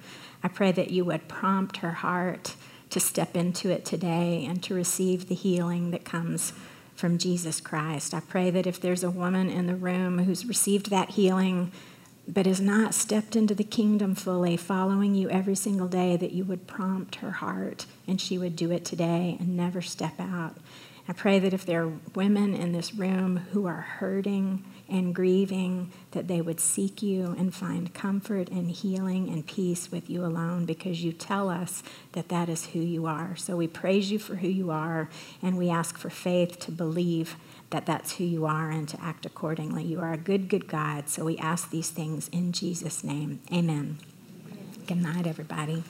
I 0.44 0.48
pray 0.48 0.72
that 0.72 0.90
you 0.90 1.06
would 1.06 1.28
prompt 1.28 1.78
her 1.78 1.92
heart 1.92 2.56
to 2.90 3.00
step 3.00 3.38
into 3.38 3.70
it 3.70 3.86
today 3.86 4.46
and 4.50 4.64
to 4.64 4.74
receive 4.74 5.28
the 5.28 5.36
healing 5.36 5.92
that 5.92 6.04
comes 6.04 6.54
from 6.96 7.20
Jesus 7.20 7.62
Christ. 7.62 8.16
I 8.16 8.22
pray 8.22 8.50
that 8.50 8.66
if 8.66 8.82
there's 8.82 9.04
a 9.04 9.12
woman 9.12 9.52
in 9.52 9.68
the 9.68 9.76
room 9.76 10.20
who's 10.20 10.48
received 10.48 10.90
that 10.90 11.12
healing, 11.12 11.72
but 12.30 12.46
has 12.46 12.62
not 12.62 12.94
stepped 12.94 13.36
into 13.36 13.56
the 13.56 13.64
kingdom 13.64 14.14
fully, 14.14 14.56
following 14.56 15.16
you 15.16 15.30
every 15.30 15.56
single 15.56 15.88
day, 15.88 16.16
that 16.16 16.32
you 16.32 16.46
would 16.46 16.68
prompt 16.68 17.16
her 17.16 17.32
heart 17.32 17.86
and 18.08 18.22
she 18.22 18.38
would 18.38 18.56
do 18.56 18.72
it 18.72 18.86
today 18.86 19.36
and 19.40 19.58
never 19.58 19.82
step 19.82 20.14
out. 20.20 20.56
I 21.08 21.14
pray 21.14 21.40
that 21.40 21.56
if 21.56 21.66
there 21.66 21.86
are 21.86 21.94
women 22.14 22.54
in 22.54 22.72
this 22.72 22.94
room 22.94 23.38
who 23.52 23.66
are 23.66 23.82
hurting 23.82 24.64
and 24.88 25.14
grieving, 25.14 25.92
that 26.12 26.28
they 26.28 26.40
would 26.40 26.60
seek 26.60 27.02
you 27.02 27.36
and 27.36 27.54
find 27.54 27.92
comfort 27.96 28.50
and 28.50 28.70
healing 28.70 29.28
and 29.30 29.46
peace 29.46 29.92
with 29.92 30.08
you 30.08 30.24
alone 30.24 30.68
because 30.68 31.04
you 31.04 31.12
tell 31.12 31.50
us 31.50 31.82
that 32.12 32.30
that 32.30 32.48
is 32.48 32.68
who 32.68 32.80
you 32.80 33.08
are. 33.08 33.36
So 33.36 33.58
we 33.58 33.68
praise 33.68 34.12
you 34.12 34.20
for 34.20 34.36
who 34.36 34.48
you 34.48 34.70
are 34.70 35.10
and 35.42 35.58
we 35.58 35.72
ask 35.72 35.98
for 35.98 36.12
faith 36.12 36.60
to 36.60 36.72
believe 36.72 37.36
that 37.70 37.86
that's 37.86 38.16
who 38.16 38.24
you 38.24 38.46
are 38.46 38.70
and 38.70 38.88
to 38.90 39.02
act 39.02 39.26
accordingly. 39.26 39.84
You 39.84 40.00
are 40.00 40.14
a 40.14 40.18
good, 40.18 40.50
good 40.50 40.68
God. 40.68 41.10
So 41.10 41.26
we 41.26 41.38
ask 41.38 41.70
these 41.70 41.90
things 41.90 42.28
in 42.30 42.52
Jesus' 42.52 43.04
name. 43.04 43.42
Amen. 43.54 44.00
Good 44.88 45.02
night, 45.02 45.28
everybody. 45.28 45.84